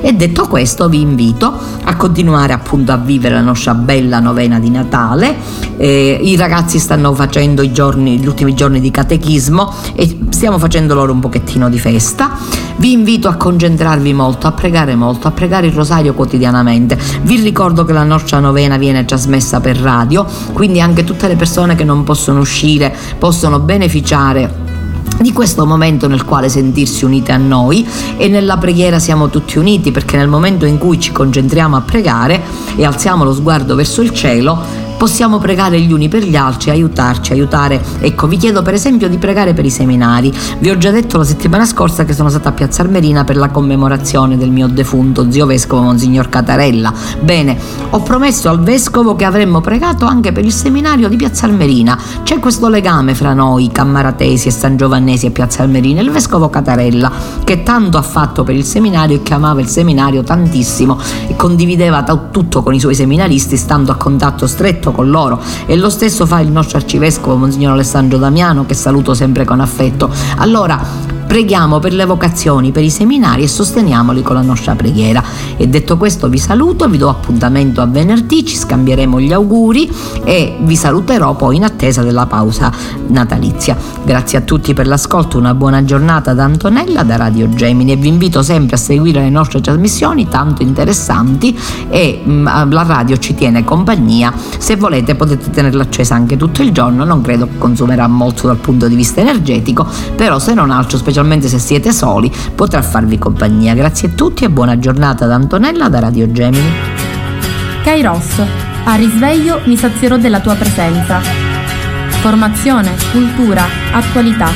E 0.00 0.12
detto 0.12 0.46
questo 0.46 0.88
vi 0.88 1.00
invito 1.00 1.52
a 1.84 1.96
continuare 1.96 2.52
appunto 2.52 2.92
a 2.92 2.96
vivere 2.96 3.34
la 3.34 3.40
nostra 3.40 3.74
bella 3.74 4.20
novena 4.20 4.58
di 4.60 4.70
Natale. 4.70 5.34
Eh, 5.76 6.18
i 6.22 6.36
ragazzi 6.36 6.78
stanno 6.78 7.12
facendo 7.14 7.68
giorni, 7.72 8.18
gli 8.18 8.26
ultimi 8.26 8.54
giorni 8.54 8.80
di 8.80 8.90
catechismo 8.90 9.72
e 9.94 10.18
stiamo 10.30 10.58
facendo 10.58 10.94
loro 10.94 11.12
un 11.12 11.20
pochettino 11.20 11.68
di 11.68 11.78
festa 11.78 12.30
vi 12.78 12.92
invito 12.92 13.28
a 13.28 13.34
concentrarvi 13.34 14.12
molto, 14.12 14.46
a 14.46 14.52
pregare 14.52 14.94
molto, 14.94 15.28
a 15.28 15.30
pregare 15.30 15.66
il 15.66 15.72
rosario 15.72 16.14
quotidianamente. 16.14 16.98
Vi 17.22 17.40
ricordo 17.40 17.84
che 17.84 17.92
la 17.92 18.04
nostra 18.04 18.38
novena 18.38 18.76
viene 18.76 19.04
trasmessa 19.04 19.60
per 19.60 19.76
radio, 19.78 20.26
quindi 20.52 20.80
anche 20.80 21.04
tutte 21.04 21.28
le 21.28 21.36
persone 21.36 21.74
che 21.74 21.84
non 21.84 22.04
possono 22.04 22.40
uscire 22.40 22.94
possono 23.18 23.60
beneficiare 23.60 24.64
di 25.20 25.32
questo 25.32 25.64
momento 25.64 26.08
nel 26.08 26.24
quale 26.24 26.48
sentirsi 26.48 27.04
unite 27.04 27.32
a 27.32 27.38
noi 27.38 27.86
e 28.18 28.28
nella 28.28 28.58
preghiera 28.58 28.98
siamo 28.98 29.30
tutti 29.30 29.56
uniti 29.56 29.90
perché 29.90 30.18
nel 30.18 30.28
momento 30.28 30.66
in 30.66 30.76
cui 30.76 31.00
ci 31.00 31.10
concentriamo 31.10 31.74
a 31.74 31.80
pregare 31.80 32.42
e 32.76 32.84
alziamo 32.84 33.24
lo 33.24 33.32
sguardo 33.32 33.74
verso 33.74 34.02
il 34.02 34.12
cielo 34.12 34.85
possiamo 34.96 35.38
pregare 35.38 35.80
gli 35.80 35.92
uni 35.92 36.08
per 36.08 36.22
gli 36.22 36.36
altri, 36.36 36.70
aiutarci, 36.70 37.32
aiutare. 37.32 37.82
Ecco, 38.00 38.26
vi 38.26 38.36
chiedo 38.36 38.62
per 38.62 38.74
esempio 38.74 39.08
di 39.08 39.18
pregare 39.18 39.54
per 39.54 39.64
i 39.64 39.70
seminari. 39.70 40.32
Vi 40.58 40.70
ho 40.70 40.78
già 40.78 40.90
detto 40.90 41.18
la 41.18 41.24
settimana 41.24 41.64
scorsa 41.64 42.04
che 42.04 42.14
sono 42.14 42.28
stata 42.28 42.48
a 42.48 42.52
Piazza 42.52 42.82
Armerina 42.82 43.24
per 43.24 43.36
la 43.36 43.50
commemorazione 43.50 44.36
del 44.36 44.50
mio 44.50 44.66
defunto 44.66 45.30
zio 45.30 45.46
vescovo 45.46 45.82
Monsignor 45.82 46.28
Catarella. 46.28 46.92
Bene, 47.20 47.58
ho 47.90 48.00
promesso 48.00 48.48
al 48.48 48.60
vescovo 48.60 49.16
che 49.16 49.24
avremmo 49.24 49.60
pregato 49.60 50.06
anche 50.06 50.32
per 50.32 50.44
il 50.44 50.52
seminario 50.52 51.08
di 51.08 51.16
Piazza 51.16 51.46
Armerina. 51.46 51.98
C'è 52.22 52.38
questo 52.38 52.68
legame 52.68 53.14
fra 53.14 53.34
noi, 53.34 53.70
Cammaratesi 53.70 54.48
e 54.48 54.50
San 54.50 54.76
Giovannesi 54.76 55.26
e 55.26 55.30
Piazza 55.30 55.62
Armerina, 55.62 56.00
il 56.00 56.10
vescovo 56.10 56.48
Catarella, 56.48 57.10
che 57.44 57.62
tanto 57.62 57.98
ha 57.98 58.02
fatto 58.02 58.44
per 58.44 58.54
il 58.54 58.64
seminario 58.64 59.16
e 59.16 59.22
che 59.22 59.34
amava 59.34 59.60
il 59.60 59.68
seminario 59.68 60.22
tantissimo 60.22 60.98
e 61.28 61.36
condivideva 61.36 62.02
tutto 62.30 62.62
con 62.62 62.74
i 62.74 62.80
suoi 62.80 62.94
seminaristi, 62.94 63.56
stando 63.56 63.92
a 63.92 63.96
contatto 63.96 64.46
stretto 64.46 64.85
rispetto 64.86 64.92
con 64.92 65.10
loro 65.10 65.40
e 65.66 65.76
lo 65.76 65.90
stesso 65.90 66.26
fa 66.26 66.40
il 66.40 66.50
nostro 66.50 66.78
arcivescovo 66.78 67.36
Monsignor 67.36 67.72
Alessandro 67.72 68.18
Damiano 68.18 68.66
che 68.66 68.74
saluto 68.74 69.14
sempre 69.14 69.44
con 69.44 69.60
affetto. 69.60 70.10
Allora 70.36 71.15
Preghiamo 71.26 71.80
per 71.80 71.92
le 71.92 72.04
vocazioni, 72.04 72.70
per 72.70 72.84
i 72.84 72.90
seminari 72.90 73.42
e 73.42 73.48
sosteniamoli 73.48 74.22
con 74.22 74.36
la 74.36 74.42
nostra 74.42 74.76
preghiera. 74.76 75.22
E 75.56 75.66
detto 75.66 75.96
questo 75.96 76.28
vi 76.28 76.38
saluto, 76.38 76.88
vi 76.88 76.98
do 76.98 77.08
appuntamento 77.08 77.80
a 77.80 77.86
venerdì, 77.86 78.44
ci 78.46 78.56
scambieremo 78.56 79.20
gli 79.20 79.32
auguri 79.32 79.90
e 80.22 80.56
vi 80.60 80.76
saluterò 80.76 81.34
poi 81.34 81.56
in 81.56 81.64
attesa 81.64 82.02
della 82.02 82.26
pausa 82.26 82.72
natalizia. 83.08 83.76
Grazie 84.04 84.38
a 84.38 84.40
tutti 84.42 84.72
per 84.72 84.86
l'ascolto, 84.86 85.36
una 85.36 85.52
buona 85.52 85.84
giornata 85.84 86.32
da 86.32 86.44
Antonella 86.44 87.02
da 87.02 87.16
Radio 87.16 87.48
Gemini 87.48 87.92
e 87.92 87.96
vi 87.96 88.08
invito 88.08 88.42
sempre 88.42 88.76
a 88.76 88.78
seguire 88.78 89.20
le 89.20 89.30
nostre 89.30 89.60
trasmissioni 89.60 90.28
tanto 90.28 90.62
interessanti 90.62 91.58
e 91.88 92.22
mh, 92.22 92.30
mm, 92.32 92.70
la 92.70 92.82
radio 92.82 93.16
ci 93.18 93.34
tiene 93.34 93.64
compagnia. 93.64 94.32
Se 94.58 94.76
volete 94.76 95.16
potete 95.16 95.50
tenerla 95.50 95.82
accesa 95.82 96.14
anche 96.14 96.36
tutto 96.36 96.62
il 96.62 96.70
giorno, 96.70 97.04
non 97.04 97.20
credo 97.20 97.46
che 97.46 97.58
consumerà 97.58 98.06
molto 98.06 98.46
dal 98.46 98.58
punto 98.58 98.86
di 98.86 98.94
vista 98.94 99.20
energetico, 99.20 99.86
però 100.14 100.38
se 100.38 100.54
non 100.54 100.70
altro 100.70 100.96
specialmente 100.96 101.14
specialmente 101.16 101.48
se 101.48 101.58
siete 101.58 101.92
soli, 101.92 102.30
potrà 102.54 102.82
farvi 102.82 103.16
compagnia. 103.16 103.72
Grazie 103.72 104.08
a 104.08 104.10
tutti 104.12 104.44
e 104.44 104.50
buona 104.50 104.78
giornata 104.78 105.24
da 105.24 105.34
Antonella 105.34 105.88
da 105.88 105.98
Radio 105.98 106.30
Gemini. 106.30 106.70
Kairos, 107.82 108.42
a 108.84 108.94
risveglio 108.96 109.62
mi 109.64 109.78
sazierò 109.78 110.18
della 110.18 110.40
tua 110.40 110.56
presenza. 110.56 111.20
Formazione, 112.20 112.94
cultura, 113.12 113.64
attualità. 113.92 114.50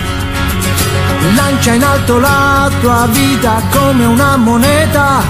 Lancia 1.35 1.73
in 1.73 1.83
alto 1.83 2.19
la 2.19 2.71
tua 2.79 3.09
vita 3.11 3.63
come 3.71 4.05
una 4.05 4.37
moneta 4.37 5.23